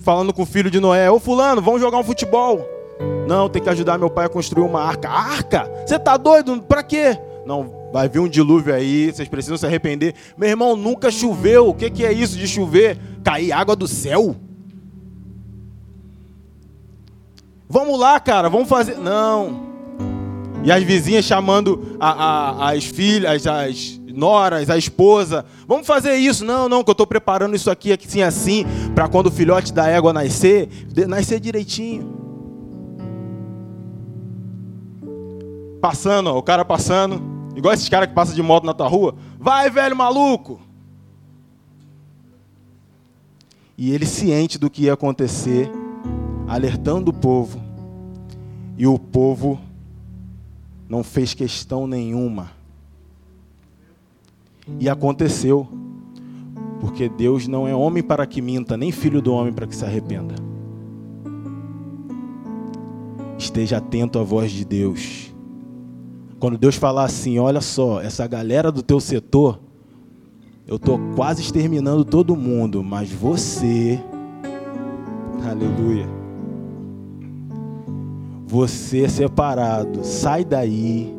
falando 0.00 0.34
com 0.34 0.42
o 0.42 0.46
filho 0.46 0.70
de 0.70 0.78
Noé: 0.78 1.10
Ô 1.10 1.18
Fulano, 1.18 1.62
vamos 1.62 1.80
jogar 1.80 1.96
um 1.96 2.04
futebol. 2.04 2.68
Não, 3.26 3.48
tem 3.48 3.62
que 3.62 3.70
ajudar 3.70 3.96
meu 3.96 4.10
pai 4.10 4.26
a 4.26 4.28
construir 4.28 4.64
uma 4.64 4.82
arca. 4.82 5.08
Arca? 5.08 5.70
Você 5.86 5.98
tá 5.98 6.18
doido? 6.18 6.60
Para 6.60 6.82
quê? 6.82 7.18
Não, 7.46 7.88
vai 7.90 8.06
vir 8.06 8.18
um 8.18 8.28
dilúvio 8.28 8.74
aí, 8.74 9.10
vocês 9.10 9.30
precisam 9.30 9.56
se 9.56 9.64
arrepender. 9.64 10.14
Meu 10.36 10.50
irmão, 10.50 10.76
nunca 10.76 11.10
choveu. 11.10 11.68
O 11.70 11.74
que, 11.74 11.88
que 11.88 12.04
é 12.04 12.12
isso 12.12 12.36
de 12.36 12.46
chover? 12.46 12.98
Cair 13.24 13.50
água 13.52 13.74
do 13.74 13.88
céu? 13.88 14.36
Vamos 17.72 18.00
lá, 18.00 18.18
cara, 18.18 18.48
vamos 18.48 18.68
fazer. 18.68 18.98
Não. 18.98 19.70
E 20.64 20.72
as 20.72 20.82
vizinhas 20.82 21.24
chamando 21.24 21.96
a, 22.00 22.10
a, 22.10 22.72
as 22.72 22.84
filhas, 22.84 23.46
as 23.46 24.00
noras, 24.12 24.68
a 24.68 24.76
esposa. 24.76 25.46
Vamos 25.68 25.86
fazer 25.86 26.16
isso. 26.16 26.44
Não, 26.44 26.68
não, 26.68 26.82
que 26.82 26.90
eu 26.90 26.92
estou 26.92 27.06
preparando 27.06 27.54
isso 27.54 27.70
aqui, 27.70 27.92
assim, 27.92 28.22
assim, 28.22 28.66
para 28.92 29.08
quando 29.08 29.28
o 29.28 29.30
filhote 29.30 29.72
da 29.72 29.86
égua 29.86 30.12
nascer, 30.12 30.68
nascer 31.06 31.38
direitinho. 31.38 32.18
Passando, 35.80 36.26
ó, 36.26 36.36
o 36.36 36.42
cara 36.42 36.64
passando, 36.64 37.22
igual 37.54 37.72
esses 37.72 37.88
caras 37.88 38.08
que 38.08 38.14
passam 38.16 38.34
de 38.34 38.42
moto 38.42 38.64
na 38.64 38.74
tua 38.74 38.88
rua. 38.88 39.14
Vai, 39.38 39.70
velho 39.70 39.94
maluco! 39.94 40.60
E 43.78 43.94
ele 43.94 44.06
ciente 44.06 44.58
do 44.58 44.68
que 44.68 44.82
ia 44.82 44.92
acontecer, 44.92 45.70
alertando 46.50 47.12
o 47.12 47.14
povo. 47.14 47.60
E 48.76 48.84
o 48.84 48.98
povo 48.98 49.60
não 50.88 51.04
fez 51.04 51.32
questão 51.32 51.86
nenhuma. 51.86 52.50
E 54.80 54.88
aconteceu. 54.88 55.68
Porque 56.80 57.08
Deus 57.08 57.46
não 57.46 57.68
é 57.68 57.74
homem 57.74 58.02
para 58.02 58.26
que 58.26 58.42
minta, 58.42 58.76
nem 58.76 58.90
filho 58.90 59.22
do 59.22 59.32
homem 59.32 59.52
para 59.52 59.66
que 59.66 59.76
se 59.76 59.84
arrependa. 59.84 60.34
Esteja 63.38 63.76
atento 63.76 64.18
à 64.18 64.24
voz 64.24 64.50
de 64.50 64.64
Deus. 64.64 65.32
Quando 66.40 66.58
Deus 66.58 66.74
falar 66.74 67.04
assim, 67.04 67.38
olha 67.38 67.60
só, 67.60 68.00
essa 68.00 68.26
galera 68.26 68.72
do 68.72 68.82
teu 68.82 68.98
setor, 68.98 69.60
eu 70.66 70.76
estou 70.76 70.98
quase 71.14 71.42
exterminando 71.42 72.04
todo 72.04 72.34
mundo, 72.34 72.82
mas 72.82 73.10
você, 73.12 74.00
aleluia, 75.44 76.19
você 78.50 79.04
é 79.04 79.08
separado, 79.08 80.04
sai 80.04 80.44
daí, 80.44 81.14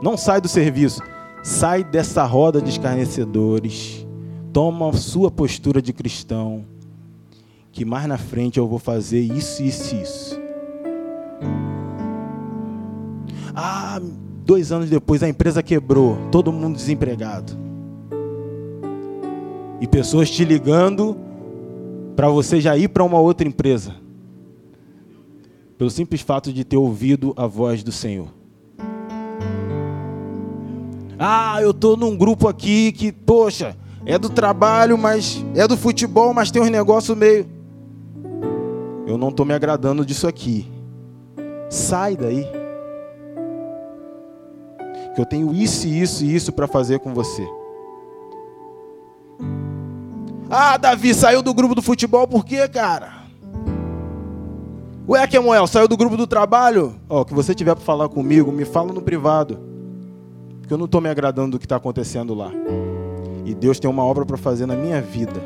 não 0.00 0.16
sai 0.16 0.40
do 0.40 0.48
serviço, 0.48 1.02
sai 1.42 1.84
dessa 1.84 2.24
roda 2.24 2.62
de 2.62 2.70
escarnecedores, 2.70 4.06
toma 4.50 4.88
a 4.88 4.92
sua 4.94 5.30
postura 5.30 5.82
de 5.82 5.92
cristão, 5.92 6.64
que 7.70 7.84
mais 7.84 8.06
na 8.06 8.16
frente 8.16 8.58
eu 8.58 8.66
vou 8.66 8.78
fazer 8.78 9.20
isso, 9.20 9.62
isso, 9.62 9.94
isso. 9.94 10.40
Ah, 13.54 14.00
Dois 14.48 14.72
anos 14.72 14.88
depois 14.88 15.22
a 15.22 15.28
empresa 15.28 15.62
quebrou, 15.62 16.16
todo 16.32 16.50
mundo 16.50 16.74
desempregado. 16.74 17.52
E 19.78 19.86
pessoas 19.86 20.30
te 20.30 20.42
ligando 20.42 21.14
para 22.16 22.30
você 22.30 22.58
já 22.58 22.74
ir 22.74 22.88
para 22.88 23.04
uma 23.04 23.18
outra 23.18 23.46
empresa. 23.46 24.07
Pelo 25.78 25.90
simples 25.90 26.20
fato 26.20 26.52
de 26.52 26.64
ter 26.64 26.76
ouvido 26.76 27.32
a 27.36 27.46
voz 27.46 27.84
do 27.84 27.92
Senhor. 27.92 28.28
Ah, 31.16 31.62
eu 31.62 31.70
estou 31.70 31.96
num 31.96 32.16
grupo 32.16 32.48
aqui 32.48 32.90
que, 32.90 33.12
poxa, 33.12 33.76
é 34.04 34.18
do 34.18 34.28
trabalho, 34.28 34.98
mas 34.98 35.44
é 35.54 35.68
do 35.68 35.76
futebol, 35.76 36.34
mas 36.34 36.50
tem 36.50 36.60
uns 36.60 36.70
negócios 36.70 37.16
meio. 37.16 37.46
Eu 39.06 39.16
não 39.16 39.28
estou 39.28 39.46
me 39.46 39.54
agradando 39.54 40.04
disso 40.04 40.26
aqui. 40.26 40.66
Sai 41.70 42.16
daí 42.16 42.44
que 45.14 45.20
eu 45.20 45.26
tenho 45.26 45.52
isso, 45.52 45.88
isso 45.88 46.24
e 46.24 46.34
isso 46.34 46.52
para 46.52 46.68
fazer 46.68 47.00
com 47.00 47.12
você. 47.12 47.44
Ah, 50.48 50.76
Davi 50.76 51.12
saiu 51.12 51.42
do 51.42 51.52
grupo 51.52 51.74
do 51.74 51.82
futebol 51.82 52.26
por 52.26 52.44
quê, 52.44 52.68
cara? 52.68 53.17
Ué, 55.08 55.26
Kemuel, 55.26 55.66
saiu 55.66 55.88
do 55.88 55.96
grupo 55.96 56.18
do 56.18 56.26
trabalho? 56.26 56.94
Ó, 57.08 57.22
oh, 57.22 57.24
que 57.24 57.32
você 57.32 57.54
tiver 57.54 57.74
para 57.74 57.82
falar 57.82 58.10
comigo, 58.10 58.52
me 58.52 58.66
fala 58.66 58.92
no 58.92 59.00
privado. 59.00 59.58
Porque 60.60 60.74
eu 60.74 60.76
não 60.76 60.84
estou 60.84 61.00
me 61.00 61.08
agradando 61.08 61.52
do 61.52 61.58
que 61.58 61.64
está 61.64 61.76
acontecendo 61.76 62.34
lá. 62.34 62.52
E 63.46 63.54
Deus 63.54 63.80
tem 63.80 63.88
uma 63.88 64.04
obra 64.04 64.26
para 64.26 64.36
fazer 64.36 64.66
na 64.66 64.76
minha 64.76 65.00
vida. 65.00 65.40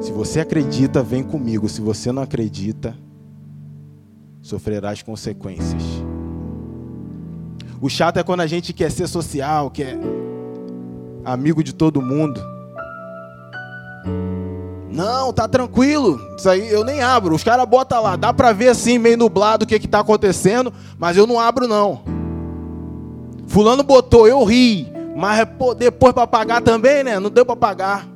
Se 0.00 0.12
você 0.12 0.38
acredita, 0.38 1.02
vem 1.02 1.24
comigo. 1.24 1.68
Se 1.68 1.80
você 1.80 2.12
não 2.12 2.22
acredita, 2.22 2.96
sofrerás 4.40 5.02
consequências. 5.02 5.82
O 7.80 7.88
chato 7.88 8.18
é 8.18 8.22
quando 8.22 8.42
a 8.42 8.46
gente 8.46 8.72
quer 8.72 8.92
ser 8.92 9.08
social, 9.08 9.68
quer 9.68 9.98
amigo 11.24 11.64
de 11.64 11.74
todo 11.74 12.00
mundo. 12.00 12.40
Não, 15.00 15.32
tá 15.32 15.48
tranquilo. 15.48 16.20
Isso 16.36 16.46
aí 16.46 16.70
eu 16.70 16.84
nem 16.84 17.02
abro. 17.02 17.34
Os 17.34 17.42
caras 17.42 17.66
botam 17.66 18.02
lá, 18.02 18.16
dá 18.16 18.34
pra 18.34 18.52
ver 18.52 18.68
assim, 18.68 18.98
meio 18.98 19.16
nublado 19.16 19.64
o 19.64 19.66
que 19.66 19.78
que 19.78 19.88
tá 19.88 20.00
acontecendo, 20.00 20.70
mas 20.98 21.16
eu 21.16 21.26
não 21.26 21.40
abro 21.40 21.66
não. 21.66 22.02
Fulano 23.46 23.82
botou, 23.82 24.28
eu 24.28 24.44
ri, 24.44 24.92
mas 25.16 25.48
pô, 25.58 25.74
depois 25.74 26.12
para 26.12 26.26
pagar 26.26 26.60
também, 26.60 27.02
né? 27.02 27.18
Não 27.18 27.30
deu 27.30 27.46
para 27.46 27.56
pagar. 27.56 28.06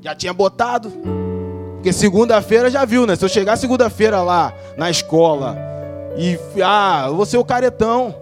Já 0.00 0.14
tinha 0.14 0.32
botado. 0.32 0.92
Porque 1.74 1.92
segunda-feira 1.92 2.70
já 2.70 2.84
viu, 2.84 3.04
né? 3.04 3.16
Se 3.16 3.24
eu 3.24 3.28
chegar 3.28 3.56
segunda-feira 3.56 4.22
lá 4.22 4.54
na 4.78 4.88
escola 4.88 5.58
e 6.16 6.38
ah, 6.64 7.06
eu 7.08 7.16
vou 7.16 7.26
ser 7.26 7.38
o 7.38 7.44
caretão. 7.44 8.14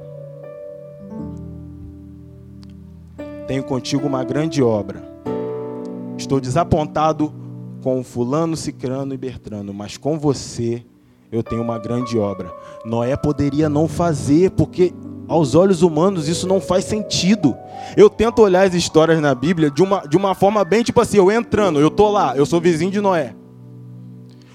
Tenho 3.47 3.63
contigo 3.63 4.07
uma 4.07 4.25
grande 4.25 4.63
obra. 4.63 5.08
Estou 6.19 6.41
desapontado 6.41 7.33
com 7.83 8.03
fulano, 8.03 8.57
cicrano 8.57 9.15
e 9.15 9.17
bertrano, 9.17 9.73
mas 9.73 9.97
com 9.97 10.19
você 10.19 10.85
eu 11.31 11.43
tenho 11.43 11.63
uma 11.63 11.79
grande 11.79 12.19
obra. 12.19 12.53
Noé 12.85 13.17
poderia 13.17 13.69
não 13.69 13.87
fazer, 13.87 14.51
porque 14.51 14.93
aos 15.29 15.55
olhos 15.55 15.81
humanos 15.83 16.27
isso 16.27 16.47
não 16.47 16.61
faz 16.61 16.85
sentido. 16.85 17.57
Eu 17.97 18.11
tento 18.11 18.43
olhar 18.43 18.67
as 18.67 18.75
histórias 18.75 19.21
na 19.21 19.35
Bíblia 19.35 19.71
de 19.71 19.83
uma, 19.83 20.01
de 20.01 20.17
uma 20.17 20.35
forma 20.35 20.65
bem 20.65 20.83
tipo 20.83 21.01
assim, 21.01 21.19
eu 21.19 21.31
entrando, 21.31 21.79
eu 21.79 21.91
tô 21.91 22.11
lá, 22.11 22.37
eu 22.37 22.45
sou 22.45 22.61
vizinho 22.61 22.91
de 22.91 23.01
Noé. 23.01 23.35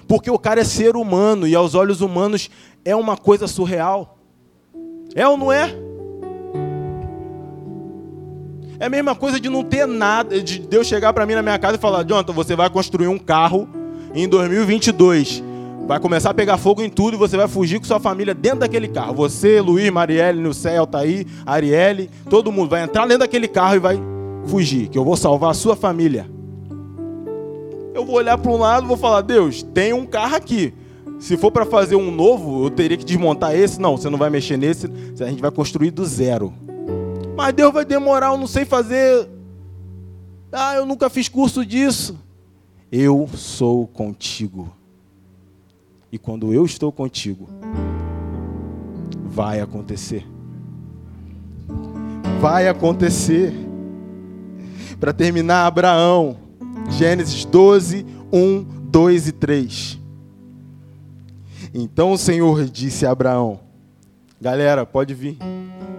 Porque 0.06 0.30
o 0.30 0.38
cara 0.38 0.60
é 0.60 0.64
ser 0.64 0.96
humano 0.96 1.48
e 1.48 1.54
aos 1.54 1.74
olhos 1.74 2.02
humanos 2.02 2.50
é 2.84 2.94
uma 2.94 3.16
coisa 3.16 3.46
surreal. 3.46 4.18
É 5.14 5.26
ou 5.26 5.38
não 5.38 5.50
é? 5.50 5.74
É 8.78 8.86
a 8.86 8.90
mesma 8.90 9.14
coisa 9.14 9.38
de 9.38 9.48
não 9.48 9.62
ter 9.62 9.86
nada, 9.86 10.42
de 10.42 10.58
Deus 10.58 10.86
chegar 10.86 11.12
para 11.12 11.24
mim 11.24 11.34
na 11.34 11.42
minha 11.42 11.58
casa 11.58 11.76
e 11.76 11.80
falar: 11.80 12.02
Jonathan, 12.04 12.32
você 12.32 12.56
vai 12.56 12.68
construir 12.68 13.08
um 13.08 13.18
carro 13.18 13.68
em 14.14 14.28
2022. 14.28 15.42
Vai 15.86 16.00
começar 16.00 16.30
a 16.30 16.34
pegar 16.34 16.56
fogo 16.56 16.82
em 16.82 16.88
tudo 16.88 17.14
e 17.14 17.18
você 17.18 17.36
vai 17.36 17.46
fugir 17.46 17.78
com 17.78 17.84
sua 17.84 18.00
família 18.00 18.34
dentro 18.34 18.60
daquele 18.60 18.88
carro. 18.88 19.14
Você, 19.14 19.60
Luiz, 19.60 19.90
Marielle, 19.90 20.40
no 20.40 20.54
céu, 20.54 20.80
Altair, 20.80 21.26
Arielle, 21.44 22.10
todo 22.30 22.50
mundo 22.50 22.70
vai 22.70 22.82
entrar 22.82 23.02
dentro 23.02 23.18
daquele 23.18 23.46
carro 23.46 23.76
e 23.76 23.78
vai 23.78 24.00
fugir, 24.46 24.88
que 24.88 24.96
eu 24.96 25.04
vou 25.04 25.16
salvar 25.16 25.50
a 25.50 25.54
sua 25.54 25.76
família. 25.76 26.26
Eu 27.94 28.04
vou 28.04 28.16
olhar 28.16 28.38
para 28.38 28.50
um 28.50 28.56
lado 28.56 28.86
e 28.86 28.88
vou 28.88 28.96
falar: 28.96 29.20
Deus, 29.20 29.62
tem 29.62 29.92
um 29.92 30.06
carro 30.06 30.34
aqui. 30.34 30.72
Se 31.20 31.36
for 31.36 31.52
para 31.52 31.64
fazer 31.64 31.96
um 31.96 32.10
novo, 32.10 32.64
eu 32.64 32.70
teria 32.70 32.96
que 32.96 33.04
desmontar 33.04 33.54
esse. 33.54 33.80
Não, 33.80 33.96
você 33.96 34.10
não 34.10 34.18
vai 34.18 34.30
mexer 34.30 34.56
nesse, 34.56 34.90
a 35.20 35.26
gente 35.26 35.40
vai 35.40 35.50
construir 35.50 35.90
do 35.90 36.04
zero. 36.04 36.52
Mas 37.36 37.52
Deus 37.52 37.72
vai 37.72 37.84
demorar, 37.84 38.28
eu 38.28 38.38
não 38.38 38.46
sei 38.46 38.64
fazer. 38.64 39.28
Ah, 40.52 40.76
eu 40.76 40.86
nunca 40.86 41.10
fiz 41.10 41.28
curso 41.28 41.66
disso. 41.66 42.16
Eu 42.90 43.28
sou 43.34 43.88
contigo. 43.88 44.72
E 46.12 46.18
quando 46.18 46.54
eu 46.54 46.64
estou 46.64 46.92
contigo, 46.92 47.48
vai 49.26 49.60
acontecer. 49.60 50.24
Vai 52.40 52.68
acontecer. 52.68 53.52
Para 55.00 55.12
terminar, 55.12 55.66
Abraão, 55.66 56.36
Gênesis 56.90 57.44
12, 57.44 58.06
1, 58.32 58.62
2 58.62 59.28
e 59.28 59.32
3. 59.32 60.00
Então 61.74 62.12
o 62.12 62.18
Senhor 62.18 62.64
disse 62.66 63.04
a 63.04 63.10
Abraão: 63.10 63.58
Galera, 64.40 64.86
pode 64.86 65.14
vir 65.14 65.36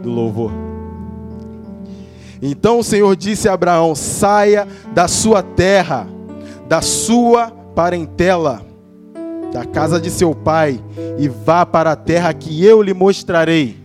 do 0.02 0.10
louvor. 0.10 0.75
Então 2.48 2.78
o 2.78 2.84
Senhor 2.84 3.16
disse 3.16 3.50
a 3.50 3.54
Abraão: 3.54 3.96
Saia 3.96 4.68
da 4.94 5.08
sua 5.08 5.42
terra, 5.42 6.08
da 6.68 6.80
sua 6.80 7.50
parentela, 7.50 8.64
da 9.52 9.66
casa 9.66 10.00
de 10.00 10.12
seu 10.12 10.36
pai, 10.36 10.80
e 11.18 11.28
vá 11.28 11.66
para 11.66 11.94
a 11.94 11.96
terra 11.96 12.32
que 12.36 12.64
eu 12.64 12.84
lhe 12.84 12.94
mostrarei. 12.94 13.76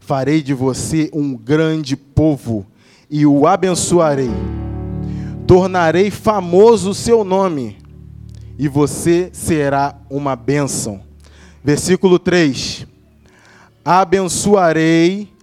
Farei 0.00 0.42
de 0.42 0.52
você 0.52 1.08
um 1.14 1.36
grande 1.36 1.96
povo 1.96 2.66
e 3.08 3.24
o 3.24 3.46
abençoarei. 3.46 4.30
Tornarei 5.46 6.10
famoso 6.10 6.90
o 6.90 6.94
seu 6.94 7.22
nome 7.22 7.78
e 8.58 8.66
você 8.66 9.30
será 9.32 9.94
uma 10.10 10.34
bênção. 10.34 11.00
Versículo 11.62 12.18
3: 12.18 12.88
Abençoarei 13.84 15.35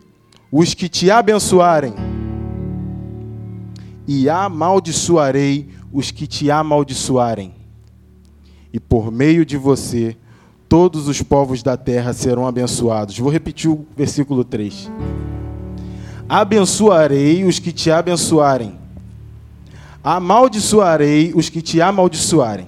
os 0.55 0.75
que 0.75 0.87
te 0.87 1.09
abençoarem, 1.09 1.95
e 4.07 4.29
amaldiçoarei 4.29 5.67
os 5.91 6.11
que 6.11 6.27
te 6.27 6.51
amaldiçoarem, 6.51 7.55
e 8.71 8.79
por 8.79 9.11
meio 9.11 9.43
de 9.43 9.57
você 9.57 10.15
todos 10.69 11.07
os 11.07 11.23
povos 11.23 11.63
da 11.63 11.75
terra 11.75 12.13
serão 12.13 12.45
abençoados. 12.45 13.17
Vou 13.17 13.31
repetir 13.31 13.71
o 13.71 13.83
versículo 13.97 14.43
3. 14.43 14.91
Abençoarei 16.29 17.43
os 17.45 17.57
que 17.57 17.71
te 17.71 17.89
abençoarem, 17.89 18.77
amaldiçoarei 20.03 21.33
os 21.33 21.49
que 21.49 21.63
te 21.63 21.81
amaldiçoarem, 21.81 22.67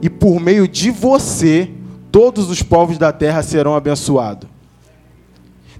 e 0.00 0.08
por 0.08 0.40
meio 0.40 0.66
de 0.66 0.90
você 0.90 1.70
todos 2.10 2.48
os 2.48 2.62
povos 2.62 2.96
da 2.96 3.12
terra 3.12 3.42
serão 3.42 3.74
abençoados. 3.74 4.53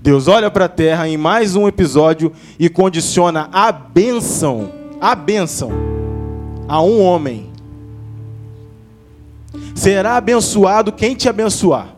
Deus 0.05 0.29
olha 0.29 0.51
para 0.51 0.67
a 0.67 0.69
terra 0.69 1.09
em 1.09 1.17
mais 1.17 1.57
um 1.57 1.67
episódio 1.67 2.31
e 2.59 2.69
condiciona 2.69 3.49
a 3.51 3.73
bênção, 3.73 4.71
a 5.01 5.15
bênção, 5.15 5.71
a 6.69 6.83
um 6.83 7.03
homem. 7.03 7.51
Será 9.75 10.19
abençoado 10.19 10.93
quem 10.93 11.15
te 11.15 11.27
abençoar. 11.27 11.97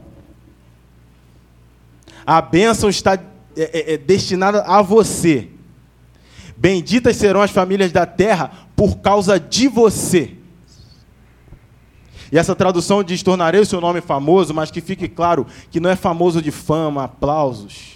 A 2.24 2.40
bênção 2.40 2.88
está 2.88 3.14
é, 3.14 3.20
é, 3.56 3.94
é 3.94 3.96
destinada 3.96 4.62
a 4.62 4.80
você. 4.82 5.48
Benditas 6.56 7.16
serão 7.16 7.42
as 7.42 7.50
famílias 7.50 7.90
da 7.90 8.06
terra 8.06 8.52
por 8.76 8.98
causa 8.98 9.40
de 9.40 9.66
você. 9.66 10.34
E 12.30 12.38
essa 12.38 12.54
tradução 12.54 13.02
diz: 13.02 13.20
tornarei 13.20 13.62
o 13.62 13.66
seu 13.66 13.80
nome 13.80 14.00
famoso, 14.00 14.54
mas 14.54 14.70
que 14.70 14.80
fique 14.80 15.08
claro 15.08 15.44
que 15.72 15.80
não 15.80 15.90
é 15.90 15.96
famoso 15.96 16.40
de 16.40 16.52
fama, 16.52 17.02
aplausos 17.02 17.95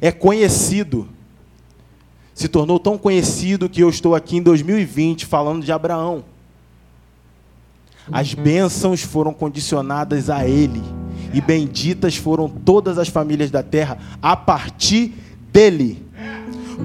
é 0.00 0.10
conhecido. 0.12 1.08
Se 2.34 2.48
tornou 2.48 2.78
tão 2.78 2.98
conhecido 2.98 3.68
que 3.68 3.80
eu 3.80 3.88
estou 3.88 4.14
aqui 4.14 4.36
em 4.36 4.42
2020 4.42 5.26
falando 5.26 5.64
de 5.64 5.72
Abraão. 5.72 6.24
As 8.12 8.34
bênçãos 8.34 9.02
foram 9.02 9.32
condicionadas 9.32 10.28
a 10.28 10.46
ele, 10.46 10.82
e 11.32 11.40
benditas 11.40 12.16
foram 12.16 12.48
todas 12.48 12.98
as 12.98 13.08
famílias 13.08 13.50
da 13.50 13.62
terra 13.62 13.98
a 14.20 14.36
partir 14.36 15.14
dele. 15.50 16.04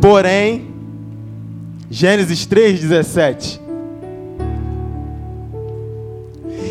Porém, 0.01 0.73
Gênesis 1.89 2.47
3,17. 2.47 3.59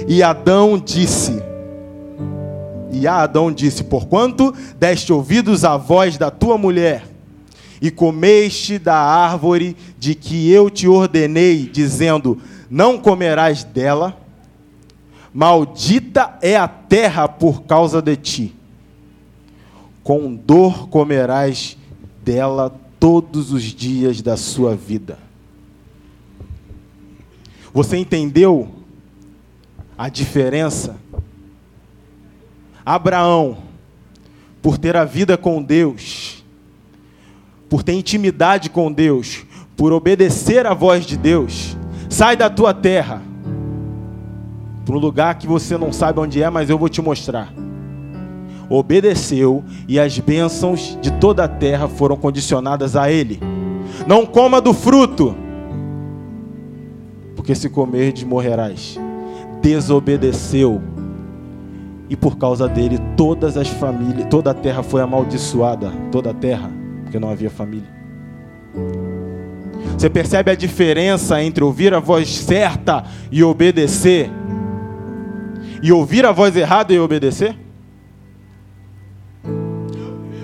E 0.07 0.23
Adão 0.23 0.79
disse: 0.79 1.43
e 2.93 3.07
Adão 3.07 3.53
disse: 3.53 3.85
Porquanto 3.85 4.55
deste 4.79 5.13
ouvidos 5.13 5.65
à 5.65 5.77
voz 5.77 6.17
da 6.17 6.31
tua 6.31 6.57
mulher, 6.57 7.05
e 7.81 7.91
comeste 7.91 8.79
da 8.79 8.97
árvore 8.97 9.77
de 9.99 10.15
que 10.15 10.51
eu 10.51 10.69
te 10.69 10.89
ordenei, 10.89 11.69
dizendo: 11.73 12.41
Não 12.69 12.99
comerás 12.99 13.65
dela, 13.65 14.21
maldita 15.33 16.37
é 16.43 16.57
a 16.57 16.69
terra 16.69 17.29
por 17.29 17.63
causa 17.63 18.03
de 18.03 18.17
ti. 18.17 18.55
Com 20.03 20.35
dor 20.35 20.89
comerás 20.89 21.77
dela 22.25 22.75
todos 22.99 23.53
os 23.53 23.63
dias 23.63 24.21
da 24.23 24.37
sua 24.37 24.75
vida. 24.75 25.19
Você 27.73 27.97
entendeu 27.97 28.69
a 29.97 30.09
diferença? 30.09 30.97
Abraão, 32.89 33.59
por 34.63 34.79
ter 34.79 34.97
a 34.97 35.05
vida 35.05 35.37
com 35.37 35.63
Deus, 35.63 36.43
por 37.69 37.83
ter 37.83 37.93
intimidade 37.93 38.71
com 38.71 38.91
Deus, 38.91 39.45
por 39.77 39.93
obedecer 39.93 40.65
à 40.65 40.73
voz 40.73 41.05
de 41.05 41.19
Deus, 41.19 41.77
sai 42.09 42.35
da 42.35 42.49
tua 42.49 42.73
terra 42.73 43.21
para 44.87 44.97
um 44.97 44.99
lugar 44.99 45.35
que 45.35 45.47
você 45.47 45.77
não 45.77 45.93
sabe 45.93 46.19
onde 46.19 46.43
é, 46.43 46.49
mas 46.49 46.71
eu 46.71 46.79
vou 46.79 46.89
te 46.89 47.03
mostrar. 47.03 47.53
Obedeceu 48.71 49.63
e 49.87 50.01
as 50.01 50.19
bênçãos 50.19 50.99
de 51.03 51.13
toda 51.13 51.45
a 51.45 51.49
terra 51.49 51.89
foram 51.89 52.17
condicionadas 52.17 52.97
a 52.97 53.13
ele. 53.13 53.39
Não 54.07 54.25
coma 54.25 54.63
do 54.63 54.73
fruto, 54.73 55.37
porque 57.37 57.55
se 57.55 57.69
comerdes 57.69 58.25
morrerás. 58.25 58.99
Desobedeceu 59.61 60.81
e 62.11 62.17
por 62.17 62.39
causa 62.39 62.69
dele 62.69 62.99
todas 63.17 63.57
as 63.57 63.69
famílias, 63.69 64.27
toda 64.29 64.51
a 64.51 64.55
terra 64.55 64.83
foi 64.83 65.01
amaldiçoada, 65.03 65.93
toda 66.11 66.31
a 66.31 66.35
terra, 66.35 66.71
porque 67.03 67.19
não 67.19 67.31
havia 67.31 67.51
família. 67.51 67.89
Você 69.97 70.09
percebe 70.09 70.51
a 70.51 70.55
diferença 70.55 71.43
entre 71.43 71.63
ouvir 71.63 71.93
a 71.93 72.01
voz 72.01 72.29
certa 72.29 73.05
e 73.31 73.43
obedecer? 73.43 74.31
E 75.83 75.93
ouvir 75.93 76.25
a 76.25 76.33
voz 76.33 76.57
errada 76.57 76.93
e 76.93 76.99
obedecer? 76.99 77.57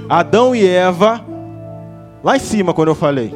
Adão 0.09 0.55
e 0.55 0.67
Eva, 0.67 1.25
lá 2.23 2.37
em 2.37 2.41
cima, 2.41 2.75
quando 2.75 2.89
eu 2.89 2.95
falei, 2.95 3.33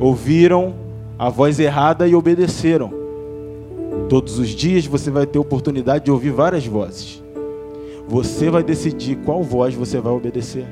ouviram 0.00 0.74
a 1.18 1.28
voz 1.28 1.58
errada 1.58 2.06
e 2.08 2.14
obedeceram. 2.14 2.90
Todos 4.08 4.38
os 4.38 4.48
dias 4.48 4.86
você 4.86 5.10
vai 5.10 5.26
ter 5.26 5.38
oportunidade 5.38 6.04
de 6.04 6.10
ouvir 6.10 6.30
várias 6.30 6.66
vozes. 6.66 7.25
Você 8.08 8.50
vai 8.50 8.62
decidir 8.62 9.16
qual 9.24 9.42
voz 9.42 9.74
você 9.74 10.00
vai 10.00 10.12
obedecer. 10.12 10.66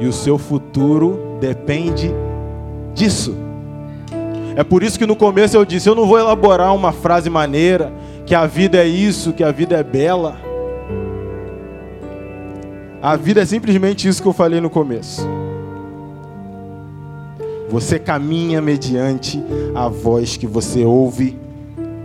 E 0.00 0.06
o 0.06 0.12
seu 0.12 0.36
futuro 0.36 1.38
depende 1.40 2.12
disso. 2.94 3.34
É 4.56 4.64
por 4.64 4.82
isso 4.82 4.98
que 4.98 5.06
no 5.06 5.14
começo 5.14 5.56
eu 5.56 5.64
disse: 5.64 5.88
eu 5.88 5.94
não 5.94 6.06
vou 6.06 6.18
elaborar 6.18 6.74
uma 6.74 6.92
frase 6.92 7.30
maneira, 7.30 7.92
que 8.24 8.34
a 8.34 8.46
vida 8.46 8.78
é 8.78 8.86
isso, 8.86 9.32
que 9.32 9.44
a 9.44 9.52
vida 9.52 9.76
é 9.76 9.82
bela. 9.82 10.36
A 13.00 13.14
vida 13.14 13.42
é 13.42 13.44
simplesmente 13.44 14.08
isso 14.08 14.20
que 14.20 14.28
eu 14.28 14.32
falei 14.32 14.60
no 14.60 14.68
começo. 14.68 15.26
Você 17.68 17.98
caminha 17.98 18.60
mediante 18.60 19.42
a 19.74 19.88
voz 19.88 20.36
que 20.36 20.46
você 20.46 20.84
ouve 20.84 21.45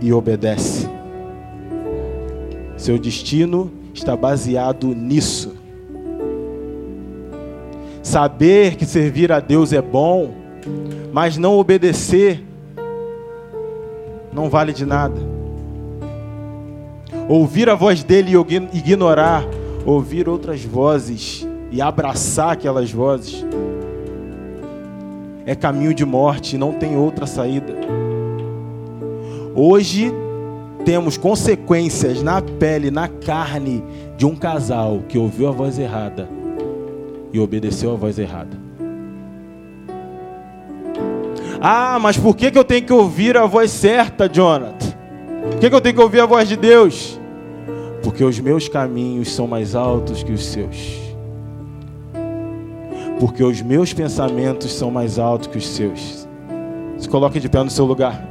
e 0.02 0.12
obedece. 0.12 0.88
Seu 2.76 2.98
destino 2.98 3.70
está 3.94 4.16
baseado 4.16 4.88
nisso. 4.88 5.54
Saber 8.02 8.74
que 8.74 8.84
servir 8.84 9.30
a 9.30 9.38
Deus 9.38 9.72
é 9.72 9.80
bom, 9.80 10.34
mas 11.12 11.36
não 11.36 11.56
obedecer 11.56 12.42
não 14.32 14.48
vale 14.48 14.72
de 14.72 14.86
nada. 14.86 15.20
Ouvir 17.28 17.68
a 17.68 17.74
voz 17.74 18.02
dele 18.02 18.32
e 18.32 18.78
ignorar, 18.78 19.44
ouvir 19.84 20.28
outras 20.28 20.64
vozes 20.64 21.46
e 21.70 21.80
abraçar 21.80 22.52
aquelas 22.52 22.90
vozes 22.90 23.44
é 25.44 25.54
caminho 25.54 25.92
de 25.92 26.04
morte, 26.04 26.56
não 26.56 26.72
tem 26.72 26.96
outra 26.96 27.26
saída. 27.26 27.74
Hoje 29.54 30.12
temos 30.84 31.16
consequências 31.16 32.22
na 32.22 32.40
pele, 32.40 32.90
na 32.90 33.06
carne 33.06 33.84
de 34.16 34.24
um 34.24 34.34
casal 34.34 35.02
que 35.08 35.18
ouviu 35.18 35.48
a 35.48 35.52
voz 35.52 35.78
errada 35.78 36.28
e 37.32 37.38
obedeceu 37.38 37.92
a 37.92 37.96
voz 37.96 38.18
errada. 38.18 38.56
Ah, 41.60 41.98
mas 42.00 42.16
por 42.16 42.34
que, 42.34 42.50
que 42.50 42.58
eu 42.58 42.64
tenho 42.64 42.84
que 42.84 42.92
ouvir 42.92 43.36
a 43.36 43.46
voz 43.46 43.70
certa, 43.70 44.28
Jonathan? 44.28 44.92
Por 45.50 45.60
que, 45.60 45.68
que 45.68 45.76
eu 45.76 45.80
tenho 45.80 45.94
que 45.94 46.00
ouvir 46.00 46.20
a 46.20 46.26
voz 46.26 46.48
de 46.48 46.56
Deus? 46.56 47.20
Porque 48.02 48.24
os 48.24 48.38
meus 48.40 48.68
caminhos 48.68 49.32
são 49.32 49.46
mais 49.46 49.74
altos 49.74 50.22
que 50.22 50.32
os 50.32 50.44
seus. 50.44 50.98
Porque 53.20 53.44
os 53.44 53.62
meus 53.62 53.92
pensamentos 53.92 54.72
são 54.72 54.90
mais 54.90 55.18
altos 55.18 55.46
que 55.46 55.58
os 55.58 55.66
seus. 55.68 56.26
Se 56.98 57.08
coloque 57.08 57.38
de 57.38 57.48
pé 57.48 57.62
no 57.62 57.70
seu 57.70 57.84
lugar. 57.84 58.26